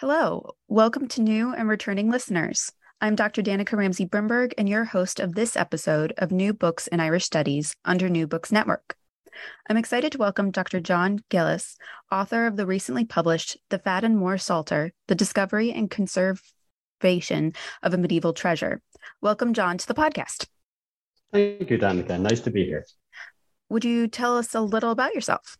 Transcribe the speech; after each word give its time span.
Hello, 0.00 0.54
welcome 0.66 1.08
to 1.08 1.20
new 1.20 1.52
and 1.52 1.68
returning 1.68 2.10
listeners. 2.10 2.72
I'm 3.02 3.14
Dr. 3.14 3.42
Danica 3.42 3.76
Ramsey 3.76 4.06
Brimberg 4.06 4.54
and 4.56 4.66
your 4.66 4.84
host 4.84 5.20
of 5.20 5.34
this 5.34 5.58
episode 5.58 6.14
of 6.16 6.32
New 6.32 6.54
Books 6.54 6.86
in 6.86 7.00
Irish 7.00 7.26
Studies 7.26 7.76
under 7.84 8.08
New 8.08 8.26
Books 8.26 8.50
Network. 8.50 8.96
I'm 9.68 9.76
excited 9.76 10.12
to 10.12 10.18
welcome 10.18 10.52
Dr. 10.52 10.80
John 10.80 11.18
Gillis, 11.28 11.76
author 12.10 12.46
of 12.46 12.56
the 12.56 12.64
recently 12.64 13.04
published 13.04 13.58
The 13.68 13.78
Faddan 13.78 14.14
More 14.14 14.38
Psalter 14.38 14.94
The 15.06 15.14
Discovery 15.14 15.70
and 15.70 15.90
Conservation 15.90 17.52
of 17.82 17.92
a 17.92 17.98
Medieval 17.98 18.32
Treasure. 18.32 18.80
Welcome, 19.20 19.52
John, 19.52 19.76
to 19.76 19.86
the 19.86 19.92
podcast. 19.92 20.46
Thank 21.30 21.68
you, 21.68 21.76
Danica. 21.76 22.18
Nice 22.18 22.40
to 22.40 22.50
be 22.50 22.64
here. 22.64 22.86
Would 23.68 23.84
you 23.84 24.08
tell 24.08 24.38
us 24.38 24.54
a 24.54 24.62
little 24.62 24.92
about 24.92 25.14
yourself? 25.14 25.58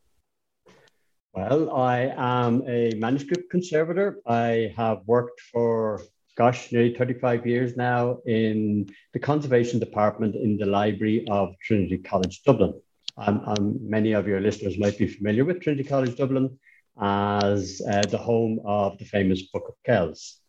Well, 1.32 1.72
I 1.72 2.12
am 2.16 2.64
a 2.66 2.92
manuscript 2.96 3.50
conservator. 3.50 4.18
I 4.26 4.74
have 4.76 5.02
worked 5.06 5.40
for, 5.40 6.02
gosh, 6.36 6.72
nearly 6.72 6.92
35 6.94 7.46
years 7.46 7.76
now 7.76 8.18
in 8.26 8.90
the 9.12 9.20
conservation 9.20 9.78
department 9.78 10.34
in 10.34 10.56
the 10.56 10.66
library 10.66 11.24
of 11.30 11.54
Trinity 11.62 11.98
College 11.98 12.42
Dublin. 12.42 12.74
Um, 13.16 13.42
um, 13.46 13.78
many 13.80 14.12
of 14.12 14.26
your 14.26 14.40
listeners 14.40 14.76
might 14.76 14.98
be 14.98 15.06
familiar 15.06 15.44
with 15.44 15.60
Trinity 15.60 15.84
College 15.84 16.16
Dublin 16.16 16.58
as 17.00 17.80
uh, 17.88 18.02
the 18.02 18.18
home 18.18 18.60
of 18.64 18.98
the 18.98 19.04
famous 19.04 19.42
Book 19.42 19.66
of 19.68 19.74
Kells. 19.86 20.40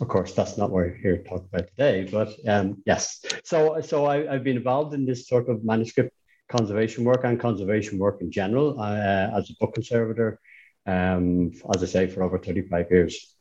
Of 0.00 0.08
course, 0.08 0.32
that's 0.32 0.56
not 0.56 0.70
what 0.70 0.86
we're 0.86 0.94
here 0.94 1.18
to 1.18 1.28
talk 1.28 1.44
about 1.44 1.68
today, 1.68 2.08
but 2.10 2.34
um, 2.48 2.82
yes. 2.86 3.22
So, 3.44 3.82
so 3.82 4.06
I, 4.06 4.32
I've 4.32 4.44
been 4.44 4.56
involved 4.56 4.94
in 4.94 5.04
this 5.04 5.28
sort 5.28 5.50
of 5.50 5.64
manuscript 5.64 6.14
conservation 6.50 7.04
work 7.04 7.24
and 7.24 7.38
conservation 7.38 7.98
work 7.98 8.20
in 8.20 8.30
general 8.30 8.80
uh, 8.80 9.30
as 9.38 9.50
a 9.50 9.54
book 9.60 9.74
conservator, 9.74 10.38
um, 10.86 11.52
as 11.74 11.82
I 11.82 11.86
say, 11.86 12.06
for 12.06 12.22
over 12.22 12.38
35 12.38 12.86
years. 12.90 13.36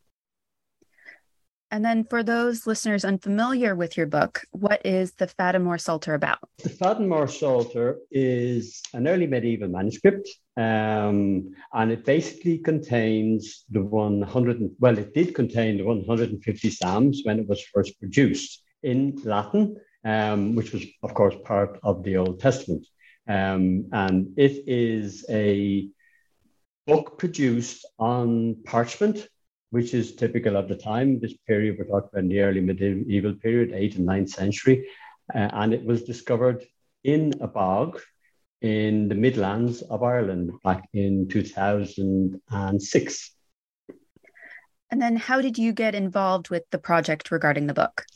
And 1.72 1.86
then 1.86 2.04
for 2.04 2.24
those 2.24 2.66
listeners 2.66 3.06
unfamiliar 3.06 3.76
with 3.76 3.96
your 3.96 4.08
book, 4.08 4.42
what 4.52 4.84
is 4.84 5.12
the 5.14 5.28
Faddan 5.28 5.64
More 5.64 5.78
Psalter 5.78 6.16
about? 6.16 6.40
The 6.64 6.70
Faddan 6.70 7.08
More 7.08 7.28
Psalter 7.28 8.00
is 8.10 8.82
an 8.94 9.08
early 9.08 9.28
medieval 9.28 9.68
manuscript, 9.68 10.28
um, 10.58 11.54
and 11.74 11.92
it 11.92 12.06
basically 12.06 12.58
contains 12.58 13.66
the 13.70 13.84
100, 13.84 14.72
well, 14.80 14.98
it 14.98 15.14
did 15.14 15.36
contain 15.36 15.78
the 15.78 15.84
150 15.84 16.70
Psalms 16.72 17.22
when 17.24 17.40
it 17.40 17.48
was 17.48 17.62
first 17.72 18.00
produced 18.00 18.64
in 18.82 19.16
Latin, 19.24 19.78
um, 20.04 20.56
which 20.56 20.72
was, 20.74 20.84
of 21.04 21.14
course, 21.14 21.36
part 21.46 21.80
of 21.84 22.04
the 22.04 22.18
Old 22.18 22.40
Testament. 22.40 22.88
Um, 23.30 23.86
and 23.92 24.34
it 24.38 24.68
is 24.68 25.26
a 25.30 25.88
book 26.88 27.20
produced 27.20 27.86
on 28.00 28.56
parchment, 28.66 29.28
which 29.70 29.94
is 29.94 30.16
typical 30.16 30.58
of 30.58 30.68
the 30.68 30.76
time. 30.76 31.20
This 31.20 31.36
period, 31.48 31.76
we're 31.78 31.86
talking 31.86 32.10
about 32.12 32.28
the 32.28 32.40
early 32.40 32.62
medieval 32.62 33.36
period, 33.36 33.70
8th 33.70 33.98
and 33.98 34.08
9th 34.08 34.30
century. 34.30 34.90
Uh, 35.34 35.48
and 35.54 35.76
it 35.76 35.86
was 35.86 36.04
discovered 36.04 36.66
in 37.04 37.34
a 37.40 37.48
bog 37.48 38.02
in 38.62 39.08
the 39.08 39.16
Midlands 39.16 39.84
of 39.84 40.02
Ireland 40.02 40.52
back 40.64 40.90
in 40.94 41.28
2006. 41.30 43.36
And 44.92 45.00
then, 45.00 45.18
how 45.18 45.40
did 45.40 45.60
you 45.60 45.72
get 45.72 45.94
involved 45.94 46.50
with 46.50 46.64
the 46.72 46.80
project 46.80 47.30
regarding 47.30 47.68
the 47.68 47.76
book? 47.76 48.08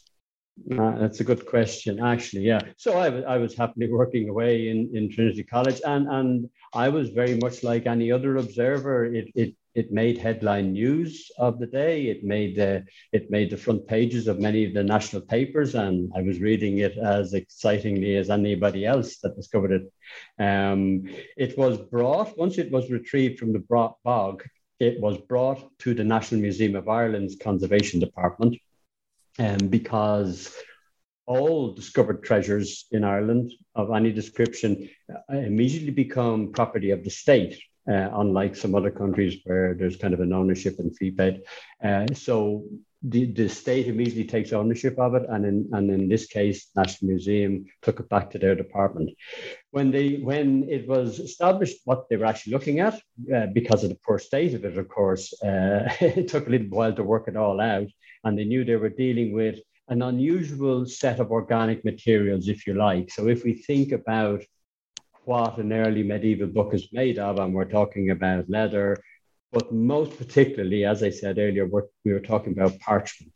Uh, 0.72 0.98
that's 1.00 1.20
a 1.20 1.24
good 1.24 1.46
question, 1.46 2.00
actually. 2.00 2.44
Yeah. 2.44 2.62
So 2.78 2.98
I 2.98 3.10
was 3.10 3.24
I 3.26 3.38
was 3.38 3.56
happily 3.56 3.92
working 3.92 4.30
away 4.30 4.70
in, 4.70 4.92
in 4.94 5.10
Trinity 5.10 5.44
College, 5.44 5.82
and 5.84 6.08
and 6.08 6.50
I 6.74 6.90
was 6.90 7.10
very 7.10 7.36
much 7.38 7.64
like 7.64 7.88
any 7.88 8.12
other 8.12 8.38
observer. 8.38 9.06
It 9.06 9.32
it 9.34 9.56
it 9.74 9.92
made 9.92 10.20
headline 10.20 10.74
news 10.74 11.32
of 11.40 11.60
the 11.60 11.66
day. 11.66 12.06
It 12.06 12.24
made 12.24 12.56
the 12.56 12.86
it 13.12 13.32
made 13.32 13.50
the 13.50 13.58
front 13.58 13.88
pages 13.88 14.28
of 14.28 14.40
many 14.40 14.64
of 14.66 14.76
the 14.76 14.84
national 14.84 15.24
papers, 15.24 15.74
and 15.74 16.12
I 16.16 16.22
was 16.22 16.40
reading 16.40 16.78
it 16.78 16.98
as 16.98 17.34
excitingly 17.34 18.16
as 18.16 18.30
anybody 18.30 18.86
else 18.86 19.18
that 19.18 19.36
discovered 19.36 19.72
it. 19.72 19.92
Um, 20.40 21.06
it 21.36 21.58
was 21.58 21.80
brought 21.80 22.38
once 22.38 22.60
it 22.60 22.72
was 22.72 22.92
retrieved 22.92 23.40
from 23.40 23.54
the 23.54 23.94
bog. 24.04 24.44
It 24.80 25.00
was 25.02 25.18
brought 25.18 25.78
to 25.80 25.96
the 25.96 26.04
National 26.04 26.42
Museum 26.42 26.76
of 26.76 26.88
Ireland's 26.88 27.38
Conservation 27.38 28.00
Department 28.00 28.56
um, 29.40 29.68
because 29.70 30.54
all 31.26 31.74
discovered 31.74 32.24
treasures 32.24 32.86
in 32.92 33.04
Ireland 33.04 33.54
of 33.76 33.92
any 33.92 34.12
description 34.12 34.90
uh, 35.12 35.38
immediately 35.38 35.92
become 35.92 36.52
property 36.52 36.92
of 36.92 37.04
the 37.04 37.10
state, 37.10 37.60
uh, 37.90 38.10
unlike 38.14 38.56
some 38.56 38.76
other 38.76 38.92
countries 38.92 39.38
where 39.46 39.74
there's 39.74 39.96
kind 39.96 40.14
of 40.14 40.20
an 40.20 40.34
ownership 40.34 40.76
and 40.80 40.96
fee 40.98 41.12
paid. 41.12 41.42
Uh, 41.84 42.06
so 42.14 42.66
the, 43.06 43.32
the 43.32 43.50
state 43.50 43.88
immediately 43.88 44.26
takes 44.26 44.54
ownership 44.54 44.98
of 44.98 45.16
it, 45.16 45.24
and 45.30 45.46
in 45.46 45.70
and 45.74 45.92
in 45.92 46.08
this 46.08 46.26
case, 46.26 46.70
National 46.76 47.10
Museum 47.10 47.66
took 47.82 48.00
it 48.00 48.08
back 48.08 48.32
to 48.32 48.40
their 48.40 48.56
department. 48.56 49.10
When 49.72 49.92
they 49.92 50.16
when 50.16 50.70
it 50.70 50.88
was 50.88 51.20
established 51.20 51.82
what 51.84 52.08
they 52.10 52.16
were 52.16 52.26
actually 52.26 52.54
looking 52.54 52.80
at, 52.80 53.02
uh, 53.34 53.48
because 53.54 53.84
of 53.84 53.90
the 53.90 54.00
poor 54.06 54.20
state 54.20 54.54
of 54.54 54.64
it, 54.64 54.78
of 54.78 54.88
course, 54.88 55.34
uh, 55.44 55.90
it 56.00 56.30
took 56.30 56.48
a 56.48 56.50
little 56.50 56.68
while 56.68 56.94
to 56.94 57.04
work 57.04 57.28
it 57.28 57.36
all 57.36 57.60
out 57.60 57.88
and 58.24 58.38
they 58.38 58.46
knew 58.46 58.64
they 58.64 58.76
were 58.76 58.90
dealing 58.90 59.34
with 59.34 59.60
an 59.90 60.02
unusual 60.02 60.86
set 60.86 61.20
of 61.20 61.32
organic 61.32 61.84
materials, 61.84 62.48
if 62.48 62.66
you 62.66 62.74
like. 62.74 63.12
So 63.12 63.28
if 63.28 63.44
we 63.44 63.54
think 63.54 63.92
about 63.92 64.44
what 65.26 65.58
an 65.58 65.72
early 65.74 66.04
medieval 66.04 66.48
book 66.48 66.74
is 66.74 66.88
made 66.92 67.20
of, 67.20 67.40
and 67.40 67.54
we're 67.54 67.66
talking 67.66 68.12
about 68.12 68.50
leather, 68.50 68.98
but 69.52 69.72
most 69.72 70.18
particularly, 70.18 70.84
as 70.86 71.04
I 71.04 71.10
said 71.10 71.38
earlier, 71.38 71.66
what 71.66 71.86
we 72.04 72.14
were 72.14 72.20
talking 72.20 72.54
about 72.54 72.80
parchment. 72.80 73.34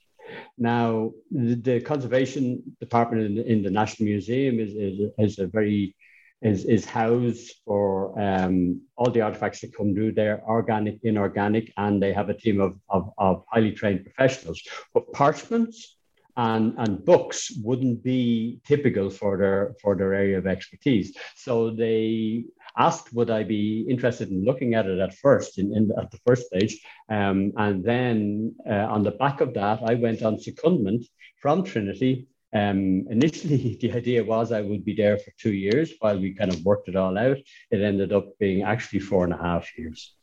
Now, 0.58 1.12
the, 1.32 1.56
the 1.56 1.80
conservation 1.80 2.64
department 2.80 3.38
in, 3.38 3.46
in, 3.46 3.64
the 3.64 3.70
National 3.70 4.08
Museum 4.08 4.60
is, 4.60 4.74
is, 4.74 5.12
is 5.18 5.40
a 5.40 5.48
very 5.48 5.96
is, 6.42 6.66
is 6.66 6.86
housed 6.86 7.56
for 7.66 8.20
um, 8.20 8.82
all 8.96 9.10
the 9.10 9.22
artifacts 9.22 9.62
that 9.62 9.76
come 9.76 9.94
through 9.94 10.14
there, 10.14 10.44
organic, 10.48 11.00
inorganic, 11.04 11.74
and 11.78 12.02
they 12.02 12.14
have 12.14 12.30
a 12.30 12.34
team 12.34 12.62
of, 12.62 12.78
of, 12.90 13.12
of 13.18 13.44
highly 13.52 13.72
trained 13.72 14.04
professionals. 14.04 14.62
But 14.94 15.12
parchments 15.14 15.98
and, 16.36 16.76
and 16.78 17.04
books 17.04 17.52
wouldn't 17.64 18.04
be 18.04 18.60
typical 18.66 19.10
for 19.10 19.38
their 19.38 19.76
for 19.82 19.96
their 19.96 20.14
area 20.14 20.38
of 20.38 20.46
expertise. 20.46 21.18
So 21.36 21.72
they 21.72 22.46
asked 22.78 23.12
would 23.14 23.32
I 23.32 23.44
be 23.44 23.88
interested 23.90 24.30
in 24.30 24.46
looking 24.46 24.76
at 24.76 24.86
it 24.86 25.00
at 25.00 25.16
first, 25.16 25.58
in, 25.58 25.76
in 25.76 25.92
at 26.00 26.12
the 26.12 26.20
first 26.28 26.46
stage, 26.46 26.80
um, 27.10 27.54
and 27.58 27.84
then 27.84 28.56
uh, 28.70 28.86
on 28.94 29.02
the 29.04 29.12
back 29.12 29.42
of 29.42 29.56
that, 29.56 29.80
I 29.84 29.96
went 29.96 30.22
on 30.22 30.38
secondment 30.38 31.06
from 31.42 31.64
Trinity 31.64 32.28
um, 32.54 33.06
initially, 33.10 33.78
the 33.82 33.94
idea 33.94 34.24
was 34.24 34.52
I 34.52 34.62
would 34.62 34.86
be 34.86 34.96
there 34.96 35.18
for 35.18 35.32
two 35.38 35.54
years 35.54 35.94
while 36.00 36.20
we 36.20 36.34
kind 36.34 36.54
of 36.54 36.64
worked 36.64 36.90
it 36.90 36.96
all 36.96 37.18
out. 37.18 37.38
It 37.72 37.82
ended 37.82 38.14
up 38.14 38.38
being 38.40 38.64
actually 38.64 39.00
four 39.00 39.24
and 39.24 39.34
a 39.34 39.38
half 39.38 39.68
years. 39.78 40.14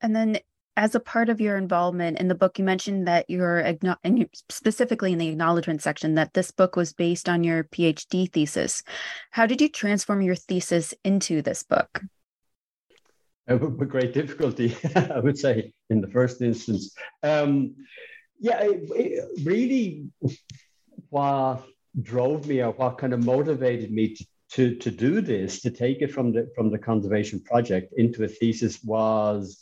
And 0.00 0.14
then, 0.14 0.38
as 0.76 0.94
a 0.94 1.00
part 1.00 1.28
of 1.28 1.40
your 1.40 1.56
involvement 1.56 2.18
in 2.18 2.28
the 2.28 2.34
book, 2.34 2.58
you 2.58 2.64
mentioned 2.64 3.06
that 3.06 3.28
you're, 3.28 3.58
and 3.58 4.28
specifically 4.48 5.12
in 5.12 5.18
the 5.18 5.28
acknowledgement 5.28 5.82
section, 5.82 6.14
that 6.14 6.32
this 6.32 6.50
book 6.52 6.76
was 6.76 6.92
based 6.92 7.28
on 7.28 7.44
your 7.44 7.64
PhD 7.64 8.32
thesis. 8.32 8.82
How 9.30 9.46
did 9.46 9.60
you 9.60 9.68
transform 9.68 10.22
your 10.22 10.36
thesis 10.36 10.94
into 11.04 11.42
this 11.42 11.64
book? 11.64 12.02
with 13.48 13.88
great 13.88 14.14
difficulty, 14.14 14.76
I 14.94 15.18
would 15.18 15.38
say, 15.38 15.72
in 15.90 16.00
the 16.00 16.08
first 16.08 16.40
instance. 16.40 16.94
Um, 17.22 17.74
yeah, 18.38 18.60
it, 18.62 18.82
it 18.94 19.44
really 19.44 20.08
what 21.10 21.64
drove 22.00 22.46
me 22.46 22.62
or 22.62 22.72
what 22.72 22.98
kind 22.98 23.12
of 23.12 23.24
motivated 23.24 23.92
me 23.92 24.14
to, 24.14 24.24
to, 24.52 24.74
to 24.76 24.90
do 24.90 25.20
this, 25.20 25.60
to 25.62 25.70
take 25.70 26.02
it 26.02 26.12
from 26.12 26.32
the 26.32 26.50
from 26.54 26.70
the 26.70 26.78
conservation 26.78 27.40
project 27.40 27.92
into 27.96 28.24
a 28.24 28.28
thesis 28.28 28.82
was 28.82 29.60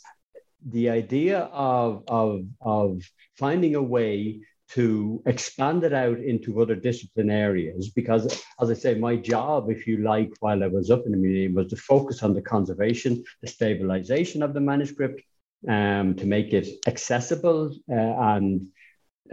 the 0.65 0.89
idea 0.89 1.39
of, 1.51 2.03
of, 2.07 2.45
of 2.61 3.01
finding 3.37 3.75
a 3.75 3.81
way 3.81 4.41
to 4.69 5.21
expand 5.25 5.83
it 5.83 5.93
out 5.93 6.19
into 6.19 6.61
other 6.61 6.75
discipline 6.75 7.29
areas. 7.29 7.89
Because 7.89 8.43
as 8.61 8.69
i 8.69 8.73
say 8.73 8.93
my 8.95 9.15
job 9.15 9.69
if 9.69 9.87
you 9.87 9.97
like 9.97 10.31
while 10.41 10.63
i 10.63 10.67
was 10.67 10.91
up 10.91 11.05
in 11.05 11.11
the 11.11 11.17
museum 11.17 11.55
was 11.55 11.67
to 11.67 11.75
focus 11.75 12.23
on 12.23 12.33
the 12.33 12.41
conservation 12.41 13.23
the 13.41 13.47
stabilization 13.47 14.43
of 14.43 14.53
the 14.53 14.59
manuscript 14.59 15.21
um, 15.67 16.15
to 16.15 16.25
make 16.25 16.53
it 16.53 16.67
accessible 16.87 17.71
uh, 17.91 18.13
and 18.33 18.67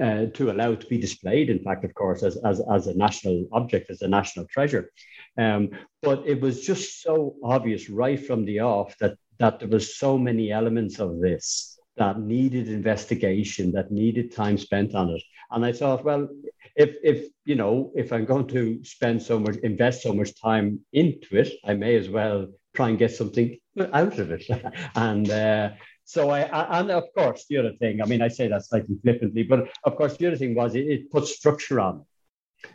uh, 0.01 0.27
to 0.27 0.51
allow 0.51 0.73
it 0.73 0.81
to 0.81 0.87
be 0.87 0.99
displayed, 0.99 1.51
in 1.51 1.59
fact, 1.59 1.85
of 1.85 1.95
course, 1.95 2.23
as, 2.23 2.37
as, 2.45 2.61
as 2.71 2.87
a 2.87 2.97
national 2.97 3.47
object, 3.53 3.91
as 3.91 4.03
a 4.03 4.09
national 4.09 4.47
treasure. 4.47 4.91
Um, 5.39 5.71
but 6.03 6.23
it 6.27 6.41
was 6.41 6.65
just 6.65 7.03
so 7.03 7.37
obvious 7.43 7.91
right 7.91 8.25
from 8.25 8.45
the 8.45 8.61
off 8.61 8.97
that, 8.99 9.17
that 9.39 9.61
there 9.61 9.69
was 9.69 9.97
so 9.97 10.19
many 10.19 10.53
elements 10.53 10.99
of 10.99 11.21
this 11.21 11.79
that 11.97 12.21
needed 12.21 12.69
investigation, 12.69 13.73
that 13.73 13.91
needed 13.91 14.35
time 14.35 14.59
spent 14.59 14.95
on 14.95 15.11
it. 15.11 15.23
And 15.51 15.65
I 15.65 15.73
thought, 15.73 16.05
well, 16.05 16.29
if 16.75 16.97
if 17.03 17.29
you 17.45 17.55
know, 17.55 17.93
if 17.95 18.13
I'm 18.13 18.25
going 18.25 18.49
to 18.49 18.85
spend 18.85 19.23
so 19.23 19.39
much, 19.39 19.57
invest 19.63 20.03
so 20.03 20.13
much 20.13 20.39
time 20.41 20.81
into 20.93 21.37
it, 21.37 21.53
I 21.65 21.75
may 21.75 21.97
as 21.97 22.09
well 22.09 22.49
try 22.75 22.91
and 22.91 22.99
get 22.99 23.13
something 23.13 23.57
out 23.93 24.19
of 24.19 24.31
it. 24.31 24.45
and 24.95 25.31
uh, 25.31 25.71
so 26.07 26.31
I, 26.31 26.79
and 26.79 26.91
of 26.93 27.05
course, 27.17 27.47
the 27.51 27.59
other 27.59 27.73
thing, 27.73 28.01
I 28.01 28.07
mean, 28.07 28.23
I 28.23 28.29
say 28.29 28.47
that 28.47 28.65
slightly 28.65 28.97
flippantly, 29.03 29.43
but 29.43 29.69
of 29.83 29.97
course, 29.97 30.17
the 30.17 30.29
other 30.29 30.37
thing 30.37 30.55
was 30.55 30.77
it, 30.77 30.87
it 30.87 31.11
put 31.11 31.27
structure 31.27 31.81
on. 31.81 32.07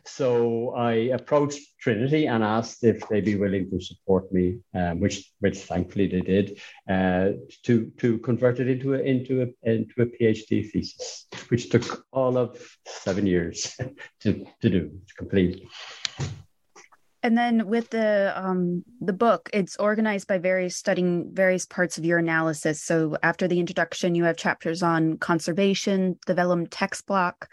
So 0.06 0.72
I 0.72 0.92
approached 1.14 1.62
Trinity 1.80 2.28
and 2.28 2.44
asked 2.44 2.84
if 2.84 3.08
they'd 3.08 3.26
be 3.26 3.36
willing 3.36 3.70
to 3.72 3.80
support 3.82 4.32
me, 4.32 4.60
um, 4.76 5.00
which 5.00 5.32
which 5.40 5.60
thankfully 5.60 6.08
they 6.08 6.22
did, 6.22 6.60
uh, 6.90 7.32
to 7.64 7.92
to 7.98 8.18
convert 8.20 8.60
it 8.60 8.68
into 8.68 8.94
a 8.96 9.00
into 9.00 9.42
a 9.42 9.70
into 9.70 10.02
a 10.02 10.06
PhD 10.06 10.70
thesis, 10.70 11.28
which 11.48 11.70
took 11.70 12.06
all 12.12 12.38
of 12.38 12.62
seven 12.86 13.26
years 13.26 13.76
to 14.22 14.46
to 14.62 14.70
do 14.70 15.02
to 15.08 15.14
complete. 15.18 15.64
And 17.24 17.38
then 17.38 17.68
with 17.68 17.92
the 17.92 18.34
um, 18.36 18.84
the 19.00 19.14
book, 19.14 19.48
it's 19.54 19.78
organized 19.78 20.28
by 20.28 20.40
various 20.40 20.76
studying 20.76 21.30
various 21.34 21.68
parts 21.68 22.00
of 22.00 22.06
your 22.06 22.18
analysis. 22.18 22.82
So 22.82 23.16
after 23.22 23.48
the 23.48 23.60
introduction, 23.60 24.16
you 24.16 24.24
have 24.24 24.38
chapters 24.38 24.82
on 24.82 25.18
conservation, 25.20 26.18
the 26.26 26.34
vellum 26.34 26.66
text 26.66 27.06
block, 27.06 27.48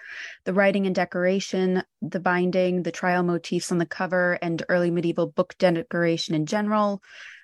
the 0.44 0.54
writing 0.54 0.86
and 0.86 0.94
decoration, 0.94 1.82
the 2.00 2.20
binding, 2.20 2.82
the 2.82 2.92
trial 2.92 3.22
motifs 3.22 3.70
on 3.70 3.76
the 3.76 3.84
cover, 3.84 4.38
and 4.40 4.62
early 4.70 4.90
medieval 4.90 5.26
book 5.26 5.54
decoration 5.58 6.34
in 6.34 6.46
general, 6.46 7.02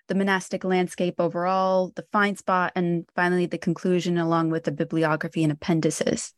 the 0.09 0.15
monastic 0.15 0.65
landscape 0.65 1.17
overall, 1.19 1.93
the 1.95 2.07
fine 2.11 2.37
spot, 2.37 2.73
and 2.75 3.05
finally 3.15 3.45
the 3.45 3.59
conclusion, 3.59 4.17
along 4.17 4.49
with 4.51 4.65
the 4.65 4.73
bibliography 4.73 5.43
and 5.43 5.53
appendices. 5.53 6.33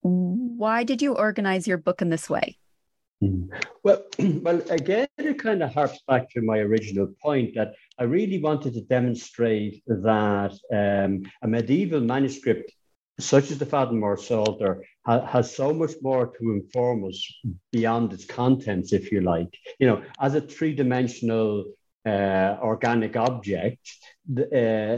Why 0.00 0.84
did 0.84 1.02
you 1.02 1.14
organize 1.14 1.68
your 1.68 1.78
book 1.78 2.00
in 2.00 2.08
this 2.08 2.30
way? 2.30 2.56
Mm. 3.22 3.48
Well, 3.82 4.02
well, 4.18 4.60
again, 4.70 5.08
it 5.18 5.38
kind 5.38 5.62
of 5.62 5.72
harps 5.72 6.00
back 6.06 6.30
to 6.30 6.42
my 6.42 6.58
original 6.58 7.08
point 7.22 7.54
that 7.54 7.74
I 7.98 8.04
really 8.04 8.40
wanted 8.40 8.74
to 8.74 8.82
demonstrate 8.82 9.82
that 9.86 10.52
um, 10.72 11.22
a 11.42 11.48
medieval 11.48 12.00
manuscript, 12.00 12.72
such 13.18 13.50
as 13.50 13.58
the 13.58 13.66
Faddan 13.66 14.18
Psalter, 14.18 14.84
ha- 15.06 15.24
has 15.24 15.54
so 15.54 15.72
much 15.72 15.92
more 16.02 16.26
to 16.26 16.52
inform 16.52 17.04
us 17.04 17.34
beyond 17.72 18.12
its 18.12 18.26
contents, 18.26 18.92
if 18.92 19.10
you 19.10 19.22
like. 19.22 19.56
You 19.78 19.86
know, 19.86 20.02
as 20.20 20.34
a 20.34 20.40
three-dimensional 20.40 21.64
uh, 22.04 22.56
organic 22.62 23.16
object, 23.16 23.80
uh, 24.38 24.96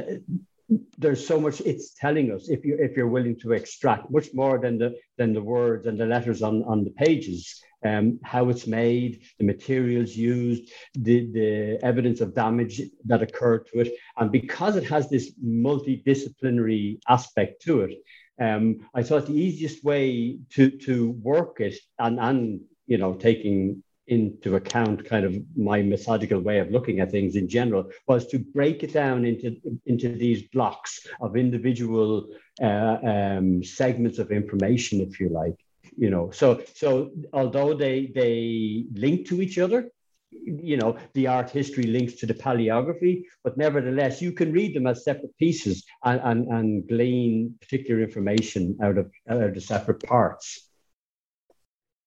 there's 0.99 1.26
so 1.26 1.41
much 1.41 1.61
it's 1.62 1.94
telling 1.94 2.31
us 2.31 2.49
if 2.49 2.65
you 2.65 2.76
if 2.79 2.97
you're 2.97 3.09
willing 3.09 3.38
to 3.41 3.53
extract 3.53 4.11
much 4.11 4.29
more 4.35 4.59
than 4.59 4.76
the 4.79 4.94
than 5.17 5.32
the 5.32 5.43
words 5.43 5.87
and 5.87 5.99
the 5.99 6.05
letters 6.05 6.43
on 6.43 6.62
on 6.65 6.85
the 6.85 6.91
pages 6.91 7.62
um, 7.85 8.19
how 8.23 8.49
it's 8.49 8.67
made, 8.67 9.23
the 9.38 9.44
materials 9.44 10.17
used, 10.17 10.73
the, 10.94 11.31
the 11.32 11.79
evidence 11.82 12.20
of 12.20 12.35
damage 12.35 12.82
that 13.05 13.23
occurred 13.23 13.67
to 13.69 13.81
it. 13.81 13.94
And 14.17 14.32
because 14.32 14.76
it 14.76 14.85
has 14.88 15.09
this 15.09 15.32
multidisciplinary 15.44 16.99
aspect 17.09 17.62
to 17.62 17.82
it, 17.82 17.99
um, 18.41 18.88
I 18.94 19.03
thought 19.03 19.26
the 19.26 19.41
easiest 19.41 19.85
way 19.85 20.38
to, 20.55 20.70
to 20.70 21.11
work 21.23 21.61
it 21.61 21.76
and, 21.99 22.19
and, 22.19 22.61
you 22.87 22.99
know, 22.99 23.15
taking 23.15 23.82
into 24.08 24.56
account 24.56 25.05
kind 25.05 25.25
of 25.25 25.37
my 25.56 25.82
methodical 25.82 26.40
way 26.40 26.58
of 26.58 26.70
looking 26.70 27.00
at 27.00 27.10
things 27.10 27.37
in 27.37 27.49
general 27.49 27.90
was 28.06 28.26
to 28.28 28.38
break 28.38 28.82
it 28.82 28.93
down 28.93 29.25
into, 29.25 29.56
into 29.87 30.08
these 30.08 30.43
blocks 30.49 31.06
of 31.20 31.37
individual 31.37 32.28
uh, 32.62 32.96
um, 33.05 33.62
segments 33.62 34.19
of 34.19 34.31
information, 34.31 35.00
if 35.00 35.20
you 35.20 35.28
like 35.28 35.56
you 35.99 36.10
know. 36.10 36.31
So 36.31 36.62
so 36.75 37.10
although 37.32 37.75
they 37.75 38.10
they 38.14 38.84
link 38.93 39.28
to 39.28 39.43
each 39.43 39.58
other 39.58 39.90
you 40.31 40.76
know 40.76 40.96
the 41.14 41.26
art 41.26 41.50
history 41.50 41.84
links 41.84 42.14
to 42.14 42.26
the 42.26 42.34
paleography 42.34 43.22
but 43.43 43.56
nevertheless 43.56 44.20
you 44.20 44.31
can 44.31 44.52
read 44.52 44.76
them 44.76 44.87
as 44.87 45.02
separate 45.02 45.37
pieces 45.38 45.87
and 46.05 46.20
and, 46.22 46.49
and 46.49 46.88
glean 46.88 47.55
particular 47.62 48.02
information 48.02 48.76
out 48.82 48.99
of 48.99 49.10
out 49.28 49.43
of 49.43 49.55
the 49.55 49.60
separate 49.60 50.02
parts. 50.02 50.70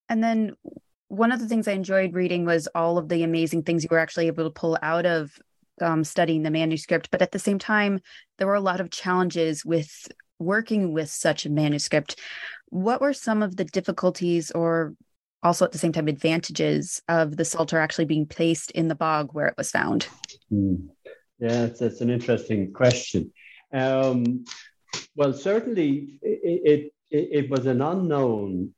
And 0.10 0.24
then 0.24 0.56
one 1.12 1.32
of 1.32 1.40
the 1.40 1.48
things 1.48 1.68
i 1.68 1.74
enjoyed 1.74 2.14
reading 2.14 2.46
was 2.46 2.68
all 2.74 2.98
of 2.98 3.10
the 3.10 3.24
amazing 3.24 3.64
things 3.64 3.84
you 3.84 3.90
were 3.92 4.00
actually 4.00 4.28
able 4.28 4.44
to 4.44 4.50
pull 4.50 4.78
out 4.82 5.06
of 5.06 5.38
um, 5.82 6.04
studying 6.04 6.44
the 6.44 6.52
manuscript 6.52 7.10
but 7.12 7.22
at 7.22 7.32
the 7.32 7.40
same 7.40 7.60
time 7.60 8.00
there 8.38 8.48
were 8.48 8.56
a 8.56 8.62
lot 8.62 8.80
of 8.80 8.92
challenges 8.92 9.66
with 9.66 10.08
working 10.40 10.94
with 10.94 11.10
such 11.10 11.46
a 11.46 11.50
manuscript 11.50 12.20
what 12.70 13.02
were 13.02 13.14
some 13.14 13.44
of 13.44 13.58
the 13.58 13.66
difficulties 13.66 14.52
or 14.52 14.94
also 15.44 15.66
at 15.66 15.72
the 15.72 15.78
same 15.78 15.92
time 15.92 16.08
advantages 16.08 17.02
of 17.08 17.36
the 17.36 17.46
psalter 17.46 17.78
actually 17.78 18.06
being 18.06 18.26
placed 18.26 18.72
in 18.72 18.88
the 18.88 18.96
bog 18.96 19.34
where 19.34 19.48
it 19.48 19.56
was 19.58 19.72
found? 19.72 20.08
Mm. 20.52 20.90
Yeah, 21.40 21.66
that's, 21.66 21.80
that's, 21.80 22.02
an 22.02 22.10
interesting 22.10 22.72
question. 22.72 23.32
Um, 23.74 24.46
well, 25.16 25.34
certainly 25.34 26.20
it, 26.22 26.94
it, 27.10 27.28
it 27.30 27.50
was 27.50 27.66
an 27.66 27.82
unknown 27.82 28.74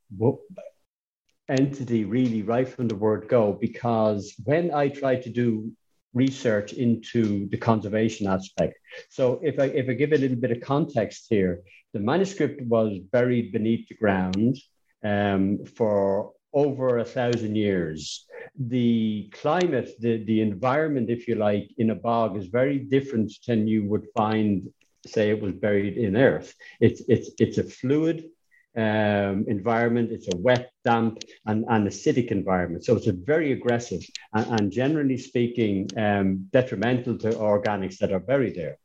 entity 1.49 2.05
really 2.05 2.41
right 2.41 2.67
from 2.67 2.87
the 2.87 2.95
word 2.95 3.27
go 3.27 3.57
because 3.59 4.33
when 4.45 4.73
I 4.73 4.87
try 4.87 5.15
to 5.15 5.29
do 5.29 5.71
research 6.13 6.73
into 6.73 7.47
the 7.49 7.57
conservation 7.57 8.27
aspect. 8.27 8.77
So 9.09 9.39
if 9.43 9.59
I 9.59 9.65
if 9.65 9.89
I 9.89 9.93
give 9.93 10.13
a 10.13 10.17
little 10.17 10.37
bit 10.37 10.51
of 10.51 10.61
context 10.61 11.27
here, 11.29 11.61
the 11.93 11.99
manuscript 11.99 12.61
was 12.61 12.99
buried 12.99 13.51
beneath 13.51 13.87
the 13.87 13.95
ground 13.95 14.57
um, 15.03 15.65
for 15.65 16.31
over 16.53 16.99
a 16.99 17.05
thousand 17.05 17.55
years. 17.55 18.25
The 18.59 19.29
climate, 19.31 19.89
the, 19.99 20.23
the 20.25 20.41
environment, 20.41 21.09
if 21.09 21.27
you 21.27 21.35
like, 21.35 21.69
in 21.77 21.89
a 21.89 21.95
bog 21.95 22.37
is 22.37 22.47
very 22.47 22.77
different 22.77 23.33
than 23.47 23.67
you 23.67 23.85
would 23.85 24.05
find, 24.15 24.69
say, 25.05 25.31
it 25.31 25.41
was 25.41 25.53
buried 25.53 25.97
in 25.97 26.15
earth. 26.15 26.53
It's, 26.79 27.01
it's, 27.07 27.31
it's 27.39 27.57
a 27.57 27.63
fluid 27.63 28.25
um, 28.75 29.45
environment, 29.47 30.11
it's 30.11 30.27
a 30.33 30.37
wet, 30.37 30.71
damp, 30.83 31.19
and, 31.45 31.65
and 31.69 31.87
acidic 31.87 32.27
environment. 32.31 32.83
So 32.83 32.95
it's 32.95 33.07
a 33.07 33.13
very 33.13 33.51
aggressive 33.51 34.01
and, 34.33 34.59
and 34.59 34.71
generally 34.71 35.17
speaking, 35.17 35.87
um, 35.97 36.47
detrimental 36.51 37.17
to 37.19 37.29
organics 37.31 37.97
that 37.99 38.11
are 38.11 38.19
buried 38.19 38.55
there. 38.55 38.77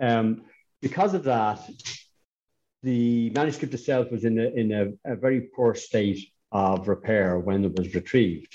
Um, 0.00 0.42
because 0.80 1.14
of 1.14 1.24
that, 1.24 1.60
the 2.82 3.30
manuscript 3.30 3.74
itself 3.74 4.10
was 4.10 4.24
in 4.24 4.38
a, 4.38 4.48
in 4.48 4.72
a, 4.72 5.12
a 5.12 5.16
very 5.16 5.48
poor 5.54 5.74
state 5.74 6.28
of 6.50 6.88
repair 6.88 7.38
when 7.38 7.64
it 7.64 7.76
was 7.76 7.94
retrieved. 7.94 8.54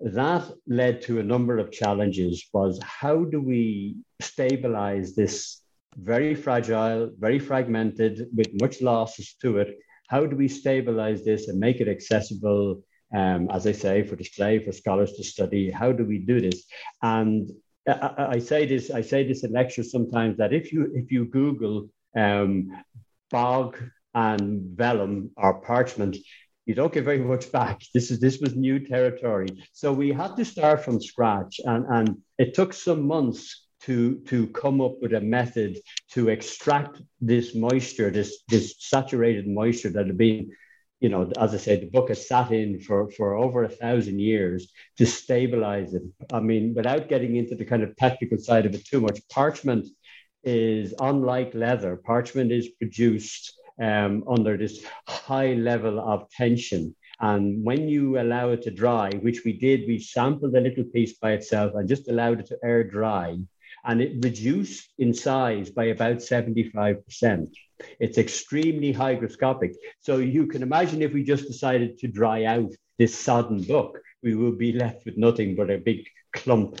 That 0.00 0.50
led 0.66 1.02
to 1.02 1.20
a 1.20 1.22
number 1.22 1.58
of 1.58 1.72
challenges 1.72 2.48
was 2.52 2.78
how 2.82 3.24
do 3.24 3.40
we 3.40 3.96
stabilize 4.20 5.14
this 5.14 5.60
very 5.96 6.34
fragile, 6.34 7.10
very 7.18 7.38
fragmented, 7.38 8.26
with 8.34 8.50
much 8.60 8.80
losses 8.82 9.34
to 9.42 9.58
it. 9.58 9.78
How 10.08 10.26
do 10.26 10.36
we 10.36 10.48
stabilize 10.48 11.24
this 11.24 11.48
and 11.48 11.58
make 11.58 11.80
it 11.80 11.88
accessible, 11.88 12.82
um, 13.14 13.48
as 13.50 13.66
I 13.66 13.72
say, 13.72 14.02
for 14.02 14.16
display, 14.16 14.58
for 14.58 14.72
scholars 14.72 15.12
to 15.14 15.24
study? 15.24 15.70
How 15.70 15.92
do 15.92 16.04
we 16.04 16.18
do 16.18 16.40
this? 16.40 16.64
And 17.02 17.50
I, 17.88 18.26
I 18.30 18.38
say 18.38 18.66
this, 18.66 18.90
I 18.90 19.00
say 19.00 19.26
this 19.26 19.44
in 19.44 19.52
lectures 19.52 19.90
sometimes 19.90 20.36
that 20.38 20.52
if 20.52 20.72
you 20.72 20.90
if 20.94 21.10
you 21.10 21.26
Google 21.26 21.88
um, 22.16 22.70
bog 23.30 23.78
and 24.14 24.76
vellum 24.76 25.30
or 25.36 25.60
parchment, 25.60 26.16
you 26.66 26.74
don't 26.74 26.92
get 26.92 27.04
very 27.04 27.18
much 27.18 27.50
back. 27.52 27.80
This 27.94 28.10
is 28.10 28.20
this 28.20 28.38
was 28.40 28.54
new 28.54 28.78
territory. 28.78 29.48
So 29.72 29.92
we 29.92 30.12
had 30.12 30.36
to 30.36 30.44
start 30.44 30.84
from 30.84 31.00
scratch. 31.00 31.60
And, 31.64 31.84
and 31.86 32.16
it 32.38 32.54
took 32.54 32.72
some 32.72 33.06
months 33.06 33.63
to, 33.84 34.18
to 34.26 34.46
come 34.48 34.80
up 34.80 34.94
with 35.02 35.12
a 35.12 35.20
method 35.20 35.78
to 36.10 36.30
extract 36.30 37.02
this 37.20 37.54
moisture, 37.54 38.10
this, 38.10 38.42
this 38.48 38.76
saturated 38.78 39.46
moisture 39.46 39.90
that 39.90 40.06
had 40.06 40.16
been, 40.16 40.50
you 41.00 41.10
know, 41.10 41.30
as 41.38 41.52
I 41.52 41.58
said, 41.58 41.82
the 41.82 41.90
book 41.90 42.08
has 42.08 42.26
sat 42.26 42.50
in 42.50 42.80
for, 42.80 43.10
for 43.10 43.34
over 43.34 43.64
a 43.64 43.68
thousand 43.68 44.20
years 44.20 44.72
to 44.96 45.04
stabilize 45.04 45.92
it. 45.92 46.02
I 46.32 46.40
mean, 46.40 46.72
without 46.74 47.08
getting 47.10 47.36
into 47.36 47.56
the 47.56 47.64
kind 47.66 47.82
of 47.82 47.94
technical 47.96 48.38
side 48.38 48.64
of 48.64 48.74
it 48.74 48.86
too 48.86 49.00
much, 49.00 49.20
parchment 49.28 49.86
is 50.44 50.94
unlike 50.98 51.52
leather. 51.54 51.96
Parchment 51.96 52.52
is 52.52 52.68
produced 52.70 53.52
um, 53.82 54.24
under 54.26 54.56
this 54.56 54.82
high 55.06 55.54
level 55.54 56.00
of 56.00 56.30
tension. 56.30 56.96
And 57.20 57.62
when 57.62 57.88
you 57.88 58.18
allow 58.18 58.50
it 58.50 58.62
to 58.62 58.70
dry, 58.70 59.10
which 59.10 59.44
we 59.44 59.52
did, 59.58 59.86
we 59.86 59.98
sampled 59.98 60.54
a 60.54 60.60
little 60.60 60.84
piece 60.84 61.18
by 61.18 61.32
itself 61.32 61.74
and 61.74 61.88
just 61.88 62.08
allowed 62.08 62.40
it 62.40 62.46
to 62.46 62.58
air 62.64 62.82
dry 62.82 63.38
and 63.84 64.00
it 64.00 64.24
reduced 64.24 64.88
in 64.98 65.12
size 65.12 65.70
by 65.70 65.86
about 65.86 66.16
75%. 66.16 67.48
It's 68.00 68.18
extremely 68.18 68.94
hygroscopic. 68.94 69.74
So 70.00 70.18
you 70.18 70.46
can 70.46 70.62
imagine 70.62 71.02
if 71.02 71.12
we 71.12 71.22
just 71.22 71.46
decided 71.46 71.98
to 71.98 72.08
dry 72.08 72.44
out 72.44 72.72
this 72.98 73.18
sodden 73.18 73.62
book, 73.62 73.98
we 74.22 74.34
would 74.34 74.58
be 74.58 74.72
left 74.84 75.04
with 75.04 75.16
nothing 75.16 75.54
but 75.56 75.70
a 75.70 75.78
big 75.78 76.06
clump 76.32 76.80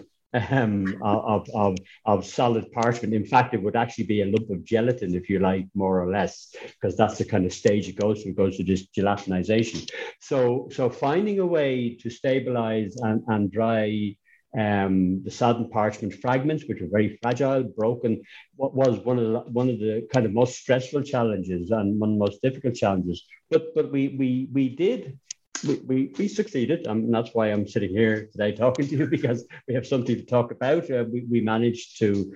um, 0.50 1.00
of, 1.02 1.48
of, 1.54 1.76
of 2.04 2.26
solid 2.26 2.70
parchment. 2.72 3.14
In 3.14 3.24
fact, 3.24 3.54
it 3.54 3.62
would 3.62 3.76
actually 3.76 4.04
be 4.04 4.22
a 4.22 4.26
lump 4.26 4.50
of 4.50 4.64
gelatin, 4.64 5.14
if 5.14 5.28
you 5.28 5.38
like, 5.38 5.66
more 5.74 6.02
or 6.02 6.10
less, 6.10 6.54
because 6.62 6.96
that's 6.96 7.18
the 7.18 7.24
kind 7.24 7.46
of 7.46 7.52
stage 7.52 7.88
it 7.88 7.96
goes 7.96 8.22
through. 8.22 8.32
It 8.32 8.36
goes 8.36 8.56
to 8.56 8.64
this 8.64 8.86
gelatinization. 8.96 9.88
So, 10.20 10.68
so 10.72 10.90
finding 10.90 11.38
a 11.38 11.46
way 11.46 11.96
to 12.00 12.10
stabilize 12.10 12.96
and, 12.96 13.22
and 13.28 13.50
dry 13.50 14.16
um, 14.56 15.22
the 15.24 15.30
sodden 15.30 15.68
parchment 15.68 16.14
fragments, 16.14 16.64
which 16.66 16.80
are 16.80 16.88
very 16.88 17.18
fragile, 17.20 17.64
broken, 17.64 18.22
what 18.56 18.74
was 18.74 18.98
one 19.00 19.18
of 19.18 19.32
the, 19.32 19.38
one 19.50 19.68
of 19.68 19.78
the 19.78 20.06
kind 20.12 20.26
of 20.26 20.32
most 20.32 20.56
stressful 20.56 21.02
challenges 21.02 21.70
and 21.70 21.98
one 21.98 22.10
of 22.10 22.14
the 22.14 22.24
most 22.24 22.42
difficult 22.42 22.74
challenges. 22.74 23.24
But 23.50 23.74
but 23.74 23.90
we 23.90 24.08
we 24.18 24.48
we 24.52 24.68
did. 24.68 25.18
We, 25.66 25.76
we, 25.76 26.14
we 26.18 26.28
succeeded, 26.28 26.86
and 26.86 27.14
that's 27.14 27.30
why 27.32 27.46
I'm 27.48 27.66
sitting 27.66 27.88
here 27.88 28.28
today 28.32 28.52
talking 28.52 28.86
to 28.86 28.96
you 28.96 29.06
because 29.16 29.46
we 29.66 29.74
have 29.74 29.86
something 29.86 30.14
to 30.16 30.24
talk 30.24 30.50
about. 30.50 30.90
Uh, 30.90 31.04
we, 31.10 31.24
we 31.30 31.40
managed 31.40 31.98
to 32.00 32.34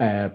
uh, 0.00 0.30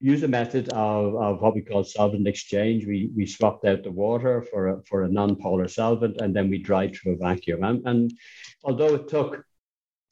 use 0.00 0.22
a 0.22 0.28
method 0.28 0.68
of, 0.70 1.14
of 1.16 1.42
what 1.42 1.54
we 1.54 1.60
call 1.60 1.84
solvent 1.84 2.26
exchange. 2.26 2.86
We, 2.86 3.10
we 3.14 3.26
swapped 3.26 3.66
out 3.66 3.82
the 3.82 3.90
water 3.90 4.42
for 4.50 4.68
a, 4.68 4.82
for 4.84 5.02
a 5.02 5.08
non-polar 5.08 5.68
solvent, 5.68 6.20
and 6.20 6.34
then 6.34 6.48
we 6.48 6.58
dried 6.58 6.96
through 6.96 7.12
a 7.12 7.16
vacuum. 7.16 7.62
And, 7.62 7.86
and 7.86 8.12
although 8.64 8.94
it 8.94 9.08
took 9.08 9.44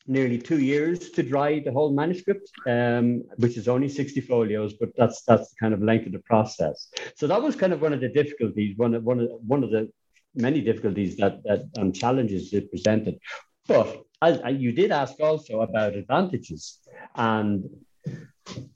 nearly 0.07 0.39
two 0.39 0.61
years 0.61 1.11
to 1.11 1.23
dry 1.23 1.61
the 1.61 1.73
whole 1.73 1.93
manuscript, 1.93 2.51
um, 2.67 3.23
which 3.37 3.57
is 3.57 3.69
only 3.69 3.89
60 3.89 4.21
folios, 4.23 4.75
but 4.75 4.91
that's 4.97 5.23
that's 5.23 5.51
the 5.51 5.57
kind 5.61 5.75
of 5.75 5.83
length 5.83 6.07
of 6.07 6.13
the 6.13 6.21
process. 6.21 6.89
So 7.17 7.27
that 7.27 7.43
was 7.43 7.57
kind 7.57 7.73
of 7.73 7.81
one 7.81 7.93
of 7.93 8.01
the 8.01 8.09
difficulties, 8.09 8.77
one 8.77 8.95
of 8.95 9.05
one 9.05 9.21
of 9.21 9.29
one 9.47 9.63
of 9.63 9.71
the 9.71 9.91
many 10.35 10.61
difficulties 10.61 11.17
that 11.17 11.43
that 11.45 11.63
um, 11.79 11.93
challenges 11.93 12.53
it 12.53 12.71
presented. 12.71 13.19
But 13.67 14.03
as, 14.23 14.41
you 14.59 14.73
did 14.73 14.91
ask 14.91 15.19
also 15.21 15.61
about 15.61 15.95
advantages, 15.95 16.79
and 17.15 17.65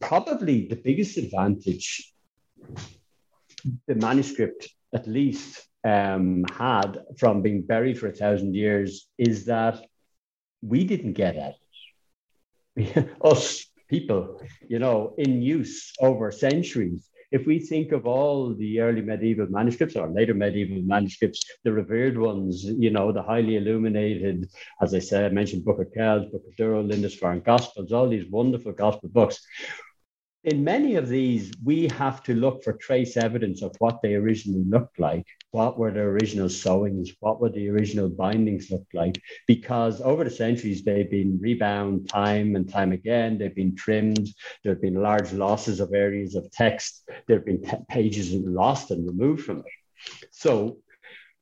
probably 0.01 0.67
the 0.69 0.77
biggest 0.77 1.17
advantage 1.17 2.15
the 3.87 3.95
manuscript, 3.95 4.69
at 4.95 5.07
least, 5.07 5.67
um, 5.85 6.45
had 6.53 6.99
from 7.19 7.43
being 7.43 7.63
buried 7.63 7.99
for 7.99 8.09
a 8.09 8.13
thousand 8.13 8.55
years 8.55 9.09
is 9.19 9.45
that 9.47 9.85
we 10.67 10.85
didn't 10.85 11.13
get 11.13 11.37
at 11.37 11.55
it. 12.77 13.09
Us 13.25 13.67
people, 13.89 14.41
you 14.67 14.79
know, 14.79 15.15
in 15.19 15.43
use 15.43 15.93
over 16.01 16.31
centuries. 16.33 17.09
If 17.31 17.47
we 17.47 17.59
think 17.59 17.93
of 17.93 18.07
all 18.07 18.55
the 18.55 18.81
early 18.81 19.03
medieval 19.03 19.47
manuscripts 19.49 19.97
or 19.97 20.09
later 20.09 20.35
medieval 20.35 20.83
manuscripts, 20.83 21.45
the 21.65 21.73
revered 21.73 22.17
ones, 22.17 22.65
you 22.65 22.91
know, 22.91 23.13
the 23.13 23.23
highly 23.23 23.57
illuminated, 23.57 24.49
as 24.81 24.95
I 24.95 25.01
said, 25.01 25.25
I 25.25 25.35
mentioned 25.35 25.65
Book 25.65 25.81
of 25.81 25.93
Kells, 25.93 26.27
Book 26.31 26.45
of 26.47 26.55
Durrow, 26.57 26.87
Lindisfarne 26.89 27.41
Gospels, 27.41 27.93
all 27.93 28.09
these 28.09 28.31
wonderful 28.31 28.73
gospel 28.73 29.09
books 29.09 29.41
in 30.45 30.63
many 30.63 30.97
of 30.97 31.09
these, 31.09 31.53
we 31.65 31.89
have 31.89 32.23
to 32.25 32.35
look 32.35 32.63
for 32.63 32.75
trace 32.75 33.17
evidence 33.17 33.63
of 33.63 33.75
what 33.79 34.03
they 34.03 34.15
originally 34.15 34.65
looked 34.69 34.99
like. 35.01 35.27
What 35.53 35.79
were 35.79 35.91
the 35.91 36.01
original 36.01 36.49
sewings? 36.49 37.11
What 37.21 37.41
were 37.41 37.49
the 37.49 37.69
original 37.71 38.11
bindings 38.11 38.71
look 38.71 38.87
like? 38.93 39.21
Because 39.47 40.03
over 40.03 40.23
the 40.23 40.31
centuries, 40.31 40.85
they've 40.85 41.11
been 41.11 41.39
rebound 41.41 42.11
time 42.11 42.57
and 42.57 42.69
time 42.69 42.93
again. 42.93 43.39
They've 43.39 43.55
been 43.55 43.75
trimmed. 43.75 44.29
There 44.63 44.75
have 44.75 44.83
been 44.83 45.03
large 45.03 45.33
losses 45.33 45.81
of 45.81 45.95
areas 45.95 46.35
of 46.35 46.51
text. 46.51 47.09
There 47.27 47.39
have 47.39 47.47
been 47.47 47.65
pages 47.89 48.33
lost 48.35 48.91
and 48.91 49.07
removed 49.07 49.45
from 49.45 49.61
it. 49.61 49.65
So 50.31 50.79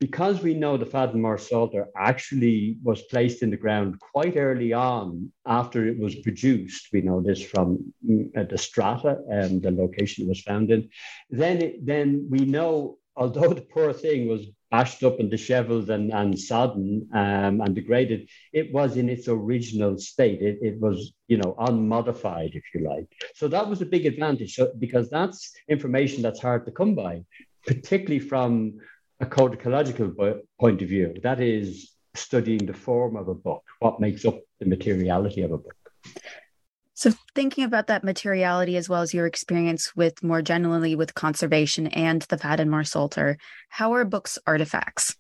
because 0.02 0.42
we 0.42 0.52
know 0.52 0.76
the 0.76 0.84
Faddan 0.84 1.22
Psalter 1.38 1.86
actually 1.96 2.76
was 2.82 3.02
placed 3.02 3.40
in 3.44 3.50
the 3.50 3.56
ground 3.56 4.00
quite 4.00 4.36
early 4.36 4.72
on 4.72 5.30
after 5.46 5.86
it 5.86 5.96
was 5.96 6.16
produced, 6.16 6.88
we 6.92 7.02
know 7.02 7.20
this 7.20 7.40
from 7.40 7.94
mm, 8.04 8.26
uh, 8.36 8.42
the 8.42 8.58
strata 8.58 9.18
and 9.30 9.62
the 9.62 9.70
location 9.70 10.24
it 10.24 10.28
was 10.28 10.42
found 10.42 10.72
in, 10.72 10.88
then, 11.30 11.62
it, 11.62 11.86
then 11.86 12.26
we 12.28 12.40
know, 12.40 12.98
although 13.14 13.52
the 13.54 13.68
poor 13.74 13.92
thing 13.92 14.26
was 14.26 14.46
bashed 14.72 15.04
up 15.04 15.20
and 15.20 15.30
disheveled 15.30 15.88
and, 15.88 16.12
and 16.12 16.36
sodden 16.36 17.08
um, 17.14 17.60
and 17.60 17.76
degraded, 17.76 18.28
it 18.52 18.72
was 18.72 18.96
in 18.96 19.08
its 19.08 19.28
original 19.28 19.96
state. 19.98 20.42
It, 20.42 20.58
it 20.62 20.80
was, 20.80 21.12
you 21.28 21.36
know, 21.36 21.54
unmodified, 21.60 22.50
if 22.54 22.64
you 22.74 22.88
like. 22.88 23.06
So 23.36 23.46
that 23.46 23.68
was 23.68 23.80
a 23.82 23.86
big 23.94 24.04
advantage 24.06 24.56
so, 24.56 24.72
because 24.80 25.08
that's 25.10 25.52
information 25.68 26.22
that's 26.22 26.40
hard 26.40 26.66
to 26.66 26.72
come 26.72 26.96
by, 26.96 27.22
particularly 27.64 28.18
from 28.18 28.80
a 29.22 29.26
codicological 29.26 30.12
point 30.60 30.82
of 30.82 30.88
view. 30.88 31.14
That 31.22 31.40
is 31.40 31.92
studying 32.14 32.66
the 32.66 32.74
form 32.74 33.16
of 33.16 33.28
a 33.28 33.34
book, 33.34 33.62
what 33.78 34.00
makes 34.00 34.24
up 34.24 34.38
the 34.58 34.66
materiality 34.66 35.42
of 35.42 35.52
a 35.52 35.58
book. 35.58 35.76
So, 36.94 37.12
thinking 37.34 37.64
about 37.64 37.86
that 37.86 38.04
materiality 38.04 38.76
as 38.76 38.88
well 38.88 39.00
as 39.00 39.14
your 39.14 39.26
experience 39.26 39.96
with 39.96 40.22
more 40.22 40.42
generally 40.42 40.94
with 40.94 41.14
conservation 41.14 41.86
and 41.86 42.22
the 42.22 42.36
Faddan 42.36 42.86
Psalter, 42.86 43.38
how 43.70 43.94
are 43.94 44.04
books 44.04 44.38
artifacts? 44.46 45.16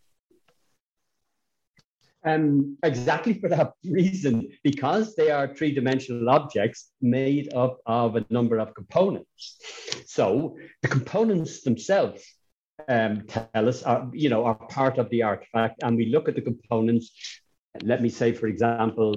Um, 2.24 2.76
exactly 2.84 3.34
for 3.34 3.48
that 3.48 3.72
reason, 3.84 4.48
because 4.62 5.14
they 5.14 5.30
are 5.30 5.54
three 5.54 5.72
dimensional 5.72 6.28
objects 6.28 6.90
made 7.00 7.54
up 7.54 7.78
of 7.86 8.16
a 8.16 8.26
number 8.30 8.58
of 8.58 8.74
components. 8.74 9.56
So, 10.06 10.56
the 10.82 10.88
components 10.88 11.62
themselves 11.62 12.22
um, 12.88 13.22
tell 13.26 13.68
us 13.68 13.82
are, 13.82 14.08
you 14.12 14.28
know, 14.28 14.44
are 14.44 14.54
part 14.54 14.98
of 14.98 15.08
the 15.10 15.22
artifact. 15.22 15.82
And 15.82 15.96
we 15.96 16.06
look 16.06 16.28
at 16.28 16.34
the 16.34 16.42
components. 16.42 17.12
Let 17.82 18.02
me 18.02 18.08
say, 18.08 18.32
for 18.32 18.46
example, 18.46 19.16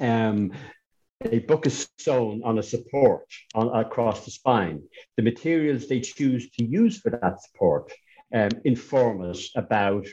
um, 0.00 0.52
a 1.24 1.38
book 1.40 1.66
is 1.66 1.88
sewn 1.98 2.42
on 2.44 2.58
a 2.58 2.62
support 2.62 3.26
on, 3.54 3.68
across 3.68 4.24
the 4.24 4.30
spine. 4.30 4.82
The 5.16 5.22
materials 5.22 5.88
they 5.88 6.00
choose 6.00 6.50
to 6.50 6.64
use 6.64 6.98
for 6.98 7.10
that 7.10 7.42
support 7.42 7.92
um, 8.34 8.50
inform 8.64 9.22
us 9.30 9.50
about 9.56 10.06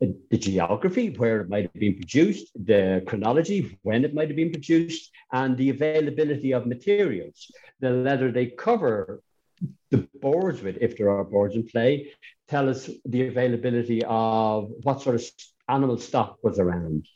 the 0.00 0.36
geography, 0.36 1.10
where 1.10 1.40
it 1.40 1.48
might 1.48 1.62
have 1.62 1.72
been 1.74 1.94
produced, 1.94 2.50
the 2.54 3.02
chronology, 3.06 3.78
when 3.82 4.04
it 4.04 4.12
might 4.12 4.28
have 4.28 4.36
been 4.36 4.50
produced, 4.50 5.10
and 5.32 5.56
the 5.56 5.70
availability 5.70 6.52
of 6.52 6.66
materials. 6.66 7.50
The 7.80 7.90
leather 7.90 8.30
they 8.30 8.46
cover 8.46 9.22
the 9.90 10.08
boards 10.20 10.62
with, 10.62 10.78
if 10.80 10.96
there 10.96 11.10
are 11.10 11.24
boards 11.24 11.54
in 11.54 11.66
play, 11.66 12.12
tell 12.48 12.68
us 12.68 12.90
the 13.04 13.28
availability 13.28 14.02
of 14.04 14.70
what 14.82 15.02
sort 15.02 15.16
of 15.16 15.24
animal 15.68 15.98
stock 15.98 16.38
was 16.42 16.58
around. 16.58 17.06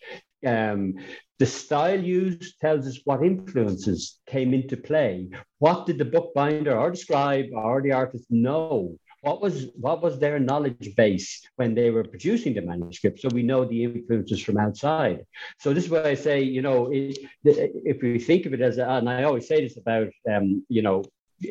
Um, 0.46 0.94
the 1.38 1.46
style 1.46 2.00
used 2.00 2.60
tells 2.60 2.86
us 2.86 3.00
what 3.04 3.22
influences 3.22 4.20
came 4.26 4.54
into 4.54 4.76
play. 4.76 5.28
What 5.58 5.86
did 5.86 5.98
the 5.98 6.04
bookbinder 6.04 6.76
or 6.76 6.90
the 6.90 6.96
scribe 6.96 7.46
or 7.52 7.82
the 7.82 7.92
artist 7.92 8.26
know? 8.30 8.96
What 9.22 9.40
was 9.40 9.66
what 9.74 10.00
was 10.00 10.18
their 10.18 10.38
knowledge 10.38 10.94
base 10.96 11.42
when 11.56 11.74
they 11.74 11.90
were 11.90 12.04
producing 12.04 12.54
the 12.54 12.62
manuscript? 12.62 13.20
So 13.20 13.28
we 13.32 13.42
know 13.42 13.64
the 13.64 13.84
influences 13.84 14.40
from 14.40 14.58
outside. 14.58 15.24
So 15.58 15.74
this 15.74 15.84
is 15.84 15.90
why 15.90 16.04
I 16.04 16.14
say, 16.14 16.42
you 16.42 16.62
know, 16.62 16.88
if 16.92 18.02
we 18.02 18.20
think 18.20 18.46
of 18.46 18.54
it 18.54 18.60
as, 18.60 18.78
and 18.78 19.10
I 19.10 19.24
always 19.24 19.48
say 19.48 19.60
this 19.60 19.76
about, 19.76 20.08
um, 20.32 20.64
you 20.68 20.82
know, 20.82 21.02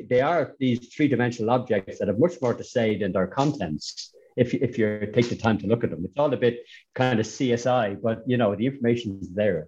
they 0.10 0.22
are 0.22 0.56
these 0.60 0.88
three-dimensional 0.94 1.50
objects 1.52 2.00
that 2.00 2.08
have 2.08 2.20
much 2.20 2.34
more 2.42 2.54
to 2.54 2.64
say 2.64 2.98
than 2.98 3.12
their 3.12 3.28
contents. 3.28 4.14
If, 4.36 4.54
if 4.54 4.78
you 4.78 5.10
take 5.14 5.30
the 5.30 5.36
time 5.36 5.58
to 5.60 5.68
look 5.68 5.84
at 5.84 5.90
them, 5.90 6.06
it's 6.06 6.18
all 6.18 6.32
a 6.32 6.38
bit 6.38 6.60
kind 6.94 7.20
of 7.20 7.26
CSI, 7.26 8.02
but 8.02 8.24
you 8.28 8.38
know 8.38 8.56
the 8.56 8.68
information 8.68 9.18
is 9.22 9.30
there. 9.30 9.68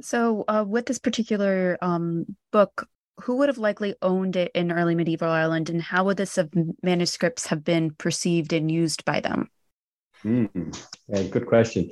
So, 0.00 0.44
uh, 0.48 0.64
with 0.66 0.86
this 0.86 0.98
particular 0.98 1.76
um, 1.82 2.24
book, 2.50 2.88
who 3.20 3.36
would 3.36 3.48
have 3.48 3.58
likely 3.58 3.94
owned 4.00 4.36
it 4.36 4.50
in 4.54 4.72
early 4.72 4.94
medieval 4.94 5.28
Ireland, 5.28 5.68
and 5.68 5.82
how 5.82 6.04
would 6.04 6.16
this 6.16 6.38
manuscripts 6.82 7.48
have 7.48 7.62
been 7.62 7.90
perceived 7.90 8.54
and 8.54 8.70
used 8.70 9.04
by 9.04 9.20
them? 9.20 9.50
Mm, 10.24 10.78
yeah, 11.08 11.22
good 11.24 11.46
question. 11.46 11.90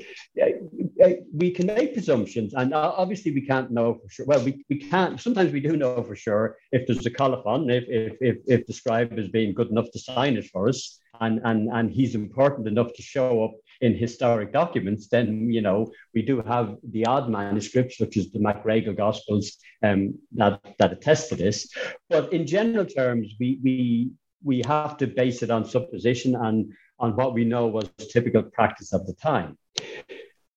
We 1.33 1.51
can 1.51 1.67
make 1.67 1.95
presumptions, 1.95 2.53
and 2.55 2.75
obviously 2.75 3.33
we 3.33 3.47
can't 3.47 3.71
know 3.71 3.95
for 3.95 4.09
sure. 4.11 4.27
Well, 4.27 4.45
we, 4.45 4.65
we 4.69 4.77
can't. 4.77 5.19
Sometimes 5.21 5.53
we 5.53 5.61
do 5.61 5.77
know 5.77 6.03
for 6.03 6.15
sure 6.15 6.59
if 6.73 6.87
there's 6.87 7.07
a 7.07 7.11
colophon, 7.11 7.71
if 7.71 7.85
if 7.89 8.17
if, 8.21 8.37
if 8.47 8.67
the 8.67 8.73
scribe 8.73 9.19
is 9.19 9.29
being 9.29 9.55
good 9.55 9.71
enough 9.71 9.91
to 9.93 9.99
sign 9.99 10.37
it 10.37 10.47
for 10.51 10.69
us, 10.69 11.01
and 11.21 11.41
and 11.45 11.71
and 11.73 11.91
he's 11.91 12.15
important 12.15 12.69
enough 12.69 12.93
to 12.95 13.03
show 13.03 13.45
up 13.45 13.53
in 13.81 13.95
historic 13.95 14.53
documents, 14.53 15.09
then 15.09 15.51
you 15.51 15.63
know 15.63 15.91
we 16.15 16.23
do 16.23 16.43
have 16.43 16.77
the 16.91 17.07
odd 17.07 17.31
manuscripts, 17.31 17.97
such 17.97 18.17
as 18.19 18.31
the 18.31 18.39
MacRegol 18.39 18.97
Gospels, 18.97 19.57
um, 19.83 20.15
that 20.33 20.61
that 20.79 20.93
attest 20.93 21.31
to 21.31 21.37
this. 21.37 21.73
But 22.11 22.33
in 22.33 22.47
general 22.47 22.85
terms, 22.85 23.35
we 23.41 23.59
we 23.63 24.11
we 24.45 24.63
have 24.67 24.97
to 24.99 25.07
base 25.07 25.43
it 25.43 25.51
on 25.51 25.65
supposition 25.65 26.35
and 26.37 26.73
on 26.99 27.17
what 27.17 27.33
we 27.33 27.45
know 27.45 27.67
was 27.67 27.91
typical 28.13 28.43
practice 28.43 28.93
of 28.93 29.07
the 29.07 29.15
time. 29.15 29.57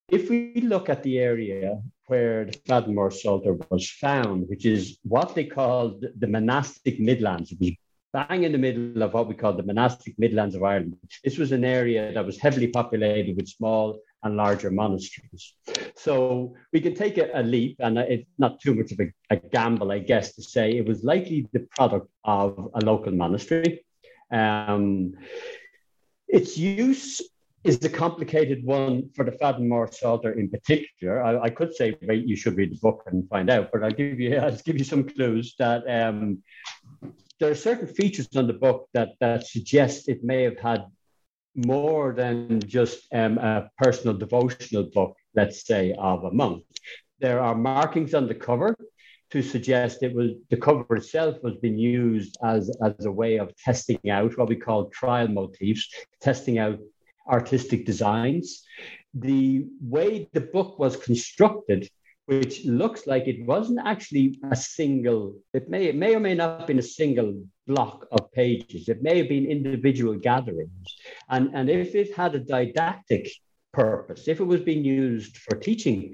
If 0.10 0.30
we 0.30 0.62
look 0.62 0.90
at 0.90 1.04
the 1.04 1.20
area 1.20 1.82
where 2.08 2.46
the 2.46 2.52
Faddan 2.68 2.94
More 2.94 3.12
Psalter 3.12 3.54
was 3.70 3.90
found, 3.90 4.50
which 4.50 4.66
is 4.66 5.00
what 5.04 5.34
they 5.34 5.46
called 5.46 6.06
the 6.18 6.28
monastic 6.28 7.00
Midlands, 7.00 7.52
it 7.52 7.60
was 7.60 7.72
bang 8.12 8.44
in 8.44 8.52
the 8.52 8.58
middle 8.58 9.02
of 9.02 9.14
what 9.14 9.28
we 9.28 9.34
call 9.34 9.54
the 9.54 9.64
monastic 9.64 10.18
Midlands 10.20 10.56
of 10.56 10.64
Ireland. 10.64 10.98
This 11.24 11.38
was 11.38 11.52
an 11.52 11.66
area 11.66 12.14
that 12.14 12.26
was 12.26 12.38
heavily 12.38 12.68
populated 12.68 13.36
with 13.36 13.48
small 13.48 14.00
and 14.24 14.36
larger 14.36 14.70
monasteries. 14.70 15.56
So 15.96 16.54
we 16.72 16.80
can 16.80 16.96
take 16.96 17.18
a, 17.18 17.30
a 17.34 17.42
leap, 17.42 17.78
and 17.80 17.98
it's 17.98 18.30
not 18.38 18.60
too 18.60 18.76
much 18.76 18.92
of 18.92 19.00
a, 19.00 19.12
a, 19.32 19.38
gamble, 19.38 19.92
I 19.92 20.00
guess, 20.00 20.36
to 20.36 20.44
say 20.44 20.78
it 20.78 20.88
was 20.88 21.04
likely 21.04 21.48
the 21.54 21.68
product 21.76 22.08
of 22.24 22.70
a 22.76 22.82
local 22.82 23.12
monastery. 23.12 23.86
Um, 24.32 25.14
its 26.28 26.58
use 26.58 27.22
is 27.64 27.84
a 27.84 27.90
complicated 27.90 28.64
one 28.66 29.10
for 29.16 29.24
the 29.24 29.32
Faddan 29.32 29.68
More 29.68 29.90
Psalter 29.92 30.34
in 30.34 30.50
particular. 30.50 31.24
I, 31.24 31.44
I, 31.44 31.50
could 31.50 31.74
say 31.74 31.96
wait, 32.02 32.28
you 32.28 32.36
should 32.36 32.58
read 32.58 32.72
the 32.72 32.80
book 32.80 33.04
and 33.08 33.28
find 33.30 33.50
out, 33.50 33.70
but 33.72 33.84
I'll 33.84 33.92
give 33.92 34.20
you 34.20 34.38
I'll 34.44 34.56
give 34.56 34.78
you 34.78 34.84
some 34.84 35.08
clues 35.08 35.56
that 35.60 35.84
um, 35.90 36.44
there 37.40 37.52
are 37.52 37.56
certain 37.56 37.88
features 37.88 38.28
on 38.36 38.48
the 38.48 38.54
book 38.54 38.90
that 38.94 39.10
that 39.20 39.48
suggest 39.48 40.10
it 40.10 40.24
may 40.24 40.44
have 40.44 40.60
had 40.60 40.86
more 41.56 42.14
than 42.14 42.60
just 42.62 43.08
um, 43.14 43.38
a 43.38 43.70
personal 43.78 44.18
devotional 44.18 44.90
book, 44.94 45.16
let's 45.36 45.66
say, 45.66 45.94
of 45.98 46.24
a 46.24 46.32
monk. 46.32 46.64
There 47.20 47.40
are 47.40 47.56
markings 47.56 48.14
on 48.14 48.28
the 48.28 48.36
cover 48.36 48.76
to 49.32 49.42
suggest 49.42 50.04
it 50.04 50.14
was 50.14 50.32
the 50.50 50.58
cover 50.58 50.96
itself 50.96 51.38
was 51.42 51.56
being 51.58 51.78
used 51.78 52.38
as, 52.44 52.76
as 52.84 53.06
a 53.06 53.12
way 53.12 53.38
of 53.38 53.56
testing 53.56 54.00
out 54.10 54.38
what 54.38 54.50
we 54.50 54.56
call 54.56 54.90
trial 54.90 55.28
motifs, 55.28 55.90
testing 56.22 56.60
out 56.60 56.80
artistic 57.28 57.86
designs. 57.86 58.64
The 59.14 59.66
way 59.82 60.30
the 60.34 60.42
book 60.42 60.80
was 60.80 60.98
constructed, 60.98 61.88
which 62.26 62.66
looks 62.66 63.06
like 63.06 63.28
it 63.28 63.46
wasn't 63.46 63.80
actually 63.86 64.40
a 64.52 64.56
single, 64.56 65.36
it 65.54 65.70
may, 65.70 65.86
it 65.86 65.96
may 65.96 66.16
or 66.16 66.20
may 66.20 66.34
not 66.34 66.60
have 66.60 66.68
been 66.68 66.80
a 66.80 66.84
single 67.00 67.44
block 67.68 68.08
of 68.12 68.32
pages. 68.32 68.90
It 68.90 69.04
may 69.04 69.18
have 69.20 69.30
been 69.30 69.46
individual 69.46 70.16
gatherings. 70.16 70.96
And, 71.30 71.52
and 71.54 71.70
if 71.70 71.96
it 71.96 72.16
had 72.16 72.36
a 72.36 72.40
didactic 72.40 73.30
purpose, 73.72 74.28
if 74.28 74.40
it 74.40 74.46
was 74.46 74.62
being 74.62 74.84
used 74.84 75.38
for 75.38 75.56
teaching 75.58 76.14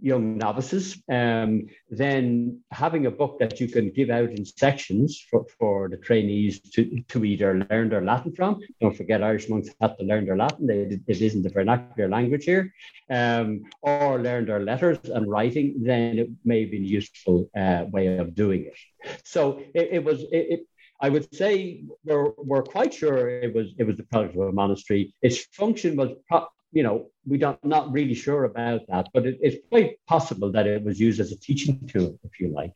young 0.00 0.38
novices, 0.38 1.02
um, 1.10 1.66
then 1.90 2.60
having 2.70 3.06
a 3.06 3.10
book 3.10 3.38
that 3.38 3.60
you 3.60 3.68
can 3.68 3.90
give 3.90 4.10
out 4.10 4.30
in 4.30 4.44
sections 4.44 5.24
for, 5.30 5.44
for 5.58 5.88
the 5.88 5.96
trainees 5.96 6.60
to, 6.60 7.02
to 7.08 7.24
either 7.24 7.66
learn 7.70 7.88
their 7.88 8.02
Latin 8.02 8.32
from. 8.34 8.60
Don't 8.80 8.96
forget, 8.96 9.22
Irish 9.22 9.48
monks 9.48 9.68
have 9.80 9.96
to 9.98 10.04
learn 10.04 10.26
their 10.26 10.36
Latin, 10.36 10.68
it 11.06 11.20
isn't 11.20 11.42
the 11.42 11.50
vernacular 11.50 12.08
language 12.08 12.44
here, 12.44 12.72
um, 13.10 13.62
or 13.82 14.18
learn 14.18 14.46
their 14.46 14.60
letters 14.60 14.98
and 15.04 15.30
writing, 15.30 15.74
then 15.82 16.18
it 16.18 16.30
may 16.44 16.64
be 16.64 16.78
a 16.78 16.80
useful 16.80 17.50
uh, 17.56 17.84
way 17.90 18.16
of 18.16 18.34
doing 18.34 18.64
it. 18.64 19.18
So 19.24 19.62
it, 19.74 19.88
it 19.92 20.04
was, 20.04 20.22
it, 20.22 20.46
it, 20.50 20.66
I 21.00 21.08
would 21.08 21.34
say 21.34 21.84
we're, 22.04 22.30
we're 22.38 22.62
quite 22.62 22.94
sure 22.94 23.28
it 23.28 23.52
was 23.52 23.74
it 23.76 23.84
was 23.84 23.96
the 23.96 24.04
product 24.04 24.36
of 24.36 24.42
a 24.42 24.52
monastery. 24.52 25.12
Its 25.20 25.44
function 25.46 25.96
was 25.96 26.10
pro- 26.28 26.46
you 26.72 26.82
know, 26.82 27.10
we 27.26 27.38
don't 27.38 27.62
not 27.64 27.92
really 27.92 28.14
sure 28.14 28.44
about 28.44 28.80
that, 28.88 29.08
but 29.14 29.26
it, 29.26 29.38
it's 29.40 29.56
quite 29.68 29.96
possible 30.06 30.50
that 30.52 30.66
it 30.66 30.82
was 30.82 30.98
used 30.98 31.20
as 31.20 31.30
a 31.30 31.38
teaching 31.38 31.78
tool, 31.86 32.18
if 32.24 32.40
you 32.40 32.52
like. 32.52 32.74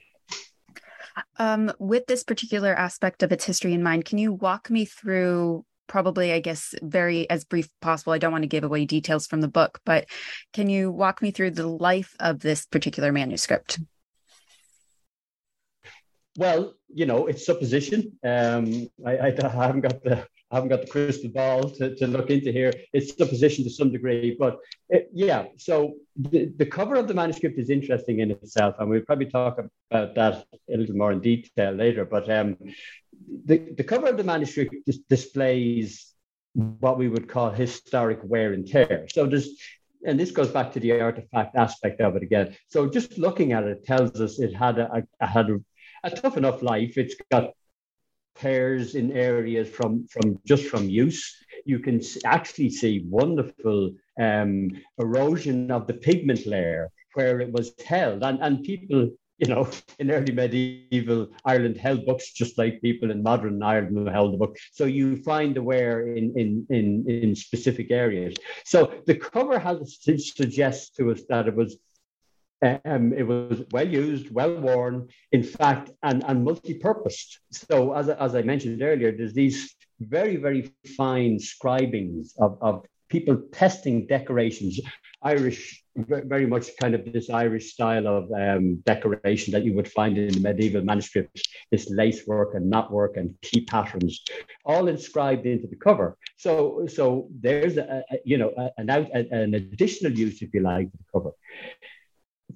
Um, 1.38 1.72
with 1.78 2.06
this 2.06 2.22
particular 2.22 2.74
aspect 2.74 3.22
of 3.22 3.32
its 3.32 3.44
history 3.44 3.72
in 3.72 3.82
mind, 3.82 4.04
can 4.04 4.18
you 4.18 4.32
walk 4.32 4.70
me 4.70 4.84
through 4.84 5.64
probably 5.88 6.32
i 6.32 6.40
guess 6.40 6.74
very 6.82 7.30
as 7.30 7.44
brief 7.44 7.68
possible 7.80 8.12
i 8.12 8.18
don't 8.18 8.32
want 8.32 8.42
to 8.42 8.48
give 8.48 8.64
away 8.64 8.84
details 8.84 9.26
from 9.26 9.40
the 9.40 9.46
book 9.46 9.80
but 9.84 10.06
can 10.52 10.68
you 10.68 10.90
walk 10.90 11.22
me 11.22 11.30
through 11.30 11.50
the 11.50 11.66
life 11.66 12.16
of 12.18 12.40
this 12.40 12.66
particular 12.66 13.12
manuscript 13.12 13.78
well 16.36 16.74
you 16.94 17.06
know 17.06 17.26
it's 17.26 17.46
supposition 17.46 18.12
um, 18.24 18.88
I, 19.04 19.16
I, 19.18 19.36
I 19.42 19.66
haven't 19.66 19.82
got 19.82 20.02
the 20.02 20.26
I 20.50 20.56
haven't 20.56 20.68
got 20.68 20.82
the 20.82 20.86
crystal 20.86 21.30
ball 21.30 21.68
to, 21.70 21.96
to 21.96 22.06
look 22.06 22.30
into 22.30 22.52
here. 22.52 22.72
It's 22.92 23.16
supposition 23.16 23.64
to 23.64 23.70
some 23.70 23.90
degree, 23.90 24.36
but 24.38 24.58
it, 24.88 25.10
yeah. 25.12 25.46
So 25.58 25.94
the, 26.14 26.52
the 26.56 26.66
cover 26.66 26.94
of 26.94 27.08
the 27.08 27.14
manuscript 27.14 27.58
is 27.58 27.68
interesting 27.68 28.20
in 28.20 28.30
itself, 28.30 28.76
and 28.78 28.88
we'll 28.88 29.00
probably 29.00 29.26
talk 29.26 29.58
about 29.90 30.14
that 30.14 30.46
a 30.72 30.76
little 30.76 30.94
more 30.94 31.10
in 31.10 31.20
detail 31.20 31.72
later. 31.72 32.04
But 32.04 32.30
um, 32.30 32.56
the, 33.44 33.58
the 33.76 33.82
cover 33.82 34.06
of 34.06 34.16
the 34.16 34.24
manuscript 34.24 34.72
dis- 34.86 34.98
displays 35.08 36.12
what 36.52 36.96
we 36.96 37.08
would 37.08 37.28
call 37.28 37.50
historic 37.50 38.20
wear 38.22 38.52
and 38.52 38.66
tear. 38.66 39.06
So 39.10 39.26
there's 39.26 39.48
and 40.06 40.20
this 40.20 40.30
goes 40.30 40.50
back 40.50 40.72
to 40.72 40.80
the 40.80 41.00
artifact 41.00 41.56
aspect 41.56 42.00
of 42.00 42.14
it 42.14 42.22
again. 42.22 42.54
So 42.68 42.88
just 42.88 43.18
looking 43.18 43.52
at 43.52 43.64
it 43.64 43.84
tells 43.84 44.20
us 44.20 44.38
it 44.38 44.54
had 44.54 44.78
a, 44.78 45.02
a 45.20 45.26
had 45.26 45.50
a, 45.50 45.58
a 46.06 46.10
tough 46.10 46.36
enough 46.36 46.62
life. 46.62 46.96
It's 46.96 47.16
got 47.30 47.52
tears 48.38 48.94
in 48.94 49.12
areas 49.12 49.68
from, 49.68 50.06
from 50.08 50.38
just 50.46 50.66
from 50.66 50.88
use. 50.88 51.36
You 51.64 51.78
can 51.78 52.00
actually 52.24 52.70
see 52.70 53.04
wonderful 53.08 53.92
um, 54.20 54.70
erosion 54.98 55.70
of 55.70 55.86
the 55.86 55.94
pigment 55.94 56.46
layer 56.46 56.90
where 57.14 57.40
it 57.40 57.50
was 57.50 57.72
held. 57.84 58.22
And, 58.22 58.38
and 58.40 58.62
people, 58.62 59.10
you 59.38 59.48
know, 59.48 59.68
in 59.98 60.10
early 60.10 60.32
medieval 60.32 61.28
Ireland 61.44 61.78
held 61.78 62.06
books 62.06 62.32
just 62.32 62.58
like 62.58 62.82
people 62.82 63.10
in 63.10 63.22
modern 63.22 63.62
Ireland 63.62 64.08
held 64.08 64.34
the 64.34 64.38
book. 64.38 64.56
So 64.72 64.84
you 64.84 65.16
find 65.16 65.56
the 65.56 65.62
wear 65.62 66.14
in, 66.14 66.32
in, 66.36 66.66
in, 66.70 67.04
in 67.08 67.34
specific 67.34 67.90
areas. 67.90 68.34
So 68.64 68.92
the 69.06 69.16
cover 69.16 69.58
has 69.58 69.98
suggests 70.04 70.90
to 70.96 71.10
us 71.10 71.22
that 71.28 71.48
it 71.48 71.56
was 71.56 71.78
um, 72.62 73.12
it 73.12 73.26
was 73.26 73.62
well 73.72 73.86
used, 73.88 74.30
well 74.30 74.56
worn, 74.56 75.08
in 75.32 75.42
fact, 75.42 75.90
and, 76.02 76.24
and 76.26 76.44
multi-purposed. 76.44 77.38
So 77.50 77.92
as, 77.92 78.08
as 78.08 78.34
I 78.34 78.42
mentioned 78.42 78.82
earlier, 78.82 79.12
there's 79.12 79.34
these 79.34 79.74
very, 80.00 80.36
very 80.36 80.72
fine 80.96 81.38
scribings 81.38 82.34
of, 82.38 82.58
of 82.60 82.84
people 83.08 83.42
testing 83.52 84.06
decorations, 84.06 84.80
Irish, 85.22 85.82
very 85.96 86.46
much 86.46 86.70
kind 86.80 86.94
of 86.94 87.10
this 87.10 87.30
Irish 87.30 87.72
style 87.72 88.06
of 88.06 88.30
um, 88.32 88.76
decoration 88.84 89.52
that 89.52 89.64
you 89.64 89.74
would 89.74 89.90
find 89.90 90.18
in 90.18 90.28
the 90.28 90.40
medieval 90.40 90.82
manuscripts, 90.82 91.42
this 91.70 91.88
lace 91.90 92.26
work 92.26 92.54
and 92.54 92.68
knot 92.68 92.92
work 92.92 93.16
and 93.16 93.34
key 93.42 93.64
patterns, 93.64 94.22
all 94.64 94.88
inscribed 94.88 95.46
into 95.46 95.66
the 95.66 95.76
cover. 95.76 96.16
So, 96.36 96.86
so 96.86 97.28
there's 97.40 97.76
a, 97.78 98.04
a 98.10 98.18
you 98.24 98.36
know 98.36 98.52
an 98.76 98.90
out 98.90 99.10
an 99.10 99.54
additional 99.54 100.12
use, 100.12 100.42
if 100.42 100.52
you 100.52 100.60
like, 100.60 100.90
to 100.90 100.98
the 100.98 101.04
cover 101.12 101.30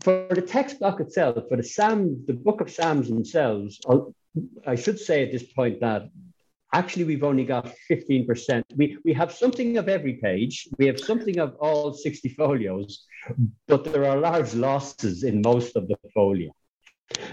for 0.03 0.26
the 0.31 0.42
text 0.42 0.79
block 0.79 1.00
itself, 1.00 1.37
for 1.48 1.57
the 1.57 1.62
Psalm, 1.62 2.24
the 2.26 2.35
book 2.35 2.61
of 2.61 2.70
Psalms 2.70 3.09
themselves, 3.09 3.81
I 4.66 4.76
should 4.76 4.98
say 4.98 5.24
at 5.24 5.33
this 5.33 5.42
point 5.42 5.81
that 5.81 6.09
actually 6.72 7.05
we've 7.05 7.24
only 7.24 7.44
got 7.44 7.72
15%. 7.90 8.62
We, 8.76 8.96
we 9.05 9.12
have 9.12 9.33
something 9.33 9.76
of 9.76 9.88
every 9.88 10.14
page, 10.14 10.68
we 10.79 10.87
have 10.87 11.00
something 11.00 11.38
of 11.38 11.57
all 11.57 11.92
60 11.92 12.29
folios, 12.31 13.05
but 13.66 13.85
there 13.85 14.05
are 14.05 14.16
large 14.16 14.55
losses 14.55 15.24
in 15.24 15.42
most 15.42 15.76
of 15.76 15.88
the 15.88 15.96
folio. 16.14 16.53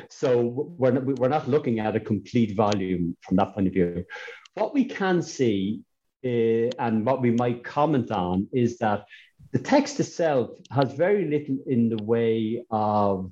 So 0.09 0.73
we're 0.77 0.99
we're 0.99 1.27
not 1.27 1.47
looking 1.47 1.79
at 1.79 1.95
a 1.95 1.99
complete 1.99 2.55
volume 2.55 3.15
from 3.21 3.37
that 3.37 3.53
point 3.53 3.67
of 3.67 3.73
view. 3.73 4.05
What 4.55 4.73
we 4.73 4.85
can 4.85 5.21
see 5.21 5.81
uh, 6.25 6.73
and 6.79 7.05
what 7.05 7.21
we 7.21 7.29
might 7.29 7.63
comment 7.63 8.09
on 8.09 8.47
is 8.51 8.79
that 8.79 9.05
the 9.51 9.59
text 9.59 9.99
itself 9.99 10.51
has 10.71 10.93
very 10.93 11.25
little 11.25 11.57
in 11.67 11.89
the 11.89 12.03
way 12.03 12.63
of 12.69 13.31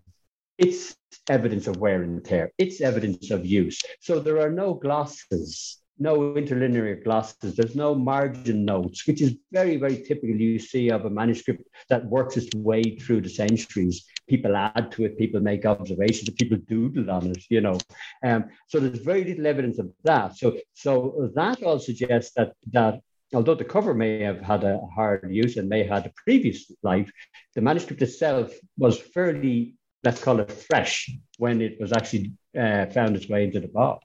its 0.57 0.95
evidence 1.29 1.67
of 1.67 1.77
wear 1.77 2.03
and 2.03 2.23
tear, 2.23 2.51
its 2.57 2.81
evidence 2.81 3.31
of 3.31 3.45
use. 3.45 3.81
So 3.99 4.19
there 4.19 4.39
are 4.39 4.51
no 4.51 4.73
glosses, 4.73 5.81
no 5.99 6.35
interlinear 6.35 7.03
glosses, 7.03 7.55
there's 7.55 7.75
no 7.75 7.95
margin 7.95 8.63
notes, 8.63 9.05
which 9.07 9.21
is 9.21 9.35
very, 9.51 9.77
very 9.77 9.97
typical 9.97 10.35
you 10.35 10.59
see 10.59 10.89
of 10.89 11.05
a 11.05 11.09
manuscript 11.09 11.63
that 11.89 12.05
works 12.05 12.37
its 12.37 12.53
way 12.55 12.83
through 12.97 13.21
the 13.21 13.29
centuries. 13.29 14.05
People 14.27 14.55
add 14.55 14.91
to 14.93 15.05
it, 15.05 15.17
people 15.17 15.41
make 15.41 15.65
observations, 15.65 16.29
people 16.31 16.57
doodle 16.67 17.11
on 17.11 17.31
it, 17.31 17.43
you 17.49 17.61
know. 17.61 17.77
Um, 18.23 18.45
so 18.67 18.79
there's 18.79 18.99
very 18.99 19.23
little 19.23 19.47
evidence 19.47 19.79
of 19.79 19.91
that. 20.03 20.37
So, 20.37 20.57
so 20.73 21.31
that 21.35 21.61
all 21.63 21.79
suggests 21.79 22.33
that 22.35 22.53
that 22.71 23.01
although 23.35 23.55
the 23.55 23.65
cover 23.65 23.93
may 23.93 24.21
have 24.21 24.41
had 24.41 24.63
a 24.63 24.79
hard 24.95 25.27
use 25.29 25.57
and 25.57 25.69
may 25.69 25.83
have 25.83 26.03
had 26.03 26.05
a 26.05 26.13
previous 26.23 26.71
life, 26.81 27.11
the 27.53 27.61
manuscript 27.61 28.01
itself 28.01 28.53
was 28.77 28.99
fairly, 28.99 29.75
let's 30.03 30.23
call 30.23 30.39
it 30.39 30.51
fresh, 30.51 31.09
when 31.37 31.61
it 31.61 31.77
was 31.79 31.91
actually 31.91 32.31
uh, 32.57 32.85
found 32.87 33.15
its 33.15 33.27
way 33.27 33.43
into 33.43 33.59
the 33.59 33.67
book. 33.67 34.01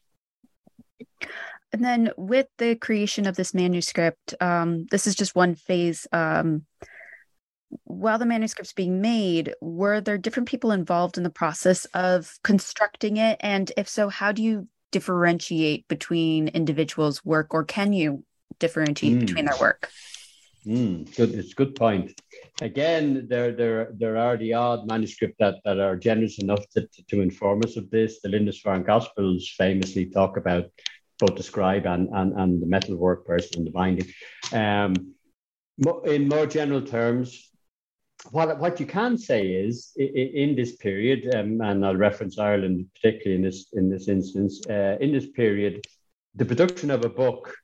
And 1.72 1.84
then 1.84 2.10
with 2.16 2.48
the 2.58 2.74
creation 2.74 3.26
of 3.26 3.36
this 3.36 3.54
manuscript, 3.54 4.34
um, 4.40 4.86
this 4.90 5.06
is 5.06 5.14
just 5.14 5.36
one 5.36 5.54
phase. 5.54 6.06
Um, 6.12 6.66
while 7.84 8.18
the 8.18 8.26
manuscript's 8.26 8.72
being 8.72 9.00
made, 9.00 9.54
were 9.60 10.00
there 10.00 10.18
different 10.18 10.48
people 10.48 10.72
involved 10.72 11.16
in 11.16 11.22
the 11.22 11.30
process 11.30 11.84
of 11.94 12.36
constructing 12.42 13.18
it? 13.18 13.36
And 13.38 13.70
if 13.76 13.88
so, 13.88 14.08
how 14.08 14.32
do 14.32 14.42
you 14.42 14.66
differentiate 14.90 15.86
between 15.86 16.48
individuals' 16.48 17.24
work, 17.24 17.54
or 17.54 17.64
can 17.64 17.92
you 17.92 18.24
differentiate 18.58 19.16
mm. 19.16 19.20
between 19.20 19.44
their 19.44 19.58
work? 19.60 19.90
Mm, 20.66 21.14
good. 21.16 21.34
It's 21.34 21.52
a 21.52 21.54
good 21.54 21.74
point. 21.74 22.20
Again, 22.60 23.26
there, 23.28 23.52
there, 23.52 23.92
there 23.96 24.18
are 24.18 24.36
the 24.36 24.52
odd 24.54 24.86
manuscripts 24.86 25.36
that, 25.38 25.56
that 25.64 25.78
are 25.78 25.96
generous 25.96 26.38
enough 26.38 26.68
to, 26.70 26.82
to, 26.86 27.02
to 27.10 27.20
inform 27.22 27.62
us 27.64 27.76
of 27.76 27.90
this. 27.90 28.20
The 28.20 28.28
Lindisfarne 28.28 28.82
Gospels 28.82 29.50
famously 29.56 30.06
talk 30.06 30.36
about 30.36 30.66
both 31.18 31.36
the 31.36 31.42
scribe 31.42 31.86
and, 31.86 32.08
and, 32.12 32.32
and 32.34 32.60
the 32.60 32.66
metal 32.66 32.96
work 32.96 33.26
person 33.26 33.58
and 33.58 33.66
the 33.66 33.70
binding. 33.70 34.06
Um, 34.52 35.14
in 36.04 36.28
more 36.28 36.46
general 36.46 36.82
terms, 36.82 37.50
what, 38.32 38.58
what 38.58 38.78
you 38.78 38.86
can 38.86 39.16
say 39.16 39.46
is 39.46 39.92
in, 39.96 40.54
this 40.54 40.76
period, 40.76 41.34
um, 41.34 41.60
and 41.62 41.84
I'll 41.84 41.96
reference 41.96 42.38
Ireland 42.38 42.86
particularly 42.94 43.36
in 43.36 43.42
this 43.42 43.68
in 43.72 43.88
this 43.88 44.08
instance, 44.08 44.60
uh, 44.68 44.98
in 45.00 45.12
this 45.12 45.30
period, 45.30 45.86
the 46.34 46.44
production 46.44 46.90
of 46.90 47.04
a 47.04 47.08
book 47.08 47.54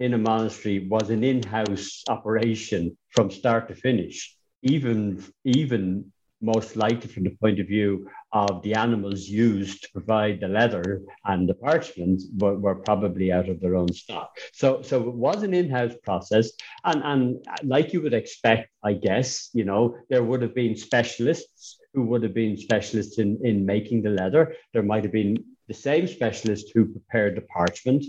in 0.00 0.14
a 0.14 0.18
monastery 0.18 0.86
was 0.88 1.10
an 1.10 1.24
in-house 1.24 2.02
operation 2.08 2.96
from 3.10 3.30
start 3.30 3.68
to 3.68 3.74
finish. 3.74 4.34
Even 4.62 5.24
even 5.44 6.12
most 6.40 6.76
likely 6.76 7.08
from 7.08 7.24
the 7.24 7.36
point 7.40 7.58
of 7.58 7.66
view 7.66 8.08
of 8.32 8.62
the 8.62 8.74
animals 8.74 9.28
used 9.28 9.82
to 9.82 9.92
provide 9.92 10.40
the 10.40 10.48
leather 10.48 11.02
and 11.24 11.48
the 11.48 11.54
parchment 11.54 12.22
were, 12.38 12.56
were 12.56 12.76
probably 12.76 13.32
out 13.32 13.48
of 13.48 13.60
their 13.60 13.74
own 13.74 13.92
stock. 13.92 14.30
So, 14.52 14.82
so 14.82 15.08
it 15.08 15.14
was 15.14 15.42
an 15.42 15.54
in-house 15.54 15.94
process. 16.04 16.52
And, 16.84 17.02
and 17.02 17.46
like 17.64 17.92
you 17.92 18.02
would 18.02 18.14
expect, 18.14 18.70
I 18.84 18.92
guess, 18.92 19.50
you 19.52 19.64
know, 19.64 19.96
there 20.10 20.22
would 20.22 20.42
have 20.42 20.54
been 20.54 20.76
specialists 20.76 21.78
who 21.94 22.04
would 22.04 22.22
have 22.22 22.34
been 22.34 22.56
specialists 22.56 23.18
in, 23.18 23.40
in 23.42 23.66
making 23.66 24.02
the 24.02 24.10
leather. 24.10 24.54
There 24.72 24.82
might 24.82 25.04
have 25.04 25.12
been 25.12 25.36
the 25.66 25.74
same 25.74 26.06
specialist 26.06 26.70
who 26.74 26.86
prepared 26.86 27.36
the 27.36 27.42
parchment. 27.42 28.04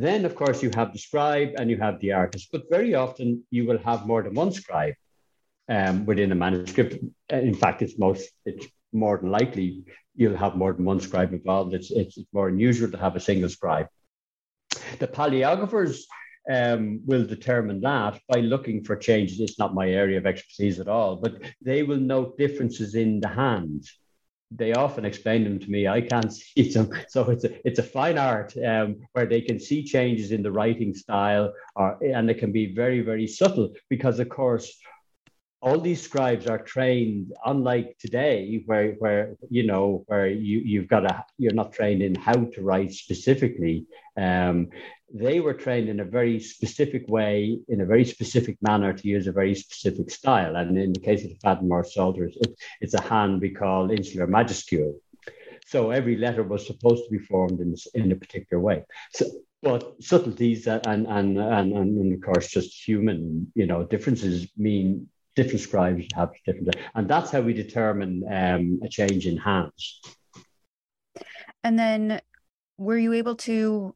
Then, 0.00 0.24
of 0.24 0.34
course, 0.34 0.62
you 0.62 0.70
have 0.74 0.92
the 0.92 0.98
scribe 0.98 1.50
and 1.58 1.68
you 1.70 1.76
have 1.76 2.00
the 2.00 2.12
artist, 2.12 2.48
but 2.50 2.70
very 2.70 2.94
often 2.94 3.44
you 3.50 3.66
will 3.66 3.78
have 3.78 4.06
more 4.06 4.22
than 4.22 4.34
one 4.34 4.50
scribe 4.50 4.94
um, 5.68 6.06
within 6.06 6.32
a 6.32 6.34
manuscript. 6.34 6.96
In 7.28 7.54
fact, 7.54 7.82
it's 7.82 7.98
most 7.98 8.30
it's 8.46 8.66
more 8.92 9.18
than 9.18 9.30
likely 9.30 9.84
you'll 10.16 10.36
have 10.44 10.56
more 10.56 10.72
than 10.72 10.86
one 10.86 11.00
scribe 11.00 11.34
involved. 11.34 11.74
It's 11.74 11.90
it's 11.90 12.18
more 12.32 12.48
unusual 12.48 12.90
to 12.90 12.96
have 12.96 13.14
a 13.14 13.20
single 13.20 13.50
scribe. 13.50 13.88
The 14.98 15.06
paleographers 15.06 16.04
um, 16.50 17.00
will 17.04 17.26
determine 17.26 17.82
that 17.82 18.20
by 18.26 18.40
looking 18.40 18.82
for 18.82 18.96
changes. 18.96 19.38
It's 19.38 19.58
not 19.58 19.74
my 19.74 19.88
area 19.90 20.16
of 20.16 20.26
expertise 20.26 20.80
at 20.80 20.88
all, 20.88 21.16
but 21.16 21.34
they 21.60 21.82
will 21.82 22.00
note 22.14 22.38
differences 22.38 22.94
in 22.94 23.20
the 23.20 23.28
hand. 23.28 23.84
They 24.50 24.72
often 24.72 25.04
explain 25.04 25.44
them 25.44 25.58
to 25.60 25.70
me. 25.70 25.86
I 25.86 26.00
can't 26.00 26.32
see 26.40 26.72
them, 26.72 26.90
so 27.08 27.30
it's 27.30 27.44
a 27.44 27.66
it's 27.66 27.78
a 27.78 27.84
fine 27.84 28.18
art 28.18 28.54
um, 28.58 28.96
where 29.12 29.26
they 29.26 29.40
can 29.40 29.60
see 29.60 29.84
changes 29.84 30.32
in 30.32 30.42
the 30.42 30.52
writing 30.52 30.94
style, 30.94 31.52
or 31.76 31.98
and 32.02 32.30
it 32.30 32.38
can 32.38 32.52
be 32.52 32.74
very 32.74 33.00
very 33.00 33.26
subtle 33.26 33.72
because, 33.88 34.18
of 34.18 34.28
course, 34.28 34.76
all 35.62 35.78
these 35.78 36.02
scribes 36.02 36.46
are 36.46 36.58
trained 36.58 37.32
unlike 37.44 37.96
today 37.98 38.62
where 38.66 38.92
where 38.92 39.36
you 39.50 39.66
know 39.66 40.04
where 40.06 40.28
you 40.28 40.58
you've 40.60 40.88
got 40.88 41.04
a 41.04 41.24
you're 41.38 41.52
not 41.52 41.72
trained 41.72 42.02
in 42.02 42.14
how 42.14 42.32
to 42.32 42.62
write 42.62 42.92
specifically 42.92 43.86
um, 44.16 44.68
they 45.12 45.40
were 45.40 45.54
trained 45.54 45.88
in 45.88 46.00
a 46.00 46.04
very 46.04 46.38
specific 46.38 47.08
way 47.08 47.58
in 47.68 47.80
a 47.80 47.86
very 47.86 48.04
specific 48.04 48.56
manner 48.62 48.92
to 48.92 49.08
use 49.08 49.26
a 49.26 49.32
very 49.32 49.54
specific 49.54 50.10
style 50.10 50.56
and 50.56 50.78
in 50.78 50.92
the 50.92 51.00
case 51.00 51.24
of 51.24 51.30
the 51.30 51.36
Faddan 51.36 51.68
Psalters 51.86 52.36
it, 52.40 52.54
it's 52.80 52.94
a 52.94 53.02
hand 53.02 53.40
we 53.40 53.50
call 53.50 53.90
insular 53.90 54.26
majuscule 54.26 54.94
so 55.66 55.90
every 55.90 56.16
letter 56.16 56.42
was 56.42 56.66
supposed 56.66 57.04
to 57.04 57.10
be 57.10 57.18
formed 57.18 57.60
in, 57.60 57.74
in 57.94 58.12
a 58.12 58.16
particular 58.16 58.62
way 58.62 58.84
so 59.12 59.26
but 59.62 59.94
subtleties 60.00 60.66
and, 60.66 60.86
and 60.86 61.06
and 61.06 61.38
and 61.38 61.72
and 61.74 62.14
of 62.14 62.20
course 62.22 62.48
just 62.48 62.86
human 62.86 63.50
you 63.54 63.66
know 63.66 63.84
differences 63.84 64.48
mean 64.56 65.08
different 65.36 65.60
scribes 65.60 66.06
have 66.14 66.30
different, 66.44 66.76
and 66.94 67.08
that's 67.08 67.30
how 67.30 67.40
we 67.40 67.52
determine 67.52 68.24
um, 68.30 68.80
a 68.84 68.88
change 68.88 69.26
in 69.26 69.36
hands. 69.36 70.00
And 71.62 71.78
then, 71.78 72.20
were 72.78 72.98
you 72.98 73.12
able 73.12 73.36
to? 73.36 73.94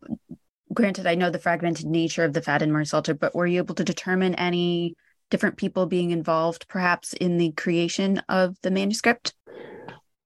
Granted, 0.74 1.06
I 1.06 1.14
know 1.14 1.30
the 1.30 1.38
fragmented 1.38 1.86
nature 1.86 2.24
of 2.24 2.32
the 2.32 2.40
Faddan 2.42 2.86
Psalter, 2.86 3.14
but 3.14 3.34
were 3.34 3.46
you 3.46 3.58
able 3.58 3.76
to 3.76 3.84
determine 3.84 4.34
any 4.34 4.96
different 5.30 5.56
people 5.56 5.86
being 5.86 6.10
involved, 6.10 6.66
perhaps 6.68 7.12
in 7.12 7.38
the 7.38 7.52
creation 7.52 8.20
of 8.28 8.56
the 8.62 8.70
manuscript? 8.70 9.34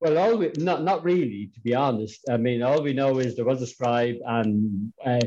Well, 0.01 0.17
all 0.17 0.37
we, 0.37 0.53
not 0.57 0.83
not 0.85 1.05
really, 1.05 1.51
to 1.55 1.61
be 1.61 1.75
honest. 1.75 2.21
I 2.31 2.37
mean, 2.37 2.63
all 2.63 2.83
we 2.83 2.93
know 2.93 3.19
is 3.19 3.35
there 3.35 3.45
was 3.45 3.61
a 3.63 3.67
scribe, 3.67 4.17
and 4.25 4.93
uh, 5.05 5.21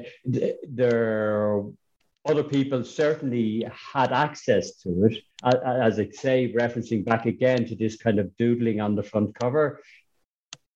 there 0.69 1.63
other 2.25 2.43
people 2.43 2.83
certainly 2.83 3.65
had 3.93 4.11
access 4.11 4.77
to 4.83 5.05
it. 5.05 5.23
As 5.43 5.99
I 5.99 6.07
say, 6.09 6.53
referencing 6.53 7.03
back 7.03 7.25
again 7.25 7.65
to 7.65 7.75
this 7.75 7.97
kind 7.97 8.19
of 8.19 8.35
doodling 8.37 8.79
on 8.79 8.95
the 8.95 9.03
front 9.03 9.37
cover, 9.39 9.81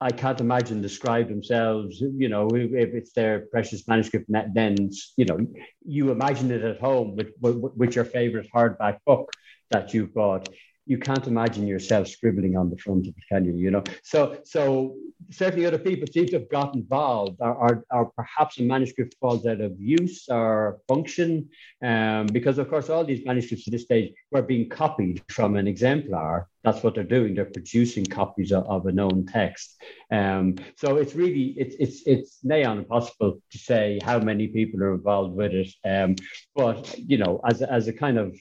I 0.02 0.12
can't 0.12 0.42
imagine 0.42 0.82
the 0.82 0.90
scribe 0.90 1.30
themselves, 1.30 2.02
you 2.02 2.28
know, 2.28 2.50
if 2.54 2.94
it's 2.94 3.14
their 3.14 3.48
precious 3.52 3.88
manuscript, 3.88 4.30
then, 4.54 4.90
you 5.16 5.26
know, 5.26 5.40
you 5.86 6.12
imagine 6.12 6.52
it 6.52 6.64
at 6.64 6.80
home 6.80 7.16
with, 7.16 7.30
with, 7.40 7.74
with 7.76 7.96
your 7.96 8.04
favorite 8.06 8.48
hardback 8.54 8.98
book 9.06 9.32
that 9.72 9.94
you've 9.94 10.14
bought 10.14 10.50
you 10.86 10.98
can't 10.98 11.28
imagine 11.28 11.66
yourself 11.68 12.08
scribbling 12.08 12.56
on 12.56 12.70
the 12.70 12.78
front 12.78 13.08
of 13.08 13.14
it, 13.18 13.24
can 13.30 13.46
you? 13.46 13.56
You 13.56 13.72
know, 13.72 13.84
so 14.04 14.38
so 14.44 14.96
certainly 15.32 15.66
other 15.66 15.80
people 15.80 16.08
seem 16.12 16.28
to 16.28 16.34
have 16.34 16.50
got 16.50 16.76
involved, 16.76 17.38
or, 17.40 17.54
or, 17.54 17.86
or 17.92 18.12
perhaps 18.16 18.60
a 18.60 18.64
manuscript 18.64 19.16
falls 19.20 19.46
out 19.46 19.62
of 19.62 19.74
use 19.80 20.28
or 20.30 20.80
function, 20.88 21.50
um, 21.84 22.28
because 22.28 22.58
of 22.58 22.70
course 22.70 22.90
all 22.90 23.04
these 23.04 23.26
manuscripts 23.26 23.68
at 23.68 23.72
this 23.72 23.84
stage 23.84 24.14
were 24.32 24.42
being 24.42 24.70
copied 24.70 25.24
from 25.30 25.56
an 25.56 25.68
exemplar. 25.68 26.48
That's 26.64 26.84
what 26.84 26.96
they're 26.96 27.04
doing. 27.04 27.36
They're 27.36 27.46
producing 27.46 28.06
copies 28.06 28.52
of, 28.52 28.66
of 28.66 28.86
a 28.86 28.92
known 28.92 29.26
text. 29.26 29.82
Um, 30.12 30.56
so 30.78 30.98
it's 30.98 31.16
really 31.16 31.56
it's 31.58 31.76
it's 31.80 32.08
it's 32.08 32.40
near 32.44 32.70
impossible 32.70 33.42
to 33.52 33.58
say 33.58 34.00
how 34.04 34.20
many 34.20 34.48
people 34.48 34.82
are 34.84 34.94
involved 34.94 35.36
with 35.36 35.54
it. 35.54 35.74
Um, 35.84 36.16
but 36.56 36.98
you 36.98 37.18
know, 37.18 37.40
as 37.48 37.62
as 37.62 37.88
a 37.88 37.94
kind 37.94 38.18
of 38.18 38.36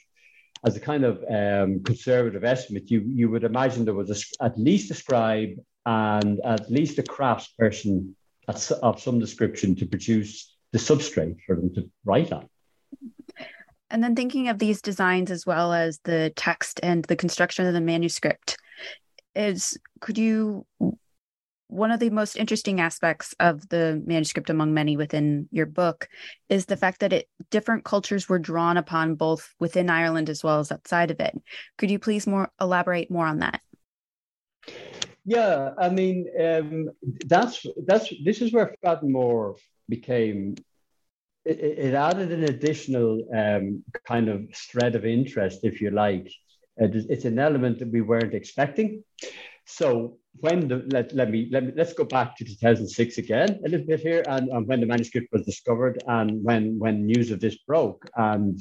as 0.64 0.76
a 0.76 0.80
kind 0.80 1.04
of 1.04 1.22
um, 1.28 1.82
conservative 1.82 2.44
estimate, 2.44 2.90
you, 2.90 3.00
you 3.06 3.28
would 3.30 3.44
imagine 3.44 3.84
there 3.84 3.94
was 3.94 4.10
a, 4.10 4.44
at 4.44 4.58
least 4.58 4.90
a 4.90 4.94
scribe 4.94 5.50
and 5.86 6.40
at 6.44 6.70
least 6.70 6.98
a 6.98 7.02
craftsperson 7.02 8.12
of 8.48 9.00
some 9.00 9.18
description 9.18 9.74
to 9.76 9.86
produce 9.86 10.54
the 10.72 10.78
substrate 10.78 11.36
for 11.46 11.56
them 11.56 11.72
to 11.74 11.90
write 12.04 12.32
on. 12.32 12.48
And 13.90 14.02
then 14.02 14.16
thinking 14.16 14.48
of 14.48 14.58
these 14.58 14.82
designs 14.82 15.30
as 15.30 15.46
well 15.46 15.72
as 15.72 16.00
the 16.04 16.32
text 16.34 16.80
and 16.82 17.04
the 17.04 17.16
construction 17.16 17.66
of 17.66 17.74
the 17.74 17.80
manuscript, 17.80 18.56
is 19.36 19.78
could 20.00 20.18
you 20.18 20.66
one 21.74 21.90
of 21.90 21.98
the 21.98 22.10
most 22.10 22.36
interesting 22.36 22.80
aspects 22.80 23.34
of 23.40 23.68
the 23.68 24.00
manuscript 24.06 24.48
among 24.48 24.72
many 24.72 24.96
within 24.96 25.48
your 25.50 25.66
book 25.66 26.08
is 26.48 26.66
the 26.66 26.76
fact 26.76 27.00
that 27.00 27.12
it 27.12 27.28
different 27.50 27.84
cultures 27.84 28.28
were 28.28 28.38
drawn 28.38 28.76
upon 28.76 29.16
both 29.16 29.52
within 29.58 29.90
Ireland 29.90 30.30
as 30.30 30.44
well 30.44 30.60
as 30.60 30.70
outside 30.70 31.10
of 31.10 31.18
it. 31.18 31.34
Could 31.76 31.90
you 31.90 31.98
please 31.98 32.28
more 32.28 32.48
elaborate 32.60 33.10
more 33.10 33.26
on 33.26 33.40
that? 33.40 33.60
Yeah, 35.24 35.70
I 35.76 35.88
mean 35.88 36.28
um, 36.40 36.90
that's 37.26 37.66
that's 37.86 38.12
this 38.24 38.40
is 38.40 38.52
where 38.52 38.74
Faddan 38.84 39.10
More 39.10 39.56
became. 39.88 40.54
It, 41.44 41.60
it, 41.60 41.94
added 41.94 42.32
an 42.32 42.44
additional 42.44 43.20
um, 43.36 43.84
kind 44.06 44.30
of 44.30 44.48
thread 44.54 44.94
of 44.94 45.04
interest, 45.04 45.60
if 45.62 45.82
you 45.82 45.90
like. 45.90 46.32
it's 46.78 47.26
an 47.26 47.38
element 47.38 47.80
that 47.80 47.92
we 47.92 48.00
weren't 48.00 48.32
expecting. 48.32 49.04
So 49.66 50.16
when 50.40 50.68
the 50.68 50.84
let, 50.88 51.14
let 51.14 51.30
me 51.30 51.48
let 51.50 51.64
me 51.64 51.72
let's 51.76 51.92
go 51.92 52.04
back 52.04 52.36
to 52.36 52.44
2006 52.44 53.18
again 53.18 53.60
a 53.64 53.68
little 53.68 53.86
bit 53.86 54.00
here 54.00 54.22
and, 54.28 54.48
and 54.48 54.66
when 54.66 54.80
the 54.80 54.86
manuscript 54.86 55.28
was 55.32 55.44
discovered 55.44 56.02
and 56.06 56.42
when 56.42 56.78
when 56.78 57.06
news 57.06 57.30
of 57.30 57.40
this 57.40 57.56
broke. 57.58 58.08
And 58.16 58.60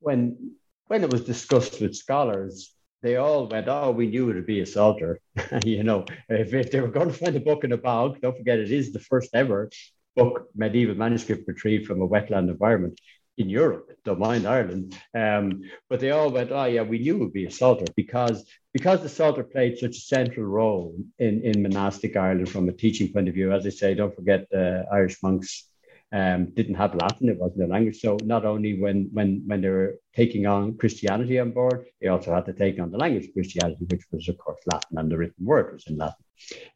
when 0.00 0.52
when 0.86 1.04
it 1.04 1.10
was 1.10 1.24
discussed 1.24 1.80
with 1.80 1.94
scholars 1.94 2.74
they 3.02 3.16
all 3.16 3.46
went 3.46 3.68
oh 3.68 3.90
we 3.90 4.06
knew 4.06 4.30
it 4.30 4.34
would 4.34 4.46
be 4.46 4.60
a 4.60 4.66
psalter 4.66 5.20
you 5.64 5.82
know 5.82 6.04
if, 6.28 6.52
if 6.54 6.70
they 6.70 6.80
were 6.80 6.88
going 6.88 7.08
to 7.08 7.14
find 7.14 7.36
a 7.36 7.40
book 7.40 7.64
in 7.64 7.72
a 7.72 7.76
bog 7.76 8.20
don't 8.20 8.36
forget 8.36 8.58
it 8.58 8.70
is 8.70 8.92
the 8.92 9.00
first 9.00 9.30
ever 9.34 9.70
book 10.14 10.48
medieval 10.54 10.94
manuscript 10.94 11.48
retrieved 11.48 11.86
from 11.86 12.02
a 12.02 12.08
wetland 12.08 12.48
environment 12.50 12.98
in 13.38 13.48
Europe, 13.48 13.90
don't 14.04 14.18
mind 14.18 14.46
Ireland. 14.46 14.98
Um, 15.14 15.62
but 15.88 16.00
they 16.00 16.10
all 16.10 16.30
went, 16.30 16.52
oh 16.52 16.64
yeah, 16.64 16.82
we 16.82 16.98
knew 16.98 17.16
it 17.16 17.20
would 17.20 17.32
be 17.32 17.46
a 17.46 17.50
Psalter 17.50 17.86
because 17.96 18.44
because 18.72 19.02
the 19.02 19.08
Psalter 19.08 19.44
played 19.44 19.78
such 19.78 19.96
a 19.96 20.00
central 20.00 20.46
role 20.46 20.94
in, 21.18 21.42
in 21.42 21.62
monastic 21.62 22.16
Ireland 22.16 22.48
from 22.50 22.68
a 22.68 22.72
teaching 22.72 23.12
point 23.12 23.28
of 23.28 23.34
view. 23.34 23.52
As 23.52 23.66
I 23.66 23.70
say, 23.70 23.94
don't 23.94 24.14
forget 24.14 24.48
the 24.50 24.86
uh, 24.90 24.94
Irish 24.94 25.22
monks 25.22 25.68
um, 26.12 26.46
didn't 26.54 26.74
have 26.74 26.94
Latin; 26.94 27.28
it 27.28 27.38
wasn't 27.38 27.58
their 27.58 27.68
language. 27.68 28.00
So 28.00 28.18
not 28.24 28.44
only 28.44 28.78
when 28.78 29.08
when 29.12 29.42
when 29.46 29.62
they 29.62 29.70
were 29.70 29.98
taking 30.14 30.46
on 30.46 30.76
Christianity 30.76 31.38
on 31.38 31.52
board, 31.52 31.86
they 32.00 32.08
also 32.08 32.34
had 32.34 32.46
to 32.46 32.52
take 32.52 32.78
on 32.78 32.90
the 32.90 32.98
language 32.98 33.26
of 33.26 33.34
Christianity, 33.34 33.86
which 33.88 34.04
was 34.12 34.28
of 34.28 34.36
course 34.38 34.60
Latin, 34.70 34.98
and 34.98 35.10
the 35.10 35.16
written 35.16 35.44
word 35.44 35.72
was 35.72 35.86
in 35.86 35.96
Latin. 35.96 36.24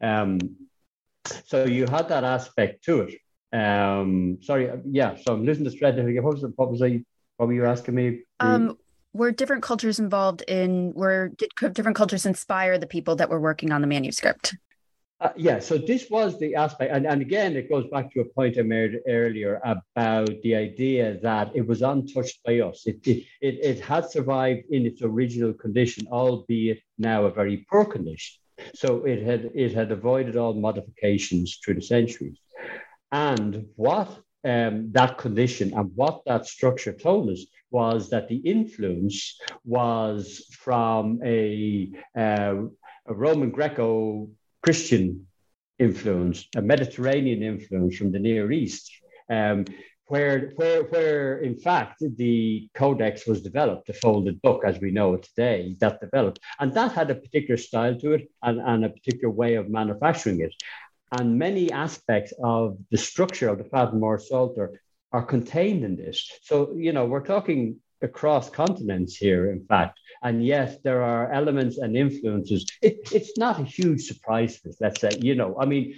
Um, 0.01 0.39
so 1.45 1.65
you 1.65 1.87
had 1.87 2.09
that 2.09 2.25
aspect 2.25 2.85
to 2.85 3.03
it. 3.03 3.15
Um, 3.57 4.39
sorry, 4.43 4.71
uh, 4.71 4.77
yeah. 4.85 5.17
So 5.17 5.33
I'm 5.33 5.45
losing 5.45 5.65
the 5.65 5.71
thread. 5.71 5.97
What 6.23 6.35
was, 6.35 6.45
what 6.57 6.71
was 6.71 6.83
I? 6.83 7.03
What 7.37 7.47
were 7.49 7.55
you 7.55 7.67
asking 7.67 7.95
me? 7.95 8.23
Um, 8.41 8.77
were 9.13 9.33
different 9.33 9.63
cultures 9.63 9.99
involved 9.99 10.43
in? 10.43 10.93
Were 10.95 11.29
did 11.29 11.51
different 11.73 11.97
cultures 11.97 12.27
inspire 12.27 12.79
the 12.79 12.87
people 12.87 13.17
that 13.17 13.31
were 13.31 13.41
working 13.41 13.73
on 13.73 13.81
the 13.81 13.87
manuscript? 13.87 14.55
Uh, 15.19 15.31
yeah, 15.35 15.59
so 15.59 15.79
this 15.79 16.11
was 16.11 16.39
the 16.39 16.55
aspect, 16.55 16.93
and, 16.93 17.07
and 17.07 17.23
again, 17.23 17.57
it 17.57 17.71
goes 17.71 17.87
back 17.91 18.13
to 18.13 18.21
a 18.21 18.25
point 18.37 18.59
I 18.59 18.63
made 18.63 19.01
earlier 19.09 19.59
about 19.65 20.29
the 20.43 20.55
idea 20.55 21.19
that 21.23 21.51
it 21.55 21.67
was 21.67 21.81
untouched 21.81 22.39
by 22.45 22.61
us. 22.61 22.87
It, 22.87 22.99
it, 23.07 23.25
it, 23.41 23.55
it 23.65 23.81
had 23.81 24.11
survived 24.11 24.65
in 24.71 24.85
its 24.85 25.01
original 25.01 25.55
condition, 25.55 26.07
albeit 26.13 26.81
now 26.99 27.25
a 27.25 27.31
very 27.31 27.65
poor 27.71 27.87
condition. 27.87 28.37
So 28.75 29.05
it 29.05 29.23
had 29.23 29.51
it 29.55 29.73
had 29.73 29.91
avoided 29.91 30.37
all 30.37 30.53
modifications 30.53 31.59
through 31.65 31.75
the 31.75 31.83
centuries. 31.83 32.39
And 33.13 33.67
what 33.77 34.09
um, 34.45 34.93
that 34.93 35.19
condition 35.19 35.75
and 35.75 35.91
what 35.95 36.23
that 36.27 36.47
structure 36.47 36.93
told 36.93 37.31
us 37.31 37.45
was 37.71 38.11
that 38.11 38.29
the 38.29 38.37
influence 38.37 39.39
was 39.65 40.47
from 40.53 41.21
a, 41.25 41.91
uh, 42.17 42.55
a 43.07 43.15
Roman 43.15 43.51
Greco 43.51 44.29
Christian 44.63 45.27
influence, 45.79 46.47
a 46.57 46.63
Mediterranean 46.63 47.43
influence 47.43 47.97
from 47.97 48.13
the 48.13 48.19
Near 48.19 48.53
East. 48.53 48.91
Um, 49.29 49.65
where, 50.09 50.53
where, 50.55 50.85
where 50.85 51.39
in 51.39 51.59
fact 51.59 52.01
the 52.17 52.69
codex 52.75 53.27
was 53.27 53.43
developed, 53.43 53.89
the 53.89 53.93
folded 53.93 54.41
book 54.41 54.63
as 54.65 54.79
we 54.79 54.93
know 54.93 55.15
it 55.15 55.25
today, 55.25 55.75
that 55.81 56.01
developed. 56.01 56.39
And 56.61 56.73
that 56.75 56.93
had 56.93 57.11
a 57.11 57.17
particular 57.17 57.57
style 57.57 57.99
to 57.99 58.13
it 58.13 58.31
and, 58.43 58.61
and 58.61 58.85
a 58.85 58.89
particular 58.89 59.31
way 59.31 59.57
of 59.57 59.69
manufacturing 59.69 60.41
it. 60.41 60.55
And 61.13 61.39
many 61.39 61.71
aspects 61.71 62.33
of 62.43 62.79
the 62.91 62.99
structure 62.99 63.49
of 63.49 63.59
the 63.59 63.65
Faddan 63.65 64.01
More 64.01 64.19
Psalter 64.19 64.81
are 65.13 65.25
contained 65.25 65.85
in 65.85 65.97
this. 65.97 66.31
So, 66.43 66.75
you 66.77 66.93
know, 66.93 67.07
we're 67.07 67.25
talking 67.25 67.77
across 68.03 68.51
continents 68.51 69.17
here, 69.17 69.51
in 69.51 69.65
fact. 69.65 69.99
And 70.23 70.45
yes, 70.45 70.77
there 70.83 71.03
are 71.03 71.31
elements 71.33 71.79
and 71.79 71.97
influences. 71.97 72.67
It, 72.83 72.99
it's 73.13 73.37
not 73.39 73.61
a 73.61 73.65
huge 73.65 74.03
surprise 74.03 74.61
let's 74.81 75.01
say. 75.01 75.11
You 75.21 75.35
know, 75.35 75.57
I 75.59 75.67
mean, 75.67 75.95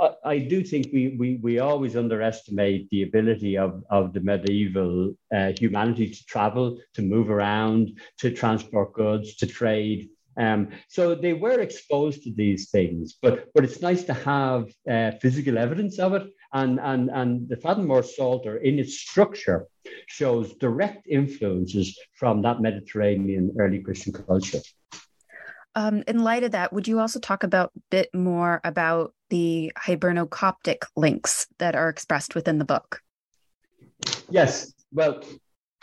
I, 0.00 0.10
I, 0.24 0.38
do 0.38 0.62
think 0.62 0.88
we, 0.92 1.16
we, 1.18 1.36
we 1.42 1.58
always 1.58 1.96
underestimate 1.96 2.88
the 2.90 3.02
ability 3.02 3.58
of, 3.58 3.82
of 3.90 4.12
the 4.12 4.20
medieval 4.20 5.14
uh, 5.34 5.52
humanity 5.58 6.10
to 6.10 6.26
travel, 6.26 6.78
to 6.94 7.02
move 7.02 7.30
around, 7.30 7.98
to 8.18 8.30
transport 8.30 8.92
goods, 8.92 9.36
to 9.36 9.46
trade. 9.46 10.08
Um, 10.38 10.68
so 10.88 11.14
they 11.14 11.32
were 11.32 11.60
exposed 11.60 12.22
to 12.24 12.32
these 12.32 12.70
things, 12.70 13.16
but 13.22 13.48
but 13.54 13.64
it's 13.64 13.80
nice 13.80 14.04
to 14.04 14.14
have 14.14 14.70
uh, 14.90 15.12
physical 15.22 15.56
evidence 15.58 15.98
of 15.98 16.12
it. 16.14 16.24
And 16.52 16.78
and 16.80 17.10
and 17.10 17.48
the 17.48 17.56
Faddan 17.56 17.86
More 17.86 18.02
Psalter, 18.02 18.56
in 18.58 18.78
its 18.78 18.98
structure, 18.98 19.66
shows 20.06 20.54
direct 20.54 21.06
influences 21.06 21.98
from 22.14 22.42
that 22.42 22.60
Mediterranean 22.60 23.54
early 23.58 23.80
Christian 23.80 24.12
culture. 24.12 24.60
Um, 25.74 26.02
in 26.08 26.24
light 26.24 26.42
of 26.42 26.52
that, 26.52 26.72
would 26.72 26.88
you 26.88 27.00
also 27.00 27.20
talk 27.20 27.42
about 27.42 27.70
a 27.76 27.80
bit 27.90 28.14
more 28.14 28.62
about 28.64 29.12
the 29.28 29.72
Hiberno-Coptic 29.78 30.86
links 30.96 31.46
that 31.58 31.76
are 31.76 31.90
expressed 31.90 32.34
within 32.34 32.58
the 32.58 32.64
book? 32.64 33.02
Yes. 34.30 34.72
Well, 34.90 35.22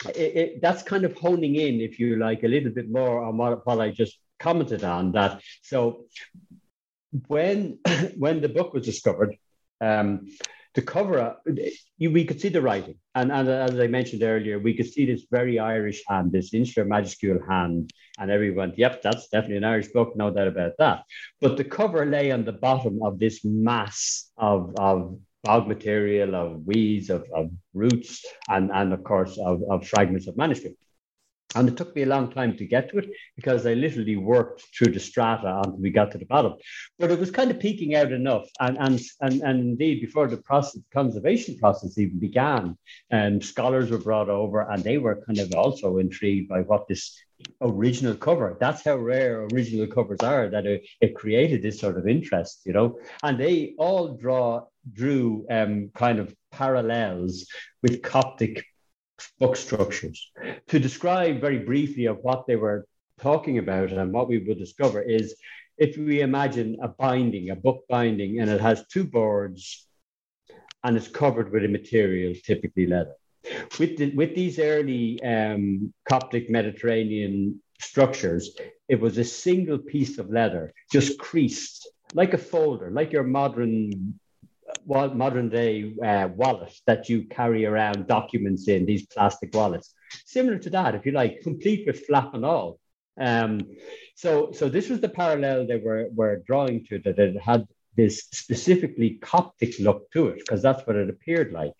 it, 0.08 0.36
it, 0.36 0.60
that's 0.60 0.82
kind 0.82 1.04
of 1.04 1.14
honing 1.14 1.54
in, 1.54 1.80
if 1.80 2.00
you 2.00 2.16
like, 2.16 2.42
a 2.42 2.48
little 2.48 2.72
bit 2.72 2.90
more 2.90 3.22
on 3.22 3.36
what, 3.36 3.64
what 3.64 3.80
I 3.80 3.90
just 3.90 4.18
commented 4.38 4.84
on 4.84 5.12
that. 5.12 5.40
So 5.62 6.06
when 7.28 7.78
when 8.16 8.40
the 8.40 8.48
book 8.48 8.72
was 8.74 8.84
discovered, 8.84 9.36
um, 9.80 10.28
the 10.74 10.82
cover 10.82 11.36
we 12.00 12.24
could 12.24 12.40
see 12.40 12.48
the 12.48 12.60
writing, 12.60 12.96
and, 13.14 13.30
and 13.30 13.48
as 13.48 13.78
I 13.78 13.86
mentioned 13.86 14.22
earlier, 14.22 14.58
we 14.58 14.74
could 14.74 14.92
see 14.92 15.06
this 15.06 15.24
very 15.30 15.58
Irish 15.58 16.02
hand, 16.08 16.32
this 16.32 16.52
insular 16.52 16.86
majuscule 16.86 17.46
hand, 17.48 17.92
and 18.18 18.30
everyone, 18.30 18.72
yep, 18.76 19.00
that's 19.00 19.28
definitely 19.28 19.58
an 19.58 19.64
Irish 19.64 19.88
book, 19.88 20.16
no 20.16 20.30
doubt 20.30 20.48
about 20.48 20.72
that. 20.78 21.04
But 21.40 21.56
the 21.56 21.64
cover 21.64 22.04
lay 22.04 22.32
on 22.32 22.44
the 22.44 22.52
bottom 22.52 23.02
of 23.02 23.18
this 23.18 23.44
mass 23.44 24.30
of 24.36 24.74
of 24.78 25.16
bog 25.44 25.68
material, 25.68 26.34
of 26.34 26.64
weeds, 26.64 27.10
of, 27.10 27.24
of 27.34 27.50
roots, 27.74 28.24
and, 28.48 28.70
and 28.72 28.92
of 28.92 29.04
course 29.04 29.38
of, 29.38 29.62
of 29.70 29.86
fragments 29.86 30.26
of 30.26 30.36
manuscript. 30.36 30.76
And 31.54 31.68
it 31.68 31.76
took 31.76 31.94
me 31.94 32.02
a 32.02 32.06
long 32.06 32.32
time 32.32 32.56
to 32.56 32.66
get 32.66 32.90
to 32.90 32.98
it 32.98 33.10
because 33.36 33.66
I 33.66 33.74
literally 33.74 34.16
worked 34.16 34.64
through 34.76 34.92
the 34.92 35.00
strata 35.00 35.62
until 35.64 35.80
we 35.80 35.90
got 35.90 36.10
to 36.12 36.18
the 36.18 36.26
bottom. 36.26 36.54
But 36.98 37.10
it 37.10 37.18
was 37.18 37.30
kind 37.30 37.50
of 37.50 37.60
peeking 37.60 37.94
out 37.94 38.12
enough. 38.12 38.48
And, 38.60 38.76
and, 38.78 39.00
and, 39.20 39.42
and 39.42 39.60
indeed, 39.60 40.00
before 40.00 40.28
the 40.28 40.38
process, 40.38 40.82
conservation 40.92 41.56
process 41.58 41.98
even 41.98 42.18
began, 42.18 42.76
um, 43.12 43.40
scholars 43.40 43.90
were 43.90 43.98
brought 43.98 44.28
over 44.28 44.70
and 44.70 44.82
they 44.82 44.98
were 44.98 45.22
kind 45.26 45.38
of 45.38 45.54
also 45.54 45.98
intrigued 45.98 46.48
by 46.48 46.60
what 46.60 46.88
this 46.88 47.18
original 47.60 48.14
cover, 48.14 48.56
that's 48.60 48.84
how 48.84 48.96
rare 48.96 49.46
original 49.52 49.86
covers 49.86 50.20
are, 50.20 50.48
that 50.48 50.66
it, 50.66 50.86
it 51.00 51.14
created 51.14 51.62
this 51.62 51.80
sort 51.80 51.98
of 51.98 52.08
interest, 52.08 52.62
you 52.64 52.72
know. 52.72 52.98
And 53.22 53.38
they 53.38 53.74
all 53.78 54.16
draw 54.16 54.66
drew 54.92 55.46
um, 55.50 55.90
kind 55.94 56.18
of 56.18 56.34
parallels 56.52 57.46
with 57.82 58.02
Coptic 58.02 58.64
book 59.38 59.56
structures. 59.56 60.30
To 60.68 60.78
describe 60.78 61.40
very 61.40 61.58
briefly 61.58 62.06
of 62.06 62.18
what 62.18 62.46
they 62.46 62.56
were 62.56 62.86
talking 63.20 63.58
about 63.58 63.90
and 63.92 64.12
what 64.12 64.28
we 64.28 64.38
would 64.38 64.58
discover 64.58 65.02
is 65.02 65.36
if 65.78 65.96
we 65.96 66.20
imagine 66.20 66.78
a 66.82 66.88
binding, 66.88 67.50
a 67.50 67.56
book 67.56 67.84
binding, 67.88 68.40
and 68.40 68.50
it 68.50 68.60
has 68.60 68.86
two 68.88 69.04
boards 69.04 69.86
and 70.82 70.96
it's 70.96 71.08
covered 71.08 71.50
with 71.52 71.64
a 71.64 71.68
material, 71.68 72.34
typically 72.44 72.86
leather. 72.86 73.14
With, 73.78 73.96
the, 73.98 74.14
with 74.14 74.34
these 74.34 74.58
early 74.58 75.22
um, 75.22 75.92
Coptic 76.08 76.48
Mediterranean 76.50 77.60
structures, 77.80 78.56
it 78.88 79.00
was 79.00 79.18
a 79.18 79.24
single 79.24 79.78
piece 79.78 80.18
of 80.18 80.30
leather, 80.30 80.72
just 80.92 81.18
creased 81.18 81.88
like 82.14 82.34
a 82.34 82.38
folder, 82.38 82.90
like 82.90 83.12
your 83.12 83.24
modern 83.24 84.18
modern 84.86 85.48
day 85.48 85.94
uh, 86.04 86.28
wallet 86.28 86.72
that 86.86 87.08
you 87.08 87.24
carry 87.24 87.66
around 87.66 88.06
documents 88.06 88.68
in 88.68 88.86
these 88.86 89.06
plastic 89.06 89.54
wallets. 89.54 89.94
Similar 90.26 90.58
to 90.58 90.70
that, 90.70 90.94
if 90.94 91.06
you 91.06 91.12
like, 91.12 91.42
complete 91.42 91.86
with 91.86 92.06
flap 92.06 92.34
and 92.34 92.44
all. 92.44 92.78
Um, 93.20 93.60
so, 94.16 94.52
so 94.52 94.68
this 94.68 94.88
was 94.88 95.00
the 95.00 95.08
parallel 95.08 95.66
they 95.66 95.76
were, 95.76 96.08
were 96.12 96.42
drawing 96.46 96.84
to 96.86 96.98
that 97.00 97.18
it 97.18 97.40
had 97.40 97.66
this 97.96 98.24
specifically 98.32 99.18
Coptic 99.22 99.78
look 99.78 100.10
to 100.12 100.28
it, 100.28 100.38
because 100.38 100.62
that's 100.62 100.86
what 100.86 100.96
it 100.96 101.08
appeared 101.08 101.52
like 101.52 101.72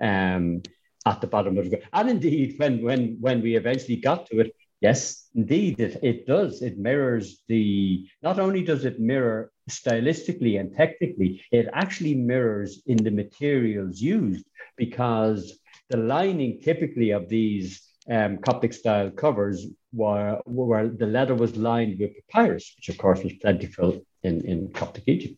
um, 0.00 0.62
at 1.06 1.20
the 1.20 1.26
bottom 1.26 1.58
of 1.58 1.70
the. 1.70 1.80
And 1.92 2.10
indeed, 2.10 2.56
when 2.58 2.82
when 2.82 3.16
when 3.20 3.42
we 3.42 3.56
eventually 3.56 3.96
got 3.96 4.26
to 4.26 4.40
it, 4.40 4.54
yes, 4.80 5.28
indeed, 5.34 5.80
it, 5.80 5.98
it 6.02 6.26
does. 6.26 6.62
It 6.62 6.78
mirrors 6.78 7.42
the. 7.48 8.06
Not 8.22 8.38
only 8.38 8.62
does 8.62 8.84
it 8.84 9.00
mirror 9.00 9.51
stylistically 9.70 10.58
and 10.58 10.74
technically, 10.76 11.42
it 11.50 11.68
actually 11.72 12.14
mirrors 12.14 12.82
in 12.86 12.96
the 12.96 13.10
materials 13.10 14.00
used 14.00 14.46
because 14.76 15.58
the 15.88 15.96
lining 15.96 16.60
typically 16.60 17.10
of 17.10 17.28
these 17.28 17.82
um, 18.10 18.38
Coptic 18.38 18.72
style 18.72 19.10
covers 19.10 19.66
were, 19.92 20.40
the 20.46 21.06
leather 21.06 21.34
was 21.34 21.56
lined 21.56 21.98
with 22.00 22.12
papyrus, 22.14 22.72
which 22.76 22.88
of 22.88 22.98
course 22.98 23.22
was 23.22 23.34
plentiful 23.34 24.04
in, 24.22 24.44
in 24.44 24.72
Coptic 24.72 25.04
Egypt. 25.06 25.36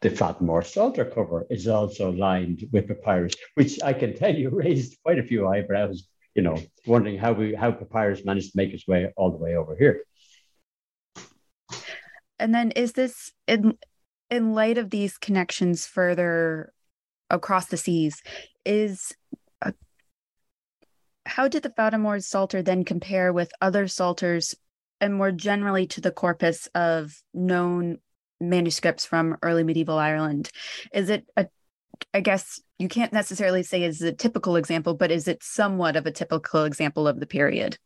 The 0.00 0.10
Faddan 0.10 0.42
More 0.42 0.62
Psalter 0.62 1.04
cover 1.04 1.46
is 1.50 1.68
also 1.68 2.10
lined 2.10 2.64
with 2.72 2.88
papyrus, 2.88 3.34
which 3.54 3.82
I 3.82 3.92
can 3.92 4.14
tell 4.14 4.34
you 4.34 4.48
raised 4.52 4.98
quite 5.02 5.18
a 5.18 5.24
few 5.24 5.48
eyebrows, 5.48 6.08
you 6.34 6.42
know, 6.42 6.56
wondering 6.86 7.18
how 7.18 7.32
we 7.32 7.54
how 7.54 7.72
papyrus 7.72 8.24
managed 8.24 8.52
to 8.52 8.56
make 8.56 8.72
its 8.72 8.86
way 8.86 9.12
all 9.16 9.30
the 9.30 9.36
way 9.36 9.56
over 9.56 9.76
here 9.76 10.04
and 12.40 12.54
then 12.54 12.72
is 12.72 12.92
this 12.92 13.32
in 13.46 13.78
in 14.30 14.54
light 14.54 14.78
of 14.78 14.90
these 14.90 15.18
connections 15.18 15.86
further 15.86 16.72
across 17.28 17.66
the 17.66 17.76
seas 17.76 18.22
is 18.64 19.12
uh, 19.62 19.72
how 21.26 21.46
did 21.48 21.62
the 21.62 21.70
Faddan 21.70 22.00
More 22.00 22.18
Psalter 22.20 22.62
then 22.62 22.84
compare 22.84 23.32
with 23.32 23.52
other 23.60 23.86
psalters 23.86 24.54
and 25.00 25.14
more 25.14 25.30
generally 25.30 25.86
to 25.88 26.00
the 26.00 26.10
corpus 26.10 26.68
of 26.74 27.14
known 27.32 27.98
manuscripts 28.40 29.04
from 29.04 29.36
early 29.42 29.64
medieval 29.64 29.98
Ireland? 29.98 30.50
Is 30.92 31.10
it 31.10 31.26
a, 31.36 31.46
I 32.14 32.20
guess 32.20 32.60
you 32.78 32.88
can't 32.88 33.12
necessarily 33.12 33.62
say 33.62 33.82
is 33.82 34.00
a 34.02 34.12
typical 34.12 34.56
example, 34.56 34.94
but 34.94 35.10
is 35.10 35.28
it 35.28 35.42
somewhat 35.42 35.96
of 35.96 36.06
a 36.06 36.12
typical 36.12 36.64
example 36.64 37.06
of 37.06 37.20
the 37.20 37.26
period? 37.26 37.78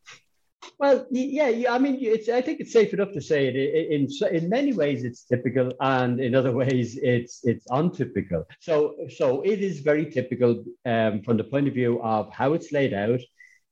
Well, 0.79 1.07
yeah. 1.11 1.72
I 1.72 1.79
mean, 1.79 1.98
it's. 2.00 2.29
I 2.29 2.40
think 2.40 2.61
it's 2.61 2.72
safe 2.72 2.92
enough 2.92 3.12
to 3.12 3.20
say 3.20 3.48
it. 3.48 3.57
In 3.57 4.09
in 4.35 4.48
many 4.48 4.72
ways, 4.72 5.05
it's 5.05 5.24
typical, 5.24 5.72
and 5.81 6.20
in 6.20 6.35
other 6.35 6.53
ways, 6.62 6.98
it's 7.00 7.40
it's 7.44 7.66
untypical. 7.70 8.44
So 8.61 8.96
so 9.16 9.42
it 9.42 9.61
is 9.61 9.81
very 9.81 10.11
typical 10.11 10.64
um, 10.85 11.22
from 11.22 11.37
the 11.37 11.44
point 11.44 11.68
of 11.68 11.74
view 11.74 12.03
of 12.03 12.33
how 12.33 12.55
it's 12.55 12.72
laid 12.72 12.94
out. 12.94 13.20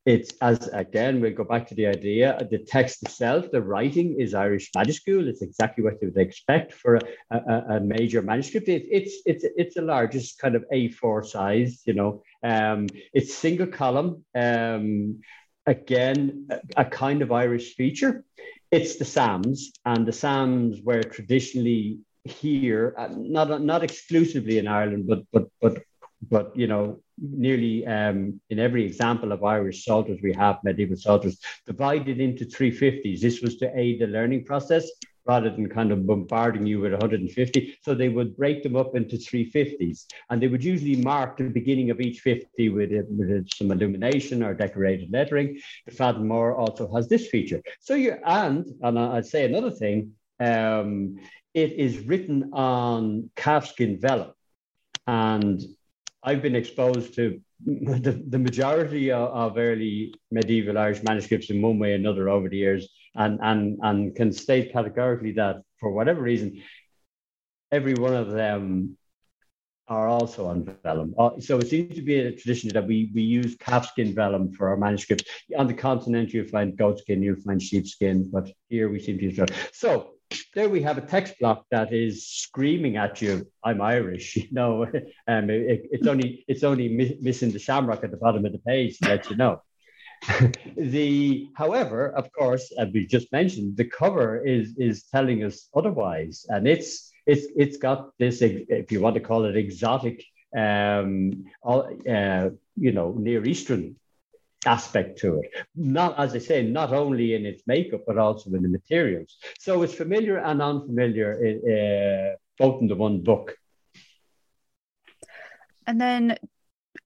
It's 0.05 0.33
as 0.41 0.69
again, 0.73 1.21
we'll 1.21 1.33
go 1.35 1.45
back 1.45 1.69
to 1.69 1.77
the 1.77 1.87
idea. 1.87 2.37
The 2.51 2.59
text 2.59 3.03
itself, 3.03 3.53
the 3.53 3.63
writing 3.63 4.17
is 4.19 4.35
Irish 4.35 4.73
majuscule. 4.77 5.29
It's 5.29 5.43
exactly 5.43 5.85
what 5.85 6.03
you 6.03 6.09
would 6.09 6.21
expect 6.21 6.73
for 6.73 6.97
a, 6.97 7.03
a, 7.31 7.77
a 7.77 7.81
major 7.81 8.21
manuscript. 8.21 8.69
It, 8.69 8.85
it's 8.91 9.23
it's 9.27 9.45
it's 9.57 9.75
the 9.77 9.83
largest 9.83 10.39
kind 10.41 10.57
of 10.57 10.65
A4 10.73 11.25
size. 11.25 11.83
You 11.85 11.95
know, 11.95 12.23
um, 12.43 12.89
it's 13.13 13.33
single 13.35 13.69
column. 13.69 14.25
Um, 14.35 15.21
again, 15.67 16.49
a, 16.77 16.85
kind 16.85 17.23
of 17.23 17.33
Irish 17.33 17.75
feature. 17.75 18.25
It's 18.71 18.97
the 18.97 19.05
Psalms, 19.05 19.73
and 19.85 20.07
the 20.07 20.13
Psalms 20.13 20.81
were 20.83 21.03
traditionally 21.03 21.99
here, 22.25 22.95
uh, 22.97 23.09
not 23.11 23.63
not 23.63 23.83
exclusively 23.83 24.59
in 24.59 24.67
Ireland, 24.67 25.07
but 25.07 25.25
but 25.33 25.49
but 25.61 25.83
but 26.29 26.57
you 26.57 26.67
know 26.67 27.01
nearly 27.19 27.87
um, 27.87 28.41
in 28.49 28.59
every 28.59 28.85
example 28.85 29.33
of 29.33 29.45
Irish 29.45 29.85
psalters 29.85 30.21
we 30.23 30.33
have 30.33 30.59
medieval 30.65 30.97
psalters 30.97 31.39
divided 31.67 32.21
into 32.21 32.45
350s. 32.45 33.21
This 33.21 33.41
was 33.41 33.57
to 33.59 33.79
aid 33.79 34.01
the 34.01 34.07
learning 34.07 34.45
process 34.45 34.89
rather 35.27 35.51
than 35.51 35.69
kind 35.69 35.93
of 35.93 36.07
bombarding 36.07 36.67
you 36.67 36.81
with 36.81 36.93
150. 36.93 37.79
So 37.83 37.95
they 37.95 38.09
would 38.09 38.37
break 38.37 38.63
them 38.63 38.77
up 38.77 38.97
into 38.97 39.17
350s, 39.17 40.07
and 40.31 40.43
they 40.43 40.49
would 40.49 40.65
usually 40.65 40.97
mark 40.97 41.37
the 41.37 41.45
beginning 41.45 41.91
of 41.91 42.01
each 42.01 42.21
50 42.21 42.69
with, 42.71 42.91
with 43.09 43.49
some 43.51 43.71
illumination 43.71 44.43
or 44.43 44.55
decorated 44.55 45.13
lettering. 45.13 45.61
The 45.87 45.93
Faddan 45.93 46.25
More 46.25 46.57
also 46.57 46.93
has 46.95 47.09
this 47.09 47.29
feature. 47.29 47.63
So 47.81 47.95
you 47.95 48.19
and 48.25 48.67
and 48.83 48.99
I'd 48.99 49.27
say 49.27 49.45
another 49.45 49.71
thing. 49.71 50.13
Um, 50.41 51.19
it 51.55 51.73
is 51.73 51.99
written 51.99 52.51
on 52.55 53.31
calfskin 53.37 54.01
vellum, 54.01 54.33
and 55.07 55.61
I've 56.23 56.43
been 56.43 56.57
exposed 56.57 57.15
to 57.17 57.41
the, 57.65 58.23
the 58.29 58.39
majority 58.39 59.13
of, 59.13 59.29
of, 59.29 59.59
early 59.59 60.15
medieval 60.31 60.79
Irish 60.79 61.03
manuscripts 61.03 61.51
in 61.51 61.63
one 61.63 61.79
way 61.79 61.93
or 61.93 61.97
another 61.97 62.29
over 62.29 62.49
the 62.49 62.57
years, 62.57 62.89
and, 63.15 63.39
and, 63.43 63.79
and 63.83 64.17
can 64.17 64.33
state 64.33 64.73
categorically 64.73 65.33
that 65.33 65.63
for 65.79 65.91
whatever 65.91 66.21
reason, 66.21 66.63
every 67.71 67.95
one 67.95 68.15
of 68.15 68.31
them 68.31 68.97
are 69.89 70.09
also 70.09 70.47
on 70.47 70.77
vellum. 70.83 71.15
Uh, 71.19 71.31
so 71.39 71.59
it 71.59 71.69
seems 71.69 71.95
to 71.95 72.03
be 72.03 72.19
a 72.19 72.33
tradition 72.33 72.71
that 72.71 72.87
we, 72.87 73.11
we 73.15 73.23
use 73.23 73.57
calfskin 73.57 74.15
vellum 74.15 74.53
for 74.53 74.69
our 74.69 74.77
manuscripts. 74.77 75.25
On 75.59 75.67
the 75.67 75.75
continent, 75.75 76.33
you'll 76.33 76.49
find 76.49 76.77
goatskin, 76.77 77.23
you'll 77.23 77.41
find 77.41 77.61
sheepskin, 77.61 78.31
but 78.31 78.51
here 78.69 78.89
we 78.89 79.01
seem 79.01 79.19
to 79.19 79.25
use 79.25 79.37
vellum. 79.37 79.55
So 79.73 80.13
there 80.55 80.69
we 80.69 80.83
have 80.83 80.99
a 80.99 81.03
text 81.03 81.35
block 81.41 81.67
that 81.71 81.93
is 81.93 82.27
screaming 82.27 82.97
at 82.97 83.21
you, 83.21 83.47
"I'm 83.63 83.81
Irish." 83.81 84.37
You 84.43 84.49
know, 84.53 84.85
um, 85.29 85.51
it, 85.51 85.89
it's 85.91 86.07
only 86.07 86.45
it's 86.49 86.65
only 86.65 86.89
mi- 86.89 87.19
missing 87.21 87.51
the 87.51 87.59
shamrock 87.59 88.03
at 88.05 88.11
the 88.11 88.17
bottom 88.17 88.45
of 88.47 88.53
the 88.53 88.59
page 88.59 88.99
to 88.99 89.09
let 89.09 89.29
you 89.31 89.37
know. 89.37 89.63
The 90.77 91.49
however, 91.55 92.11
of 92.11 92.31
course, 92.33 92.73
as 92.79 92.89
we 92.93 93.07
just 93.07 93.33
mentioned, 93.33 93.77
the 93.77 93.85
cover 93.85 94.45
is 94.45 94.75
is 94.79 95.05
telling 95.05 95.45
us 95.45 95.69
otherwise, 95.75 96.47
and 96.49 96.67
it's 96.69 97.13
it's 97.27 97.47
it's 97.57 97.77
got 97.77 98.11
this 98.19 98.41
if 98.43 98.93
you 98.93 99.01
want 99.01 99.15
to 99.15 99.21
call 99.21 99.45
it 99.45 99.57
exotic 99.57 100.25
um, 100.57 101.45
uh, 101.65 102.51
you 102.77 102.93
know, 102.93 103.15
Near 103.19 103.45
Eastern 103.45 103.97
aspect 104.67 105.19
to 105.19 105.41
it. 105.41 105.51
Not, 105.75 106.19
as 106.19 106.35
I 106.35 106.39
say, 106.39 106.63
not 106.63 106.93
only 106.93 107.35
in 107.35 107.47
its 107.47 107.63
makeup, 107.67 108.03
but 108.07 108.19
also 108.19 108.51
in 108.51 108.63
the 108.63 108.69
materials. 108.69 109.37
So 109.59 109.83
it's 109.83 109.95
familiar 109.95 110.39
and 110.39 110.63
unfamiliar, 110.63 111.33
uh, 111.35 112.37
both 112.59 112.81
in 112.81 112.89
the 112.89 112.95
one 112.95 113.23
book. 113.23 113.57
And 115.87 116.01
then, 116.01 116.37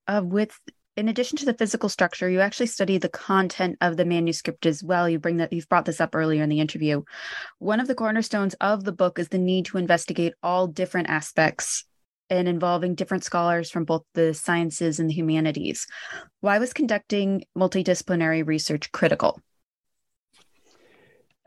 uh, 0.06 0.22
with 0.24 0.58
in 0.96 1.08
addition 1.08 1.36
to 1.38 1.44
the 1.44 1.54
physical 1.54 1.88
structure, 1.88 2.28
you 2.28 2.40
actually 2.40 2.66
study 2.66 2.96
the 2.96 3.08
content 3.08 3.76
of 3.80 3.96
the 3.96 4.04
manuscript 4.04 4.64
as 4.64 4.82
well. 4.82 5.08
You 5.08 5.18
bring 5.18 5.36
that 5.36 5.52
you've 5.52 5.68
brought 5.68 5.84
this 5.84 6.00
up 6.00 6.14
earlier 6.14 6.42
in 6.42 6.48
the 6.48 6.60
interview. 6.60 7.02
One 7.58 7.80
of 7.80 7.86
the 7.86 7.94
cornerstones 7.94 8.54
of 8.60 8.84
the 8.84 8.92
book 8.92 9.18
is 9.18 9.28
the 9.28 9.38
need 9.38 9.66
to 9.66 9.78
investigate 9.78 10.32
all 10.42 10.66
different 10.66 11.10
aspects 11.10 11.84
and 12.30 12.48
involving 12.48 12.94
different 12.94 13.24
scholars 13.24 13.70
from 13.70 13.84
both 13.84 14.02
the 14.14 14.34
sciences 14.34 14.98
and 14.98 15.08
the 15.08 15.14
humanities. 15.14 15.86
Why 16.40 16.58
was 16.58 16.72
conducting 16.72 17.44
multidisciplinary 17.56 18.46
research 18.46 18.90
critical? 18.90 19.40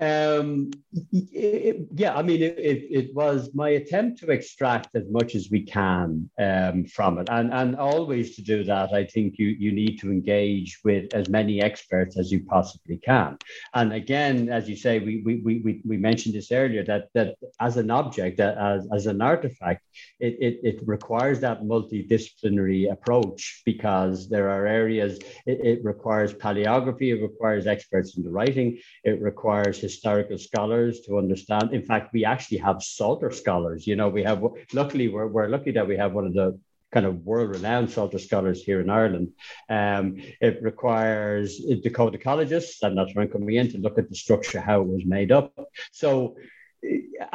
Um, 0.01 0.71
it, 1.11 1.87
yeah, 1.93 2.15
I 2.15 2.21
mean, 2.21 2.41
it, 2.41 2.57
it, 2.57 2.87
it, 2.89 3.13
was 3.13 3.49
my 3.53 3.69
attempt 3.69 4.19
to 4.19 4.31
extract 4.31 4.95
as 4.95 5.03
much 5.09 5.35
as 5.35 5.49
we 5.51 5.63
can 5.63 6.29
um, 6.39 6.85
from 6.85 7.17
it. 7.19 7.27
And, 7.29 7.53
and 7.53 7.75
always 7.75 8.35
to 8.37 8.41
do 8.41 8.63
that, 8.63 8.93
I 8.93 9.03
think 9.03 9.35
you, 9.37 9.47
you 9.47 9.73
need 9.73 9.97
to 9.99 10.09
engage 10.09 10.79
with 10.85 11.13
as 11.13 11.27
many 11.27 11.61
experts 11.61 12.17
as 12.17 12.31
you 12.31 12.45
possibly 12.45 12.97
can. 12.97 13.37
And 13.73 13.91
again, 13.91 14.47
as 14.47 14.69
you 14.69 14.77
say, 14.77 14.99
we, 14.99 15.21
we, 15.25 15.59
we, 15.65 15.81
we 15.85 15.97
mentioned 15.97 16.35
this 16.35 16.51
earlier 16.53 16.85
that, 16.85 17.09
that 17.13 17.35
as 17.59 17.75
an 17.75 17.91
object, 17.91 18.39
as, 18.39 18.87
as 18.93 19.05
an 19.05 19.21
artifact, 19.21 19.83
it, 20.21 20.37
it, 20.39 20.59
it 20.63 20.79
requires 20.85 21.41
that 21.41 21.63
multidisciplinary 21.63 22.89
approach 22.89 23.63
because 23.65 24.29
there 24.29 24.49
are 24.49 24.65
areas, 24.65 25.19
it, 25.45 25.59
it 25.65 25.79
requires 25.83 26.33
paleography, 26.33 27.13
it 27.13 27.21
requires 27.21 27.67
experts 27.67 28.15
in 28.17 28.23
the 28.23 28.29
writing, 28.29 28.79
it 29.03 29.21
requires 29.21 29.88
historical 29.89 30.39
scholars 30.49 30.93
to 31.05 31.11
understand. 31.23 31.65
In 31.77 31.83
fact, 31.91 32.05
we 32.15 32.21
actually 32.33 32.61
have 32.67 32.87
Psalter 32.93 33.31
scholars. 33.43 33.81
You 33.89 33.95
know, 33.99 34.09
we 34.17 34.23
have, 34.29 34.39
luckily, 34.79 35.07
we're, 35.13 35.29
we're 35.33 35.53
lucky 35.55 35.71
that 35.73 35.89
we 35.91 35.97
have 36.03 36.11
one 36.19 36.27
of 36.29 36.35
the 36.41 36.49
kind 36.95 37.05
of 37.09 37.15
world-renowned 37.29 37.89
Psalter 37.93 38.21
scholars 38.27 38.59
here 38.67 38.79
in 38.83 38.89
Ireland. 39.01 39.27
Um, 39.79 40.05
it 40.47 40.55
requires 40.71 41.47
decodicologists, 41.85 42.79
and 42.83 42.93
that's 42.95 43.11
where 43.13 43.23
I'm 43.23 43.31
coming 43.35 43.55
in 43.61 43.71
to 43.71 43.83
look 43.85 43.97
at 43.99 44.09
the 44.09 44.19
structure, 44.25 44.61
how 44.69 44.77
it 44.81 44.89
was 44.95 45.05
made 45.17 45.31
up. 45.39 45.47
So, 45.91 46.09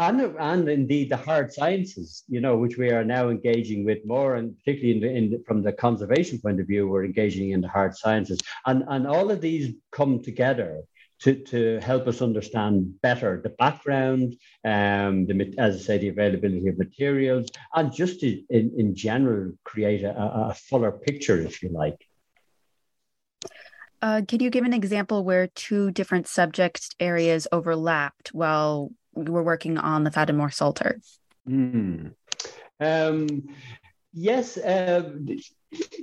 and, 0.07 0.19
and 0.51 0.65
indeed 0.81 1.07
the 1.11 1.25
hard 1.29 1.49
sciences, 1.59 2.09
you 2.35 2.41
know, 2.45 2.55
which 2.63 2.77
we 2.83 2.89
are 2.97 3.05
now 3.17 3.25
engaging 3.37 3.81
with 3.89 4.01
more, 4.15 4.31
and 4.39 4.47
particularly 4.59 4.95
in 4.97 5.01
the, 5.05 5.11
in 5.19 5.25
the, 5.33 5.39
from 5.47 5.59
the 5.67 5.75
conservation 5.87 6.37
point 6.45 6.59
of 6.61 6.67
view, 6.67 6.83
we're 6.89 7.09
engaging 7.13 7.47
in 7.55 7.61
the 7.61 7.73
hard 7.77 7.93
sciences, 8.03 8.39
and 8.69 8.79
and 8.95 9.03
all 9.15 9.29
of 9.35 9.39
these 9.47 9.67
come 9.99 10.15
together 10.31 10.71
to, 11.25 11.35
to 11.37 11.81
help 11.81 12.07
us 12.07 12.21
understand 12.21 13.01
better 13.01 13.41
the 13.43 13.49
background, 13.49 14.37
um, 14.63 15.27
the, 15.27 15.55
as 15.57 15.77
I 15.77 15.79
say, 15.79 15.99
the 15.99 16.09
availability 16.09 16.69
of 16.69 16.77
materials, 16.77 17.49
and 17.75 17.91
just 17.91 18.21
to, 18.21 18.43
in, 18.51 18.73
in 18.77 18.95
general 18.95 19.53
create 19.65 20.05
a, 20.05 20.15
a 20.15 20.55
fuller 20.55 20.93
picture, 20.93 21.41
if 21.41 21.63
you 21.63 21.71
like. 21.71 22.07
Uh, 24.03 24.21
can 24.29 24.41
you 24.41 24.51
give 24.51 24.67
an 24.67 24.75
example 24.75 25.25
where 25.25 25.47
two 25.47 25.91
different 25.93 26.29
subject 26.29 26.95
areas 27.01 27.49
overlapped 27.51 28.35
while 28.35 28.91
we 29.15 29.31
were 29.31 29.43
working 29.43 29.79
on 29.79 30.05
the 30.05 30.11
Faddan 30.11 30.37
More 30.37 30.51
Psalter? 30.51 31.01
Mm. 31.49 32.13
Um, 32.79 33.49
yes, 34.13 34.59
uh, 34.59 35.11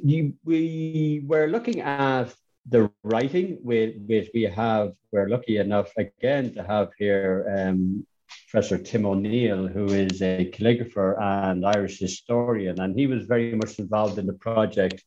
you, 0.04 0.34
we 0.44 1.22
were 1.24 1.46
looking 1.46 1.82
at 1.82 2.34
the 2.70 2.92
writing 3.04 3.58
we, 3.64 4.00
we, 4.08 4.30
we 4.34 4.44
have, 4.44 4.94
we're 5.12 5.30
lucky 5.30 5.58
enough 5.58 5.92
again 5.98 6.54
to 6.54 6.64
have 6.64 6.90
here 6.98 7.46
um, 7.58 8.06
Professor 8.50 8.78
Tim 8.78 9.06
O'Neill, 9.06 9.68
who 9.68 9.86
is 9.88 10.22
a 10.22 10.50
calligrapher 10.52 11.22
and 11.22 11.66
Irish 11.66 12.00
historian, 12.00 12.80
and 12.80 12.98
he 12.98 13.08
was 13.08 13.26
very 13.26 13.54
much 13.56 13.80
involved 13.80 14.18
in 14.18 14.26
the 14.26 14.34
project. 14.34 15.04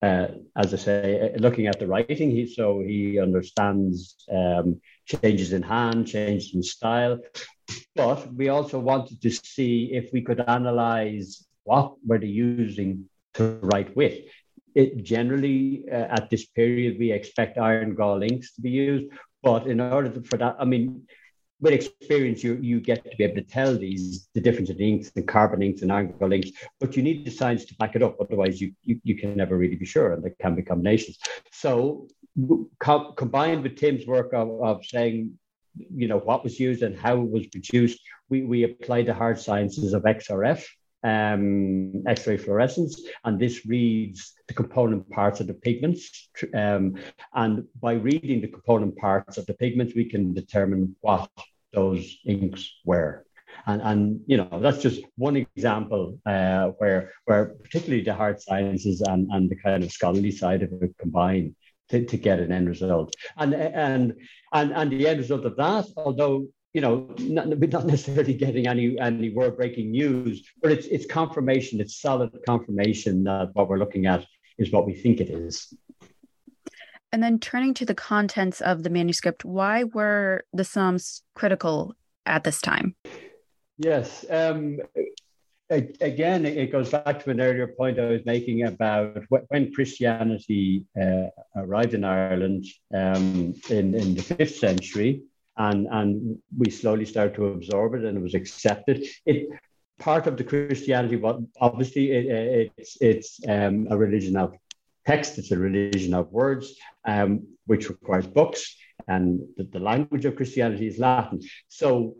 Uh, 0.00 0.28
as 0.56 0.72
I 0.72 0.76
say, 0.76 1.34
looking 1.38 1.66
at 1.66 1.78
the 1.78 1.86
writing, 1.86 2.30
he 2.30 2.46
so 2.46 2.80
he 2.80 3.18
understands 3.18 4.16
um, 4.30 4.80
changes 5.06 5.52
in 5.52 5.62
hand, 5.62 6.06
changes 6.06 6.54
in 6.54 6.62
style. 6.62 7.18
But 7.94 8.32
we 8.32 8.48
also 8.48 8.78
wanted 8.78 9.20
to 9.22 9.30
see 9.30 9.90
if 9.92 10.10
we 10.12 10.22
could 10.22 10.40
analyze 10.40 11.46
what 11.64 11.94
were 12.06 12.18
they 12.18 12.26
using 12.26 13.08
to 13.34 13.58
write 13.62 13.94
with 13.96 14.14
it 14.82 15.02
generally 15.02 15.84
uh, 15.90 16.16
at 16.16 16.30
this 16.30 16.44
period 16.60 16.98
we 16.98 17.10
expect 17.12 17.58
iron 17.58 17.94
gall 17.94 18.22
inks 18.22 18.54
to 18.54 18.60
be 18.60 18.70
used. 18.70 19.06
But 19.42 19.66
in 19.66 19.80
order 19.80 20.10
to, 20.14 20.20
for 20.30 20.36
that 20.42 20.56
i 20.58 20.64
mean 20.72 20.86
with 21.60 21.72
experience 21.72 22.42
you 22.44 22.52
you 22.70 22.80
get 22.80 22.98
to 23.10 23.16
be 23.16 23.24
able 23.24 23.40
to 23.42 23.48
tell 23.58 23.72
these 23.76 24.28
the 24.34 24.40
difference 24.40 24.70
in 24.70 24.78
inks 24.90 25.10
and 25.16 25.26
carbon 25.26 25.62
inks 25.66 25.82
and 25.82 25.92
iron 25.92 26.14
gall 26.18 26.32
inks 26.32 26.50
but 26.80 26.96
you 26.96 27.02
need 27.02 27.24
the 27.24 27.30
science 27.30 27.64
to 27.66 27.74
back 27.80 27.96
it 27.96 28.02
up. 28.02 28.16
Otherwise 28.20 28.60
you 28.60 28.72
you, 28.88 29.00
you 29.02 29.16
can 29.20 29.36
never 29.42 29.56
really 29.56 29.76
be 29.84 29.90
sure 29.94 30.12
and 30.12 30.22
there 30.24 30.34
can 30.40 30.54
be 30.54 30.62
combinations. 30.62 31.18
So 31.52 32.06
co- 32.86 33.12
combined 33.12 33.62
with 33.62 33.76
tim's 33.76 34.06
work 34.06 34.32
of, 34.32 34.48
of 34.62 34.84
saying 34.84 35.38
you 36.02 36.08
know 36.10 36.18
what 36.18 36.44
was 36.44 36.58
used 36.58 36.82
and 36.82 36.94
how 36.96 37.14
it 37.20 37.30
was 37.36 37.46
produced 37.54 37.98
we 38.30 38.42
we 38.42 38.64
applied 38.64 39.06
the 39.06 39.14
hard 39.14 39.38
sciences 39.38 39.92
of 39.92 40.02
xrf 40.02 40.60
um, 41.04 42.02
X-ray 42.06 42.36
fluorescence, 42.36 43.02
and 43.24 43.38
this 43.38 43.66
reads 43.66 44.34
the 44.48 44.54
component 44.54 45.08
parts 45.10 45.40
of 45.40 45.46
the 45.46 45.54
pigments. 45.54 46.28
Um, 46.54 46.96
and 47.34 47.64
by 47.80 47.92
reading 47.94 48.40
the 48.40 48.48
component 48.48 48.96
parts 48.96 49.38
of 49.38 49.46
the 49.46 49.54
pigments, 49.54 49.94
we 49.94 50.06
can 50.06 50.34
determine 50.34 50.96
what 51.00 51.30
those 51.72 52.18
inks 52.26 52.72
were. 52.84 53.24
And, 53.66 53.82
and 53.82 54.20
you 54.26 54.36
know 54.36 54.60
that's 54.60 54.82
just 54.82 55.00
one 55.16 55.36
example 55.36 56.18
uh, 56.26 56.68
where 56.78 57.12
where 57.24 57.56
particularly 57.62 58.04
the 58.04 58.14
hard 58.14 58.40
sciences 58.40 59.00
and, 59.00 59.28
and 59.32 59.50
the 59.50 59.56
kind 59.56 59.82
of 59.82 59.90
scholarly 59.90 60.30
side 60.30 60.62
of 60.62 60.72
it 60.82 60.96
combine 60.98 61.56
to, 61.90 62.04
to 62.04 62.16
get 62.16 62.40
an 62.40 62.52
end 62.52 62.68
result. 62.68 63.14
And 63.36 63.54
and 63.54 64.14
and 64.52 64.72
and 64.72 64.90
the 64.92 65.08
end 65.08 65.18
result 65.18 65.44
of 65.44 65.56
that, 65.56 65.86
although 65.96 66.46
you 66.78 66.82
know, 66.82 67.08
not, 67.18 67.48
not 67.48 67.86
necessarily 67.86 68.34
getting 68.34 68.68
any 68.68 68.96
any 69.00 69.30
world 69.30 69.56
breaking 69.56 69.90
news, 69.90 70.48
but 70.62 70.70
it's 70.70 70.86
it's 70.86 71.06
confirmation. 71.06 71.80
It's 71.80 72.00
solid 72.00 72.30
confirmation 72.46 73.24
that 73.24 73.50
what 73.54 73.68
we're 73.68 73.80
looking 73.80 74.06
at 74.06 74.24
is 74.58 74.70
what 74.70 74.86
we 74.86 74.94
think 74.94 75.18
it 75.18 75.28
is. 75.28 75.74
And 77.10 77.20
then 77.20 77.40
turning 77.40 77.74
to 77.74 77.84
the 77.84 77.96
contents 77.96 78.60
of 78.60 78.84
the 78.84 78.90
manuscript, 78.90 79.44
why 79.44 79.84
were 79.96 80.44
the 80.52 80.62
Psalms 80.62 81.24
critical 81.34 81.96
at 82.26 82.44
this 82.44 82.60
time? 82.60 82.94
Yes. 83.78 84.24
Um, 84.30 84.78
again, 85.68 86.46
it 86.46 86.70
goes 86.70 86.90
back 86.90 87.24
to 87.24 87.30
an 87.30 87.40
earlier 87.40 87.66
point 87.66 87.98
I 87.98 88.06
was 88.06 88.24
making 88.24 88.66
about 88.66 89.24
when 89.48 89.72
Christianity 89.72 90.84
uh, 91.00 91.26
arrived 91.56 91.94
in 91.94 92.04
Ireland 92.04 92.66
um, 92.94 93.54
in, 93.68 93.94
in 93.94 94.14
the 94.14 94.22
fifth 94.22 94.56
century, 94.56 95.24
and, 95.58 95.86
and 95.90 96.38
we 96.56 96.70
slowly 96.70 97.04
started 97.04 97.34
to 97.34 97.46
absorb 97.46 97.94
it 97.94 98.04
and 98.04 98.16
it 98.16 98.22
was 98.22 98.34
accepted. 98.34 99.06
It 99.26 99.48
part 99.98 100.26
of 100.26 100.36
the 100.36 100.44
Christianity, 100.44 101.16
what 101.16 101.40
obviously 101.60 102.12
it, 102.12 102.72
it's 102.76 102.96
it's 103.00 103.40
um, 103.48 103.88
a 103.90 103.96
religion 103.96 104.36
of 104.36 104.54
text, 105.06 105.38
it's 105.38 105.50
a 105.50 105.58
religion 105.58 106.14
of 106.14 106.30
words, 106.30 106.76
um, 107.04 107.46
which 107.66 107.88
requires 107.88 108.26
books, 108.26 108.76
and 109.08 109.40
the, 109.56 109.64
the 109.64 109.80
language 109.80 110.24
of 110.24 110.36
Christianity 110.36 110.86
is 110.86 110.98
Latin. 110.98 111.40
So 111.68 112.14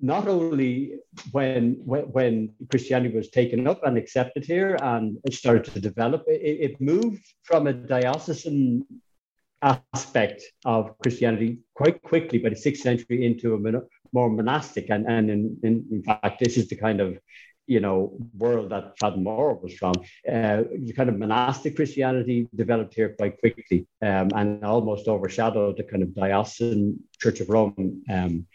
not 0.00 0.26
only 0.26 0.94
when, 1.30 1.76
when, 1.84 2.02
when 2.16 2.54
Christianity 2.70 3.14
was 3.14 3.30
taken 3.30 3.68
up 3.68 3.84
and 3.84 3.96
accepted 3.96 4.44
here 4.44 4.76
and 4.82 5.16
it 5.24 5.34
started 5.34 5.72
to 5.72 5.80
develop, 5.80 6.24
it, 6.26 6.72
it 6.72 6.80
moved 6.80 7.22
from 7.44 7.68
a 7.68 7.72
diocesan 7.72 8.84
aspect 9.62 10.42
of 10.64 10.98
Christianity 10.98 11.58
quite 11.74 12.02
quickly 12.02 12.38
by 12.38 12.50
the 12.50 12.56
sixth 12.56 12.82
century 12.82 13.24
into 13.24 13.54
a 13.54 13.82
more 14.12 14.30
monastic. 14.30 14.90
And, 14.90 15.06
and 15.06 15.30
in, 15.30 15.58
in, 15.62 15.86
in 15.90 16.02
fact, 16.02 16.40
this 16.40 16.56
is 16.56 16.68
the 16.68 16.76
kind 16.76 17.00
of 17.00 17.18
you 17.68 17.78
know 17.78 18.18
world 18.36 18.70
that 18.70 18.98
Faddan 18.98 19.22
More 19.22 19.54
was 19.54 19.74
from. 19.74 19.94
Uh, 20.28 20.62
the 20.86 20.92
kind 20.96 21.08
of 21.08 21.18
monastic 21.18 21.76
Christianity 21.76 22.48
developed 22.54 22.94
here 22.94 23.14
quite 23.16 23.38
quickly 23.38 23.86
um, 24.02 24.30
and 24.34 24.64
almost 24.64 25.06
overshadowed 25.06 25.76
the 25.76 25.84
kind 25.84 26.02
of 26.02 26.14
diocesan 26.14 26.98
Church 27.20 27.40
of 27.40 27.48
Rome 27.48 28.02
um, 28.10 28.46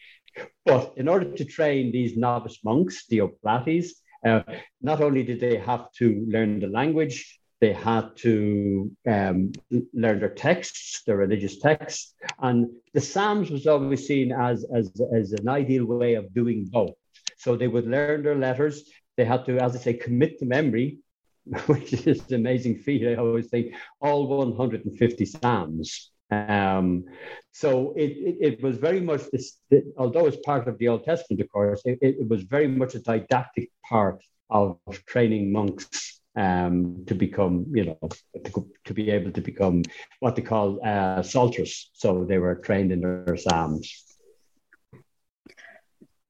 but 0.66 0.94
in 0.98 1.08
order 1.08 1.32
to 1.32 1.46
train 1.46 1.92
these 1.92 2.18
novice 2.18 2.60
monks, 2.64 3.06
the 3.08 3.22
Oblates, 3.22 4.02
uh, 4.26 4.42
not 4.82 5.02
only 5.02 5.24
did 5.24 5.40
they 5.40 5.58
have 5.58 5.92
to 5.94 6.26
learn 6.28 6.60
the 6.60 6.68
language, 6.68 7.40
they 7.60 7.74
had 7.74 8.16
to 8.18 8.92
um, 9.10 9.52
learn 9.94 10.20
their 10.20 10.34
texts, 10.34 11.02
their 11.06 11.18
religious 11.18 11.58
texts. 11.58 12.14
And 12.40 12.68
the 12.94 13.02
Psalms 13.02 13.50
was 13.50 13.66
always 13.66 14.06
seen 14.06 14.32
as, 14.32 14.66
as, 14.74 14.92
as 15.16 15.34
an 15.34 15.50
ideal 15.50 15.86
way 15.86 16.16
of 16.16 16.34
doing 16.34 16.66
both. 16.66 16.96
So 17.38 17.56
they 17.56 17.68
would 17.68 17.88
learn 17.88 18.24
their 18.24 18.36
letters. 18.36 18.84
They 19.16 19.26
had 19.26 19.46
to, 19.46 19.58
as 19.58 19.76
I 19.76 19.80
say, 19.80 19.94
commit 19.94 20.40
to 20.40 20.46
memory, 20.46 21.00
which 21.66 21.94
is 21.94 22.28
an 22.30 22.36
amazing 22.36 22.80
feat. 22.80 23.08
I 23.08 23.16
always 23.16 23.48
think 23.48 23.74
all 24.00 24.28
150 24.28 25.26
Psalms. 25.26 26.12
Um, 26.30 27.06
so 27.54 27.94
it, 27.96 28.12
it, 28.12 28.38
it, 28.42 28.64
was 28.64 28.78
very 28.78 29.00
much 29.00 29.22
this, 29.32 29.58
although 29.98 30.26
it's 30.26 30.38
part 30.46 30.68
of 30.68 30.78
the 30.78 30.90
Old 30.90 31.06
Testament, 31.06 31.42
of 31.42 31.50
course, 31.50 31.82
it, 31.86 32.00
it 32.02 32.28
was 32.28 32.44
very 32.44 32.68
much 32.68 32.96
a 32.96 33.00
didactic 33.00 33.72
part 33.88 34.22
of 34.50 34.78
training 35.06 35.54
monks 35.54 36.17
um, 36.38 37.04
to 37.08 37.16
become, 37.16 37.66
you 37.74 37.86
know, 37.86 38.10
to, 38.46 38.68
to, 38.86 38.94
be 38.94 39.10
able 39.10 39.32
to 39.32 39.42
become 39.42 39.84
what 40.20 40.36
they 40.36 40.44
call 40.44 40.80
uh, 40.86 41.24
psalters. 41.24 41.90
So 41.94 42.26
they 42.26 42.38
were 42.38 42.56
trained 42.56 42.92
in 42.92 43.02
their 43.02 43.36
psalms. 43.36 44.04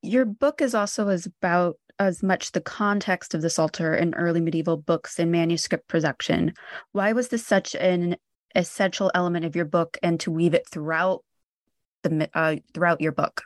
Your 0.01 0.25
book 0.25 0.61
is 0.61 0.73
also 0.73 1.09
as 1.09 1.25
about 1.25 1.77
as 1.99 2.23
much 2.23 2.51
the 2.51 2.61
context 2.61 3.33
of 3.33 3.41
the 3.41 3.49
Psalter 3.49 3.93
in 3.93 4.13
early 4.13 4.39
medieval 4.39 4.77
books 4.77 5.19
and 5.19 5.31
manuscript 5.31 5.87
production. 5.87 6.53
Why 6.91 7.11
was 7.11 7.29
this 7.29 7.45
such 7.45 7.75
an 7.75 8.15
essential 8.55 9.11
element 9.13 9.45
of 9.45 9.55
your 9.55 9.65
book 9.65 9.97
and 10.01 10.19
to 10.21 10.31
weave 10.31 10.53
it 10.53 10.67
throughout 10.69 11.23
the 12.03 12.29
uh, 12.33 12.55
throughout 12.73 13.01
your 13.01 13.11
book 13.11 13.43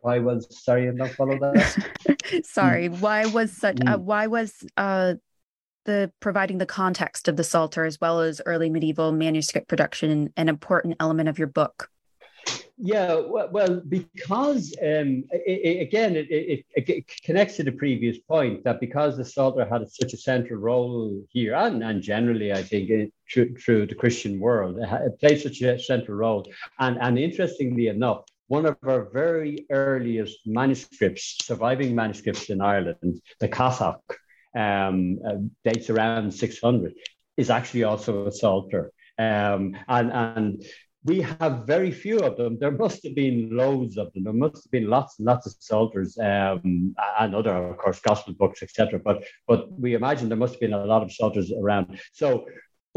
why 0.00 0.18
was 0.18 0.46
sorry 0.64 0.88
i 0.88 0.92
not 0.92 1.10
follow 1.10 1.38
that 1.38 2.42
sorry 2.44 2.88
why 2.88 3.26
was 3.26 3.52
such 3.52 3.78
uh, 3.86 3.96
mm. 3.96 4.00
why 4.00 4.26
was 4.26 4.64
uh 4.76 5.14
the 5.88 6.12
providing 6.20 6.58
the 6.58 6.66
context 6.66 7.28
of 7.28 7.36
the 7.36 7.42
psalter 7.42 7.84
as 7.86 7.98
well 8.00 8.20
as 8.20 8.42
early 8.44 8.68
medieval 8.68 9.10
manuscript 9.10 9.68
production 9.68 10.30
an 10.36 10.48
important 10.48 10.94
element 11.00 11.28
of 11.28 11.38
your 11.38 11.48
book 11.48 11.90
yeah, 12.80 13.20
well, 13.26 13.82
because 13.88 14.72
um, 14.80 15.24
it, 15.32 15.60
it, 15.64 15.82
again, 15.82 16.14
it, 16.14 16.64
it, 16.76 17.10
connects 17.24 17.56
to 17.56 17.64
the 17.64 17.72
previous 17.72 18.18
point 18.18 18.62
that 18.62 18.78
because 18.78 19.16
the 19.16 19.24
Psalter 19.24 19.66
had 19.68 19.90
such 19.90 20.12
a 20.12 20.16
central 20.16 20.60
role 20.60 21.20
here, 21.30 21.56
and, 21.56 21.82
and 21.82 22.00
generally, 22.00 22.52
I 22.52 22.62
think, 22.62 23.12
through, 23.30 23.56
through 23.56 23.86
the 23.86 23.96
Christian 23.96 24.38
world, 24.38 24.78
it 24.80 25.18
played 25.18 25.40
such 25.40 25.60
a 25.62 25.78
central 25.80 26.16
role. 26.18 26.46
And, 26.78 26.98
and 27.00 27.18
interestingly 27.18 27.88
enough, 27.88 28.22
one 28.46 28.64
of 28.64 28.76
our 28.84 29.10
very 29.12 29.66
earliest 29.70 30.46
manuscripts, 30.46 31.36
surviving 31.42 31.96
manuscripts 31.96 32.48
in 32.48 32.60
Ireland, 32.60 33.20
the 33.40 33.48
Cathach, 33.48 34.00
um, 34.58 35.18
uh, 35.26 35.36
dates 35.64 35.90
around 35.90 36.32
600, 36.32 36.94
is 37.36 37.50
actually 37.50 37.84
also 37.84 38.26
a 38.26 38.32
Psalter. 38.32 38.92
Um, 39.18 39.76
and, 39.88 40.12
and 40.12 40.64
we 41.04 41.22
have 41.22 41.66
very 41.66 41.90
few 41.90 42.18
of 42.18 42.36
them. 42.36 42.58
There 42.58 42.70
must 42.70 43.02
have 43.04 43.14
been 43.14 43.56
loads 43.56 43.96
of 43.96 44.12
them. 44.12 44.24
There 44.24 44.32
must 44.32 44.64
have 44.64 44.70
been 44.70 44.88
lots 44.88 45.18
and 45.18 45.26
lots 45.26 45.46
of 45.46 45.54
psalters 45.58 46.18
um, 46.18 46.94
and 47.20 47.34
other, 47.34 47.54
of 47.70 47.78
course, 47.78 48.00
gospel 48.00 48.34
books, 48.34 48.62
etc. 48.62 49.00
But 49.02 49.24
but 49.46 49.70
we 49.72 49.94
imagine 49.94 50.28
there 50.28 50.36
must 50.44 50.54
have 50.54 50.60
been 50.60 50.72
a 50.72 50.84
lot 50.84 51.02
of 51.02 51.12
psalters 51.12 51.52
around. 51.52 52.00
So, 52.12 52.46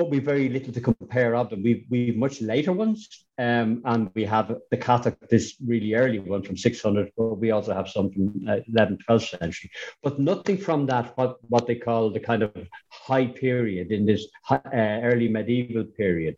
but 0.02 0.10
we 0.10 0.18
very 0.18 0.50
little 0.50 0.74
to 0.74 0.82
compare 0.82 1.36
of 1.36 1.52
them. 1.52 1.62
We've 1.62 1.86
we've 1.92 2.18
much 2.18 2.42
later 2.42 2.72
ones, 2.72 3.24
um, 3.38 3.84
and 3.86 4.10
we 4.16 4.26
have 4.26 4.48
the 4.72 4.78
Cathach, 4.78 5.16
this 5.30 5.58
really 5.64 5.94
early 5.94 6.18
one 6.18 6.42
from 6.42 6.58
600. 6.58 7.12
But 7.16 7.36
we 7.36 7.52
also 7.52 7.76
have 7.76 7.88
some 7.88 8.10
from 8.12 8.28
uh, 8.50 8.62
11th, 8.74 9.02
12th 9.08 9.40
century. 9.40 9.70
But 10.02 10.20
nothing 10.20 10.58
from 10.58 10.88
that 10.88 11.16
what 11.18 11.38
what 11.50 11.68
they 11.68 11.76
call 11.76 12.10
the 12.10 12.20
kind 12.20 12.42
of 12.42 12.52
high 12.90 13.28
period 13.28 13.92
in 13.92 14.08
this 14.08 14.26
uh, 14.50 14.60
early 14.74 15.28
medieval 15.28 15.84
period. 15.84 16.36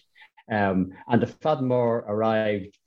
Um, 0.52 0.92
and 1.08 1.22
the 1.22 1.28
Faddan 1.28 1.68
More 1.68 2.00
arrived 2.00 2.78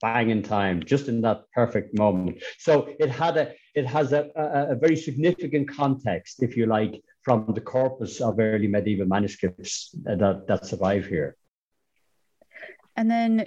bang 0.00 0.30
in 0.30 0.42
time, 0.42 0.82
just 0.84 1.08
in 1.08 1.20
that 1.22 1.42
perfect 1.54 1.96
moment. 1.96 2.42
So 2.58 2.88
it 2.98 3.10
had 3.10 3.36
a 3.36 3.54
it 3.74 3.86
has 3.86 4.12
a, 4.12 4.30
a, 4.36 4.72
a, 4.72 4.74
very 4.74 4.96
significant 4.96 5.68
context, 5.68 6.42
if 6.42 6.56
you 6.56 6.64
like, 6.64 7.02
from 7.22 7.52
the 7.54 7.60
corpus 7.60 8.22
of 8.22 8.38
early 8.38 8.68
medieval 8.68 9.06
manuscripts 9.06 9.94
that, 10.04 10.46
that 10.48 10.64
survive 10.64 11.04
here. 11.04 11.36
And 12.96 13.10
then 13.10 13.46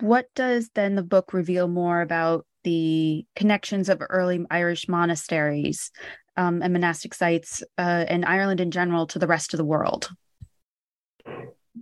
what 0.00 0.26
does 0.34 0.70
then 0.74 0.96
the 0.96 1.02
book 1.02 1.32
reveal 1.32 1.66
more 1.66 2.02
about 2.02 2.46
the 2.64 3.24
connections 3.34 3.88
of 3.88 4.02
early 4.10 4.44
Irish 4.50 4.86
monasteries 4.86 5.90
um, 6.36 6.62
and 6.62 6.72
monastic 6.72 7.14
sites 7.14 7.62
uh, 7.78 8.04
in 8.08 8.24
Ireland 8.24 8.60
in 8.60 8.70
general 8.70 9.06
to 9.08 9.18
the 9.18 9.26
rest 9.26 9.54
of 9.54 9.58
the 9.58 9.64
world? 9.64 10.10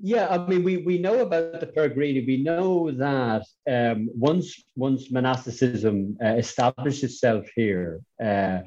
Yeah, 0.03 0.29
I 0.29 0.39
mean, 0.47 0.63
we, 0.65 0.79
we 0.79 0.99
know 0.99 1.21
about 1.21 1.61
the 1.61 1.67
Peregrini. 1.67 2.27
We 2.27 2.43
know 2.43 2.91
that 2.91 3.45
um, 3.71 4.09
once 4.15 4.65
once 4.75 5.11
monasticism 5.11 6.17
uh, 6.25 6.37
established 6.37 7.05
itself 7.05 7.47
here, 7.55 8.01
uh, 8.23 8.61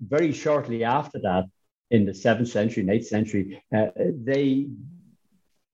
very 0.00 0.32
shortly 0.32 0.84
after 0.84 1.18
that, 1.20 1.44
in 1.90 2.06
the 2.06 2.14
seventh 2.14 2.48
century 2.48 2.82
and 2.82 2.90
eighth 2.90 3.06
century, 3.06 3.62
uh, 3.76 3.88
they 3.96 4.68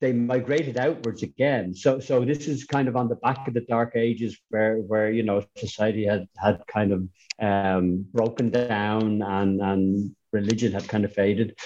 they 0.01 0.13
migrated 0.13 0.79
outwards 0.79 1.23
again. 1.23 1.75
So 1.75 2.01
so 2.01 2.25
this 2.25 2.49
is 2.49 2.65
kind 2.65 2.89
of 2.89 2.97
on 2.97 3.09
the 3.09 3.17
back 3.17 3.47
of 3.47 3.55
the 3.55 3.61
Dark 3.61 3.95
Ages, 3.95 4.37
where 4.49 4.79
where 4.79 5.11
you 5.13 5.23
know 5.23 5.45
society 5.57 6.07
had 6.07 6.27
had 6.37 6.61
kind 6.67 6.93
of 6.93 7.09
um, 7.41 8.05
broken 8.13 8.51
down 8.51 9.23
and 9.23 9.61
and 9.61 10.17
religion 10.33 10.73
had 10.73 10.89
kind 10.89 11.05
of 11.05 11.13
faded 11.13 11.57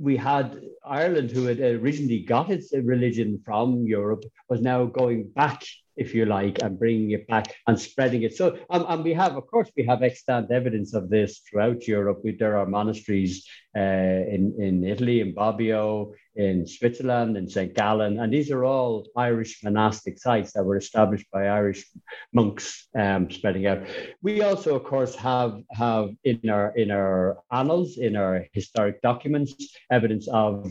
we 0.00 0.16
had 0.16 0.60
Ireland, 0.84 1.30
who 1.30 1.44
had 1.44 1.60
originally 1.60 2.20
got 2.20 2.50
its 2.50 2.72
religion 2.72 3.40
from 3.44 3.86
Europe, 3.86 4.24
was 4.48 4.60
now 4.60 4.84
going 4.86 5.28
back 5.28 5.62
if 5.98 6.14
you 6.14 6.24
like, 6.24 6.62
and 6.62 6.78
bringing 6.78 7.10
it 7.10 7.26
back 7.26 7.54
and 7.66 7.78
spreading 7.78 8.22
it. 8.22 8.36
So, 8.36 8.58
um, 8.70 8.86
and 8.88 9.04
we 9.04 9.12
have, 9.14 9.36
of 9.36 9.46
course, 9.46 9.70
we 9.76 9.84
have 9.86 10.02
extant 10.02 10.50
evidence 10.50 10.94
of 10.94 11.10
this 11.10 11.40
throughout 11.40 11.86
Europe. 11.86 12.20
We, 12.24 12.36
there 12.36 12.56
are 12.56 12.66
monasteries 12.66 13.46
uh, 13.76 13.80
in, 13.80 14.54
in 14.58 14.84
Italy, 14.84 15.20
in 15.20 15.34
Bobbio, 15.34 16.12
in 16.36 16.66
Switzerland, 16.66 17.36
in 17.36 17.48
St. 17.48 17.74
Gallen, 17.74 18.20
and 18.20 18.32
these 18.32 18.50
are 18.50 18.64
all 18.64 19.06
Irish 19.16 19.62
monastic 19.62 20.18
sites 20.18 20.52
that 20.52 20.64
were 20.64 20.76
established 20.76 21.26
by 21.32 21.48
Irish 21.48 21.84
monks 22.32 22.86
um, 22.96 23.30
spreading 23.30 23.66
out. 23.66 23.86
We 24.22 24.42
also, 24.42 24.76
of 24.76 24.84
course, 24.84 25.14
have 25.16 25.60
have 25.72 26.10
in 26.24 26.48
our 26.48 26.76
in 26.76 26.90
our 26.90 27.38
annals, 27.50 27.98
in 27.98 28.16
our 28.16 28.46
historic 28.52 29.02
documents, 29.02 29.54
evidence 29.90 30.28
of 30.28 30.70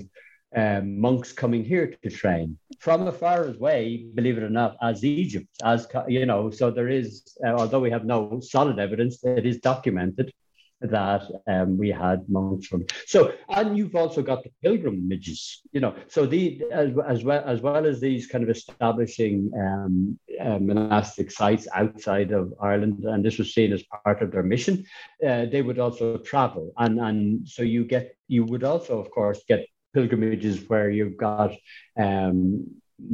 um, 0.56 1.00
monks 1.00 1.34
coming 1.34 1.64
here 1.64 1.94
to 2.04 2.10
train 2.10 2.58
from 2.80 3.08
as 3.08 3.16
far 3.16 3.46
away, 3.46 4.08
believe 4.14 4.38
it 4.38 4.44
or 4.44 4.50
not, 4.50 4.78
as 4.82 5.04
Egypt, 5.04 5.48
as 5.64 5.88
you 6.08 6.26
know. 6.26 6.50
So 6.52 6.72
there 6.72 6.88
is, 6.90 7.38
uh, 7.46 7.50
although 7.50 7.80
we 7.80 7.92
have 7.92 8.06
no 8.06 8.40
solid 8.40 8.80
evidence, 8.80 9.24
it 9.24 9.46
is 9.46 9.60
documented 9.60 10.32
that 10.80 11.24
um, 11.48 11.78
we 11.78 11.90
had 11.90 12.30
monks 12.30 12.68
from. 12.68 12.86
So, 13.08 13.34
and 13.50 13.78
you've 13.78 13.96
also 13.96 14.22
got 14.22 14.44
the 14.44 14.52
pilgrimages, 14.64 15.62
you 15.72 15.80
know. 15.80 15.96
So 16.08 16.26
the 16.26 16.62
as, 16.72 16.92
as 17.08 17.24
well 17.24 17.44
as 17.46 17.62
well 17.62 17.86
as 17.86 18.00
these 18.00 18.28
kind 18.28 18.44
of 18.44 18.50
establishing 18.50 19.52
um, 19.60 20.20
uh, 20.40 20.60
monastic 20.60 21.32
sites 21.32 21.68
outside 21.74 22.32
of 22.32 22.54
Ireland, 22.62 23.04
and 23.06 23.26
this 23.26 23.40
was 23.40 23.54
seen 23.54 23.74
as 23.74 23.84
part 24.04 24.22
of 24.22 24.32
their 24.32 24.44
mission. 24.44 24.86
Uh, 25.26 25.46
they 25.46 25.62
would 25.62 25.80
also 25.80 26.18
travel, 26.18 26.72
and 26.78 27.00
and 27.00 27.48
so 27.48 27.64
you 27.64 27.84
get 27.84 28.16
you 28.28 28.46
would 28.46 28.64
also, 28.64 29.00
of 29.00 29.10
course, 29.10 29.44
get 29.48 29.66
pilgrimages 29.98 30.58
where 30.70 30.90
you've 30.98 31.18
got 31.18 31.52
um, 32.06 32.40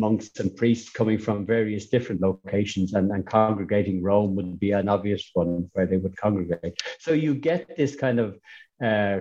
monks 0.05 0.27
and 0.41 0.55
priests 0.55 0.89
coming 0.99 1.19
from 1.25 1.45
various 1.45 1.85
different 1.93 2.19
locations 2.29 2.93
and, 2.93 3.11
and 3.13 3.25
congregating 3.25 3.97
Rome 4.09 4.35
would 4.35 4.59
be 4.59 4.71
an 4.71 4.89
obvious 4.95 5.23
one 5.33 5.69
where 5.73 5.87
they 5.89 5.99
would 6.03 6.17
congregate. 6.17 6.75
So 6.99 7.11
you 7.13 7.35
get 7.35 7.59
this 7.77 7.95
kind 7.95 8.19
of 8.19 8.29
uh, 8.87 9.19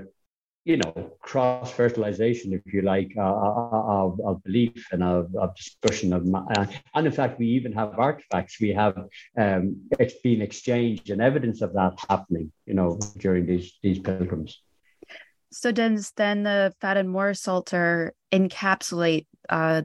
you 0.64 0.76
know, 0.76 0.92
cross 1.20 1.72
fertilization, 1.72 2.52
if 2.52 2.72
you 2.72 2.82
like, 2.82 3.10
uh, 3.16 3.34
uh, 3.46 3.68
uh, 3.72 4.04
of, 4.04 4.20
of 4.28 4.44
belief 4.44 4.86
and 4.92 5.02
of, 5.02 5.34
of 5.34 5.56
discussion 5.56 6.12
of, 6.12 6.22
uh, 6.32 6.66
and 6.94 7.06
in 7.06 7.12
fact, 7.12 7.40
we 7.40 7.46
even 7.48 7.72
have 7.72 7.98
artifacts. 7.98 8.60
We 8.60 8.70
have 8.70 8.96
um, 9.36 9.62
it's 9.98 10.18
been 10.22 10.40
exchanged 10.40 11.10
and 11.10 11.20
evidence 11.20 11.62
of 11.62 11.72
that 11.72 11.94
happening, 12.08 12.52
you 12.66 12.74
know, 12.74 12.90
during 13.18 13.44
these 13.44 13.68
these 13.82 13.98
pilgrims. 13.98 14.62
So 15.52 15.70
does 15.70 16.12
then 16.16 16.42
the 16.42 16.74
Faddan 16.82 17.08
More 17.08 17.34
Psalter 17.34 18.14
encapsulate 18.32 19.26
uh, 19.48 19.82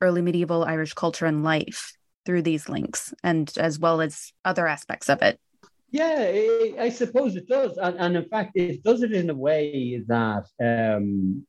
early 0.00 0.22
medieval 0.22 0.64
Irish 0.64 0.94
culture 0.94 1.26
and 1.26 1.42
life 1.42 1.96
through 2.24 2.42
these 2.42 2.68
links, 2.68 3.12
and 3.22 3.52
as 3.58 3.78
well 3.78 4.00
as 4.00 4.32
other 4.44 4.66
aspects 4.66 5.08
of 5.08 5.22
it? 5.22 5.40
Yeah, 5.90 6.30
I 6.78 6.90
suppose 6.90 7.34
it 7.36 7.48
does, 7.48 7.78
and, 7.78 7.96
and 7.98 8.16
in 8.16 8.28
fact, 8.28 8.52
it 8.54 8.82
does 8.82 9.02
it 9.02 9.12
in 9.12 9.30
a 9.30 9.34
way 9.34 10.02
that 10.06 10.44
um, 10.60 11.46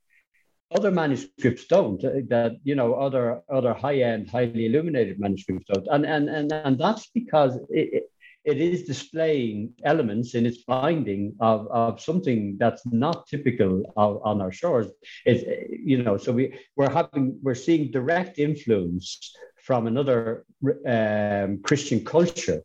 other 0.71 0.91
manuscripts 0.91 1.65
don't. 1.65 2.03
Uh, 2.03 2.21
that 2.29 2.53
you 2.63 2.75
know, 2.75 2.93
other 2.93 3.41
other 3.51 3.73
high 3.73 3.99
end, 4.01 4.29
highly 4.29 4.67
illuminated 4.67 5.19
manuscripts 5.19 5.65
don't, 5.67 5.87
and 5.91 6.05
and 6.05 6.29
and 6.29 6.51
and 6.51 6.79
that's 6.79 7.07
because 7.13 7.57
it, 7.69 8.03
it 8.45 8.57
is 8.57 8.83
displaying 8.83 9.73
elements 9.83 10.33
in 10.33 10.45
its 10.45 10.59
binding 10.63 11.35
of, 11.39 11.67
of 11.67 12.01
something 12.01 12.57
that's 12.57 12.83
not 12.85 13.27
typical 13.27 13.83
of, 13.97 14.21
on 14.23 14.41
our 14.41 14.51
shores. 14.51 14.87
It's, 15.25 15.43
you 15.71 16.01
know, 16.03 16.17
so 16.17 16.31
we, 16.31 16.57
we're 16.75 16.89
having, 16.89 17.37
we're 17.41 17.55
seeing 17.55 17.91
direct 17.91 18.39
influence 18.39 19.35
from 19.63 19.87
another 19.87 20.45
um, 20.87 21.61
Christian 21.61 22.03
culture 22.03 22.63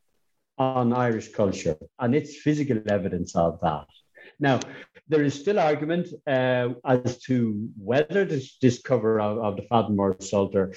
on 0.57 0.93
Irish 0.93 1.33
culture, 1.33 1.77
and 1.99 2.15
it's 2.15 2.37
physical 2.37 2.81
evidence 2.89 3.35
of 3.35 3.59
that. 3.61 3.87
Now, 4.39 4.61
there 5.09 5.23
is 5.23 5.35
still 5.35 5.59
argument 5.59 6.09
uh, 6.27 6.69
as 6.85 7.19
to 7.23 7.69
whether 7.77 8.25
this, 8.25 8.57
this 8.63 8.81
cover 8.81 9.21
of, 9.21 9.39
of 9.39 9.57
the 9.57 9.63
Faddan 9.63 9.97
More 9.97 10.17
Psalter 10.21 10.75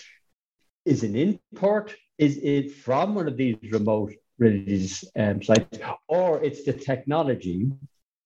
is 0.85 1.03
an 1.03 1.15
import, 1.15 1.95
is 2.17 2.37
it 2.37 2.71
from 2.71 3.15
one 3.15 3.27
of 3.27 3.37
these 3.37 3.57
remote 3.71 4.13
religious 4.37 5.03
um, 5.17 5.41
sites, 5.41 5.79
or 6.07 6.43
it's 6.43 6.63
the 6.63 6.73
technology 6.73 7.71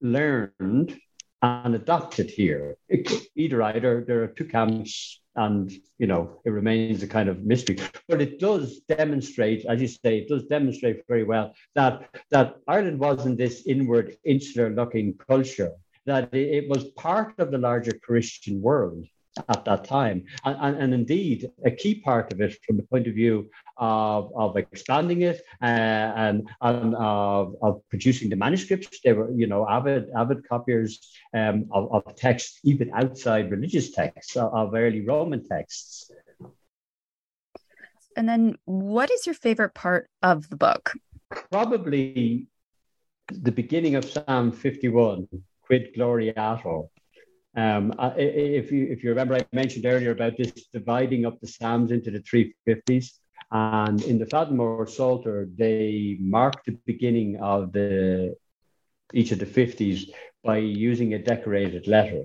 learned 0.01 0.99
and 1.41 1.76
adopted 1.76 2.30
here. 2.30 2.78
It, 2.88 3.12
either 3.36 3.64
either, 3.64 4.03
there 4.05 4.24
are 4.24 4.28
two 4.28 4.45
camps, 4.45 5.22
and 5.36 5.72
you 5.97 6.07
know 6.07 6.41
it 6.45 6.51
remains 6.51 7.03
a 7.03 7.07
kind 7.07 7.30
of 7.30 7.43
mystery. 7.43 7.78
But 8.07 8.22
it 8.22 8.39
does 8.39 8.82
demonstrate, 8.88 9.66
as 9.66 9.82
you 9.82 9.88
say, 9.88 10.20
it 10.20 10.30
does 10.30 10.43
demonstrate 10.45 11.07
very 11.07 11.24
well 11.24 11.53
that 11.76 12.09
that 12.30 12.57
Ireland 12.68 12.99
wasn't 12.99 13.38
this 13.38 13.66
inward, 13.66 14.18
insular-looking 14.24 15.18
culture. 15.28 15.72
That 16.05 16.34
it 16.34 16.68
was 16.68 16.86
part 16.97 17.38
of 17.38 17.51
the 17.51 17.59
larger 17.59 17.93
Christian 17.93 18.59
world 18.59 19.05
at 19.49 19.65
that 19.65 19.86
time. 19.86 20.25
And, 20.43 20.57
and, 20.59 20.77
and, 20.77 20.93
indeed, 20.93 21.49
a 21.65 21.71
key 21.71 21.95
part 21.95 22.32
of 22.34 22.41
it 22.41 22.57
from 22.65 22.77
the 22.77 22.84
point 22.84 23.07
of 23.07 23.15
view 23.15 23.49
of, 23.77 24.32
of 24.36 24.57
expanding 24.57 25.21
it 25.21 25.41
uh, 25.61 25.65
and, 25.65 26.49
and 26.61 26.95
of, 26.95 27.55
of 27.61 27.82
producing 27.89 28.29
the 28.29 28.36
manuscripts. 28.36 28.99
They 29.03 29.13
were, 29.13 29.32
you 29.32 29.47
know, 29.47 29.67
avid, 29.67 30.09
avid 30.15 30.47
copiers 30.47 30.99
um, 31.34 31.67
of, 31.71 31.91
of 31.93 32.15
texts, 32.15 32.59
even 32.63 32.91
outside 32.93 33.51
religious 33.51 33.91
texts, 33.91 34.36
of 34.36 34.73
early 34.73 35.01
Roman 35.01 35.47
texts. 35.47 36.11
And 38.17 38.27
then, 38.27 38.57
what 38.65 39.09
is 39.09 39.25
your 39.25 39.36
favorite 39.36 39.73
part 39.73 40.09
of 40.21 40.49
the 40.49 40.57
book? 40.57 40.91
Probably 41.49 42.47
the 43.32 43.51
beginning 43.51 43.95
of 43.95 44.03
Psalm 44.03 44.51
51, 44.51 45.29
Quid 45.61 45.95
Gloriaris 45.95 46.89
um, 47.56 47.93
if 48.18 48.72
you 48.72 48.88
if 48.89 49.04
you 49.04 49.10
remember, 49.10 49.36
I 49.36 49.45
mentioned 49.52 49.86
earlier 49.86 50.12
about 50.12 50.38
this 50.38 50.52
dividing 50.74 51.26
up 51.26 51.39
the 51.39 51.47
Psalms 51.47 51.91
into 51.91 52.12
the 52.12 52.22
three 52.22 52.54
fifties, 52.66 53.20
and 53.52 54.02
in 54.04 54.20
the 54.20 54.26
Faddan 54.26 54.56
More 54.56 54.88
Psalter, 54.88 55.49
they 55.58 56.18
mark 56.20 56.64
the 56.66 56.78
beginning 56.86 57.39
of 57.41 57.74
the 57.74 58.36
each 59.14 59.32
of 59.32 59.39
the 59.39 59.45
fifties 59.45 60.10
by 60.43 60.58
using 60.58 61.14
a 61.14 61.20
decorated 61.20 61.88
letter. 61.88 62.24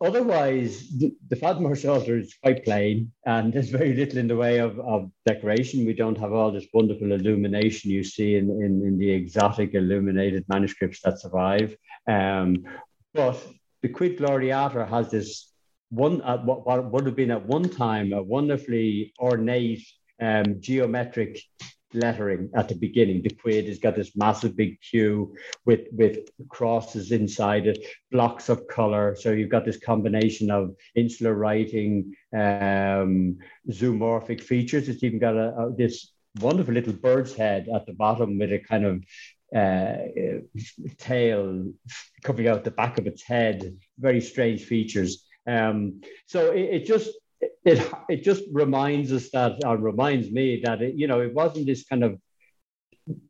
Otherwise, 0.00 0.88
the, 0.98 1.14
the 1.28 1.36
Psalter 1.76 2.18
is 2.18 2.34
quite 2.42 2.64
plain, 2.64 3.12
and 3.24 3.52
there's 3.52 3.70
very 3.70 3.94
little 3.94 4.18
in 4.18 4.28
the 4.28 4.36
way 4.36 4.58
of, 4.58 4.78
of 4.80 5.10
decoration. 5.24 5.86
We 5.86 5.94
don't 5.94 6.18
have 6.18 6.32
all 6.32 6.50
this 6.50 6.66
wonderful 6.74 7.12
illumination 7.12 7.90
you 7.90 8.02
see 8.02 8.36
in, 8.36 8.50
in, 8.50 8.84
in 8.84 8.98
the 8.98 9.10
exotic 9.10 9.74
illuminated 9.74 10.44
manuscripts 10.48 11.00
that 11.02 11.20
survive. 11.20 11.76
Um, 12.08 12.64
but 13.14 13.40
the 13.84 13.90
Quid 13.90 14.16
Gloriaris 14.18 14.88
has 14.88 15.10
this 15.10 15.52
one, 15.90 16.22
uh, 16.22 16.38
what, 16.38 16.64
what 16.66 16.90
would 16.90 17.04
have 17.04 17.14
been 17.14 17.30
at 17.30 17.44
one 17.44 17.68
time 17.68 18.14
a 18.14 18.22
wonderfully 18.22 19.12
ornate 19.18 19.86
um, 20.22 20.56
geometric 20.58 21.38
lettering 21.92 22.48
at 22.56 22.70
the 22.70 22.76
beginning. 22.76 23.20
The 23.20 23.36
quid 23.42 23.66
has 23.66 23.78
got 23.78 23.94
this 23.94 24.16
massive 24.16 24.56
big 24.56 24.80
Q 24.80 25.36
with 25.66 25.82
with 25.92 26.30
crosses 26.48 27.12
inside 27.12 27.66
it, 27.66 27.78
blocks 28.10 28.48
of 28.48 28.66
color. 28.68 29.16
So 29.20 29.32
you've 29.32 29.50
got 29.50 29.66
this 29.66 29.78
combination 29.78 30.50
of 30.50 30.74
insular 30.94 31.34
writing, 31.34 32.14
um, 32.32 33.36
zoomorphic 33.70 34.40
features. 34.40 34.88
It's 34.88 35.04
even 35.04 35.18
got 35.18 35.36
a, 35.36 35.48
a, 35.58 35.74
this 35.76 36.10
wonderful 36.40 36.72
little 36.72 36.94
bird's 36.94 37.34
head 37.34 37.68
at 37.72 37.84
the 37.84 37.92
bottom 37.92 38.38
with 38.38 38.50
a 38.50 38.60
kind 38.60 38.86
of 38.86 39.04
uh, 39.54 39.96
tail 40.98 41.72
coming 42.22 42.48
out 42.48 42.64
the 42.64 42.70
back 42.70 42.98
of 42.98 43.06
its 43.06 43.22
head, 43.22 43.76
very 43.98 44.20
strange 44.20 44.64
features. 44.64 45.24
Um, 45.46 46.00
so 46.26 46.50
it, 46.50 46.82
it, 46.82 46.86
just 46.86 47.10
it 47.64 47.86
it 48.08 48.24
just 48.24 48.42
reminds 48.52 49.12
us 49.12 49.30
that, 49.30 49.64
or 49.64 49.76
reminds 49.76 50.30
me 50.30 50.62
that 50.64 50.82
it, 50.82 50.94
you 50.94 51.06
know 51.06 51.20
it 51.20 51.34
wasn't 51.34 51.66
this 51.66 51.84
kind 51.84 52.02
of 52.02 52.18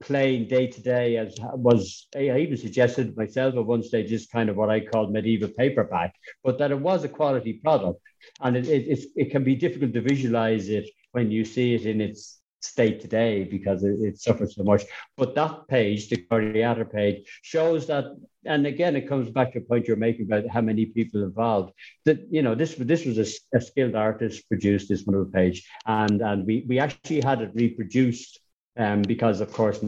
plain 0.00 0.46
day 0.46 0.68
to 0.68 0.80
day 0.80 1.16
as 1.16 1.36
was 1.40 2.06
I 2.14 2.38
even 2.38 2.56
suggested 2.56 3.16
myself 3.16 3.56
at 3.56 3.66
one 3.66 3.82
stage 3.82 4.12
is 4.12 4.28
kind 4.28 4.48
of 4.48 4.56
what 4.56 4.70
I 4.70 4.80
called 4.80 5.12
medieval 5.12 5.48
paperback, 5.48 6.14
but 6.44 6.58
that 6.58 6.70
it 6.70 6.78
was 6.78 7.02
a 7.04 7.08
quality 7.08 7.54
product, 7.54 8.00
and 8.40 8.56
it 8.56 8.66
it, 8.66 9.04
it 9.16 9.30
can 9.30 9.44
be 9.44 9.56
difficult 9.56 9.92
to 9.92 10.00
visualize 10.00 10.68
it 10.68 10.88
when 11.12 11.30
you 11.30 11.44
see 11.44 11.74
it 11.74 11.86
in 11.86 12.00
its 12.00 12.40
state 12.64 13.00
today 13.00 13.44
because 13.44 13.84
it, 13.84 13.96
it 14.00 14.18
suffers 14.18 14.54
so 14.56 14.62
much. 14.62 14.82
But 15.16 15.34
that 15.34 15.68
page, 15.68 16.08
the 16.08 16.16
Gloriaris 16.16 16.92
page, 16.92 17.40
shows 17.42 17.86
that, 17.86 18.04
and 18.44 18.66
again, 18.66 18.96
it 18.96 19.08
comes 19.08 19.30
back 19.30 19.52
to 19.52 19.58
a 19.58 19.62
point 19.62 19.86
you're 19.86 19.96
making 19.96 20.26
about 20.26 20.48
how 20.48 20.60
many 20.60 20.86
people 20.86 21.22
involved. 21.22 21.72
That 22.04 22.20
you 22.30 22.42
know, 22.42 22.54
this 22.54 22.74
this 22.76 23.04
was 23.04 23.18
a, 23.18 23.56
a 23.56 23.60
skilled 23.60 23.94
artist 23.94 24.48
produced 24.48 24.88
this 24.88 25.04
wonderful 25.04 25.32
page, 25.32 25.68
and 25.86 26.20
and 26.20 26.46
we 26.46 26.64
we 26.68 26.78
actually 26.78 27.20
had 27.20 27.42
it 27.42 27.52
reproduced 27.54 28.40
um, 28.76 29.02
because, 29.02 29.40
of 29.40 29.52
course, 29.52 29.80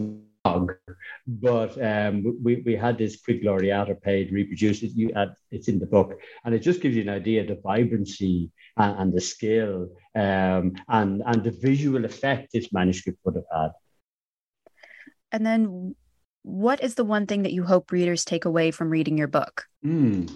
but 1.27 1.81
um, 1.83 2.37
we, 2.41 2.63
we 2.65 2.75
had 2.75 2.97
this 2.97 3.17
quid 3.21 3.43
gloriata 3.43 4.01
paid 4.01 4.31
reproduced. 4.31 4.83
It, 4.83 4.91
you, 4.95 5.11
uh, 5.13 5.27
it's 5.51 5.67
in 5.67 5.77
the 5.77 5.85
book, 5.85 6.19
and 6.45 6.55
it 6.55 6.59
just 6.59 6.81
gives 6.81 6.95
you 6.95 7.01
an 7.01 7.09
idea 7.09 7.41
of 7.41 7.47
the 7.47 7.59
vibrancy 7.61 8.49
and, 8.77 8.99
and 8.99 9.13
the 9.13 9.21
skill 9.21 9.89
um, 10.15 10.75
and 10.87 11.21
and 11.25 11.43
the 11.43 11.51
visual 11.51 12.05
effect 12.05 12.53
this 12.53 12.71
manuscript 12.71 13.19
would 13.25 13.35
have 13.35 13.43
had. 13.51 13.71
And 15.33 15.45
then, 15.45 15.95
what 16.43 16.81
is 16.81 16.95
the 16.95 17.03
one 17.03 17.27
thing 17.27 17.43
that 17.43 17.53
you 17.53 17.63
hope 17.63 17.91
readers 17.91 18.23
take 18.23 18.45
away 18.45 18.71
from 18.71 18.89
reading 18.89 19.17
your 19.17 19.27
book? 19.27 19.65
Mm. 19.85 20.31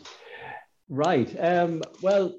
Right. 0.90 1.34
Um, 1.40 1.84
well, 2.02 2.36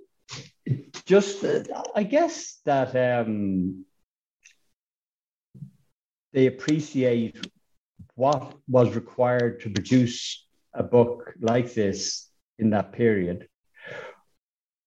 just 1.07 1.43
uh, 1.43 1.63
I 1.95 2.03
guess 2.03 2.61
that 2.67 2.95
um, 2.95 3.87
they 6.35 6.47
appreciate 6.47 7.39
what 8.15 8.55
was 8.69 8.95
required 8.95 9.61
to 9.61 9.71
produce 9.71 10.47
a 10.75 10.83
book 10.83 11.33
like 11.41 11.73
this 11.75 12.29
in 12.59 12.71
that 12.71 12.93
period, 12.93 13.49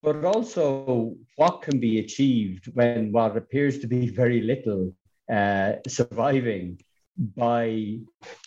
but 0.03 0.23
also 0.23 1.15
what 1.35 1.61
can 1.61 1.79
be 1.79 1.99
achieved 1.99 2.69
when 2.73 3.11
what 3.11 3.35
appears 3.35 3.79
to 3.79 3.87
be 3.87 4.07
very 4.07 4.41
little 4.41 4.95
uh, 5.31 5.73
surviving 5.87 6.79
by 7.17 7.97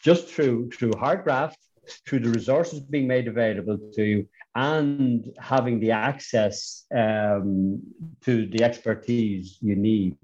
just 0.02 0.28
through 0.28 0.70
through 0.70 0.92
hard 0.96 1.24
graft, 1.24 1.58
through 2.06 2.20
the 2.20 2.30
resources 2.30 2.80
being 2.80 3.06
made 3.06 3.28
available 3.28 3.78
to 3.94 4.04
you, 4.04 4.28
and 4.54 5.32
having 5.40 5.80
the 5.80 5.90
access 5.90 6.84
um, 6.94 7.80
to 8.24 8.46
the 8.46 8.62
expertise 8.62 9.58
you 9.60 9.76
need. 9.76 10.16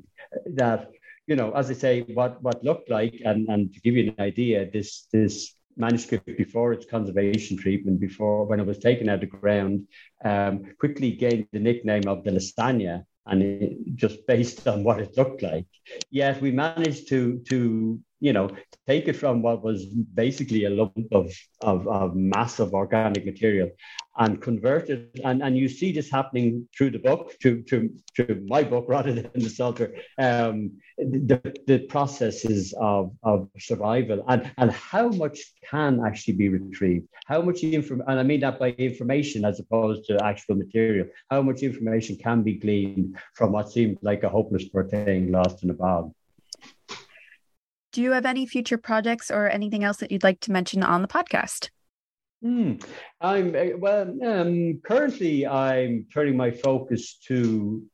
That 0.47 0.91
you 1.27 1.37
know, 1.37 1.53
as 1.53 1.71
I 1.71 1.75
say, 1.75 2.01
what 2.03 2.43
what 2.43 2.65
looked 2.65 2.91
like, 2.91 3.21
and 3.25 3.49
and 3.49 3.73
to 3.73 3.81
give 3.81 3.95
you 3.95 4.13
an 4.17 4.23
idea, 4.23 4.71
this 4.71 5.07
this 5.13 5.55
manuscript 5.77 6.27
before 6.37 6.73
its 6.73 6.87
conservation 6.87 7.57
treatment, 7.57 8.01
before 8.01 8.45
when 8.45 8.61
it 8.61 8.67
was 8.67 8.79
taken 8.79 9.09
out 9.09 9.17
of 9.17 9.21
the 9.21 9.27
ground, 9.27 9.89
um, 10.25 10.63
quickly 10.79 11.13
gained 11.13 11.47
the 11.53 11.59
nickname 11.59 12.07
of 12.07 12.25
the 12.25 12.31
Lastania, 12.31 13.05
and 13.27 13.43
it, 13.43 13.73
just 13.95 14.27
based 14.27 14.69
on 14.69 14.85
what 14.85 15.01
it 15.01 15.17
looked 15.17 15.43
like. 15.43 15.67
Yet 16.11 16.41
we 16.41 16.51
managed 16.51 17.09
to 17.09 17.41
to 17.51 18.01
you 18.25 18.33
know, 18.33 18.49
take 18.89 19.07
it 19.07 19.17
from 19.17 19.43
what 19.43 19.63
was 19.63 19.85
basically 20.25 20.65
a 20.65 20.71
lump 20.71 21.13
of, 21.13 21.31
of, 21.61 21.87
of 21.87 22.17
massive 22.17 22.73
organic 22.73 23.27
material 23.27 23.69
and 24.17 24.41
convert 24.41 24.89
it. 24.89 25.11
And, 25.23 25.43
and 25.43 25.59
you 25.59 25.69
see 25.69 25.93
this 25.93 26.11
happening 26.11 26.67
through 26.75 26.93
the 26.93 27.01
book, 27.01 27.35
to, 27.43 27.61
to, 27.69 27.91
to 28.17 28.43
my 28.47 28.63
book 28.63 28.87
rather 28.89 29.13
than 29.19 29.31
the 29.35 29.51
Psalter, 29.51 29.95
um, 30.19 30.73
the, 30.97 31.39
the 31.67 31.81
processes 31.81 32.75
of, 32.81 33.13
of 33.23 33.51
survival 33.59 34.25
and, 34.27 34.51
and 34.57 34.71
how 34.73 35.09
much 35.11 35.39
can 35.71 36.01
actually 36.07 36.35
be 36.35 36.49
retrieved, 36.49 37.07
how 37.27 37.43
much 37.43 37.59
information, 37.63 38.07
and 38.09 38.19
I 38.19 38.23
mean 38.23 38.41
that 38.41 38.59
by 38.59 38.71
information 38.71 39.45
as 39.45 39.61
opposed 39.61 40.07
to 40.07 40.25
actual 40.25 40.55
material, 40.55 41.09
how 41.31 41.43
much 41.43 41.61
information 41.63 42.17
can 42.17 42.43
be 42.43 42.55
gleaned 42.55 43.19
from 43.35 43.53
what 43.53 43.71
seemed 43.71 43.99
like 44.01 44.23
a 44.23 44.31
hopeless 44.31 44.65
thing 44.91 45.31
lost 45.31 45.63
in 45.63 45.69
a 45.69 45.75
bog. 45.75 46.15
Do 47.95 48.03
you 48.03 48.11
have 48.11 48.27
any 48.27 48.45
future 48.45 48.77
projects 48.77 49.31
or 49.31 49.49
anything 49.49 49.85
else 49.85 49.99
that 49.99 50.11
you'd 50.11 50.25
like 50.25 50.41
to 50.41 50.51
mention 50.51 50.83
on 50.83 51.01
the 51.01 51.07
podcast? 51.07 51.71
Hmm. 52.43 52.73
I'm 53.21 53.55
eh, 53.55 53.75
well. 53.79 54.13
Um, 54.27 54.81
currently, 54.85 55.47
I'm 55.47 56.05
turning 56.13 56.37
my 56.37 56.51
focus 56.51 57.21
to 57.29 57.85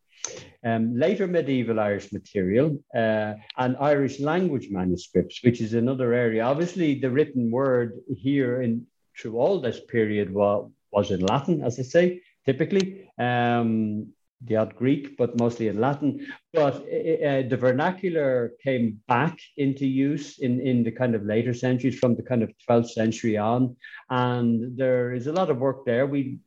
um, 0.65 0.97
later 0.97 1.27
medieval 1.27 1.79
Irish 1.79 2.15
material 2.15 2.79
uh, 2.97 3.35
and 3.59 3.77
Irish 3.79 4.21
language 4.21 4.69
manuscripts, 4.71 5.41
which 5.45 5.61
is 5.61 5.75
another 5.75 6.15
area. 6.15 6.45
Obviously, 6.45 6.99
the 6.99 7.11
written 7.11 7.51
word 7.51 8.01
here 8.09 8.63
in 8.63 8.87
through 9.19 9.37
all 9.37 9.61
this 9.61 9.81
period 9.81 10.33
was, 10.33 10.71
was 10.91 11.11
in 11.11 11.21
Latin, 11.21 11.63
as 11.63 11.79
I 11.79 11.83
say, 11.83 12.23
typically. 12.47 13.07
Um, 13.19 14.15
the 14.45 14.57
odd 14.57 14.75
Greek, 14.77 15.17
but 15.17 15.39
mostly 15.39 15.69
in 15.69 15.81
Latin. 15.81 16.27
But 16.53 16.77
uh, 16.77 17.43
the 17.49 17.59
vernacular 17.59 18.53
came 18.63 19.01
back 19.07 19.39
into 19.57 19.87
use 19.87 20.39
in, 20.39 20.61
in 20.61 20.83
the 20.83 20.93
kind 20.93 21.15
of 21.15 21.25
later 21.25 21.53
centuries, 21.53 21.99
from 21.99 22.17
the 22.17 22.23
kind 22.23 22.43
of 22.43 22.53
12th 22.69 22.91
century 22.91 23.37
on. 23.37 23.77
And 24.09 24.77
there 24.77 25.13
is 25.13 25.27
a 25.27 25.33
lot 25.33 25.51
of 25.51 25.59
work 25.59 25.85
there. 25.85 26.07
We, 26.07 26.39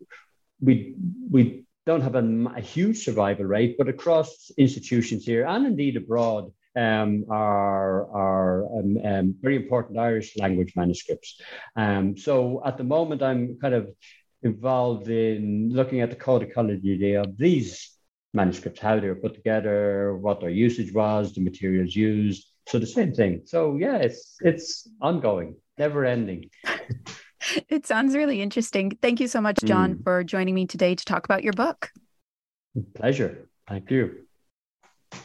we, 0.61 0.95
we 1.29 1.65
don't 1.85 2.01
have 2.01 2.15
a, 2.15 2.25
a 2.55 2.61
huge 2.61 3.03
survival 3.03 3.45
rate, 3.45 3.75
but 3.77 3.87
across 3.87 4.51
institutions 4.57 5.25
here 5.25 5.45
and 5.45 5.65
indeed 5.65 5.97
abroad, 5.97 6.51
um, 6.75 7.25
are, 7.29 8.09
are 8.11 8.65
um, 8.79 8.97
um, 9.03 9.35
very 9.41 9.55
important 9.55 9.99
Irish 9.99 10.35
language 10.37 10.73
manuscripts. 10.75 11.39
Um, 11.75 12.17
so 12.17 12.63
at 12.65 12.77
the 12.77 12.83
moment, 12.83 13.21
I'm 13.21 13.59
kind 13.61 13.75
of 13.75 13.89
involved 14.43 15.09
in 15.09 15.69
looking 15.71 16.01
at 16.01 16.09
the 16.09 16.15
codicology 16.15 17.15
of 17.15 17.37
these 17.37 17.91
manuscripts, 18.33 18.79
how 18.79 18.99
they 18.99 19.07
were 19.07 19.15
put 19.15 19.35
together, 19.35 20.17
what 20.17 20.39
their 20.39 20.49
usage 20.49 20.93
was, 20.93 21.33
the 21.33 21.41
materials 21.41 21.95
used. 21.95 22.47
So 22.67 22.79
the 22.79 22.87
same 22.87 23.13
thing. 23.13 23.41
So 23.45 23.77
yeah, 23.77 23.97
it's 23.97 24.37
it's 24.41 24.87
ongoing, 25.01 25.55
never 25.77 26.05
ending. 26.05 26.49
it 27.69 27.85
sounds 27.85 28.15
really 28.15 28.41
interesting. 28.41 28.97
Thank 29.01 29.19
you 29.19 29.27
so 29.27 29.41
much, 29.41 29.59
John, 29.63 29.95
mm. 29.95 30.03
for 30.03 30.23
joining 30.23 30.55
me 30.55 30.65
today 30.65 30.95
to 30.95 31.05
talk 31.05 31.25
about 31.25 31.43
your 31.43 31.53
book. 31.53 31.91
Pleasure. 32.95 33.49
Thank 33.67 33.91
you. 33.91 34.25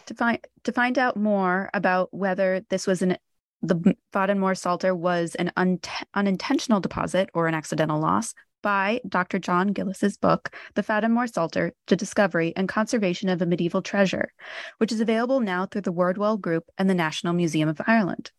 To 0.07 0.15
find 0.15 0.39
to 0.65 0.73
find 0.73 0.99
out 0.99 1.17
more 1.17 1.71
about 1.73 2.13
whether 2.13 2.65
this 2.69 2.87
was 2.87 3.03
an 3.03 3.17
the 3.63 3.97
Faddan 4.13 4.39
More 4.39 4.55
Psalter 4.55 4.95
was 4.95 5.35
an 5.35 5.51
un- 5.57 5.81
unintentional 6.15 6.81
deposit 6.81 7.29
or 7.35 7.49
an 7.49 7.55
accidental 7.55 7.99
loss, 7.99 8.35
by 8.63 9.01
Dr. 9.09 9.39
John 9.39 9.69
Gillis's 9.69 10.17
book, 10.17 10.55
The 10.75 10.83
Faddan 10.83 11.29
Psalter 11.33 11.73
The 11.87 11.97
Discovery 11.97 12.53
and 12.57 12.69
Conservation 12.69 13.29
of 13.29 13.41
a 13.43 13.47
Medieval 13.47 13.83
Treasure, 13.83 14.33
which 14.79 14.93
is 14.93 15.01
available 15.01 15.41
now 15.41 15.67
through 15.67 15.83
the 15.83 15.93
Wordwell 15.93 16.41
Group 16.41 16.65
and 16.77 16.89
the 16.89 16.95
National 16.95 17.33
Museum 17.33 17.69
of 17.69 17.81
Ireland. 17.87 18.31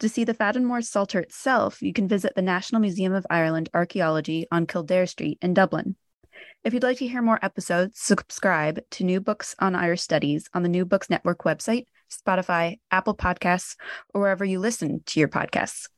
To 0.00 0.08
see 0.08 0.24
the 0.24 0.34
Faddan 0.34 0.84
Psalter 0.84 1.20
itself, 1.20 1.80
you 1.82 1.92
can 1.92 2.08
visit 2.08 2.34
the 2.34 2.42
National 2.42 2.80
Museum 2.80 3.12
of 3.12 3.26
Ireland 3.30 3.68
Archaeology 3.72 4.46
on 4.50 4.66
Kildare 4.66 5.06
Street 5.06 5.38
in 5.40 5.54
Dublin. 5.54 5.96
If 6.64 6.74
you'd 6.74 6.82
like 6.82 6.98
to 6.98 7.08
hear 7.08 7.22
more 7.22 7.38
episodes, 7.42 7.98
subscribe 7.98 8.80
to 8.92 9.04
New 9.04 9.20
Books 9.20 9.54
on 9.58 9.74
Irish 9.74 10.02
Studies 10.02 10.48
on 10.54 10.62
the 10.62 10.68
New 10.68 10.84
Books 10.84 11.10
Network 11.10 11.42
website, 11.44 11.86
Spotify, 12.10 12.78
Apple 12.90 13.16
Podcasts, 13.16 13.76
or 14.14 14.20
wherever 14.20 14.44
you 14.44 14.60
listen 14.60 15.02
to 15.06 15.18
your 15.18 15.28
podcasts. 15.28 15.88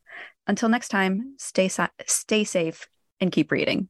Until 0.47 0.69
next 0.69 0.89
time, 0.89 1.35
stay, 1.39 1.69
stay 2.07 2.45
safe 2.45 2.89
and 3.25 3.33
keep 3.33 3.51
reading. 3.51 3.89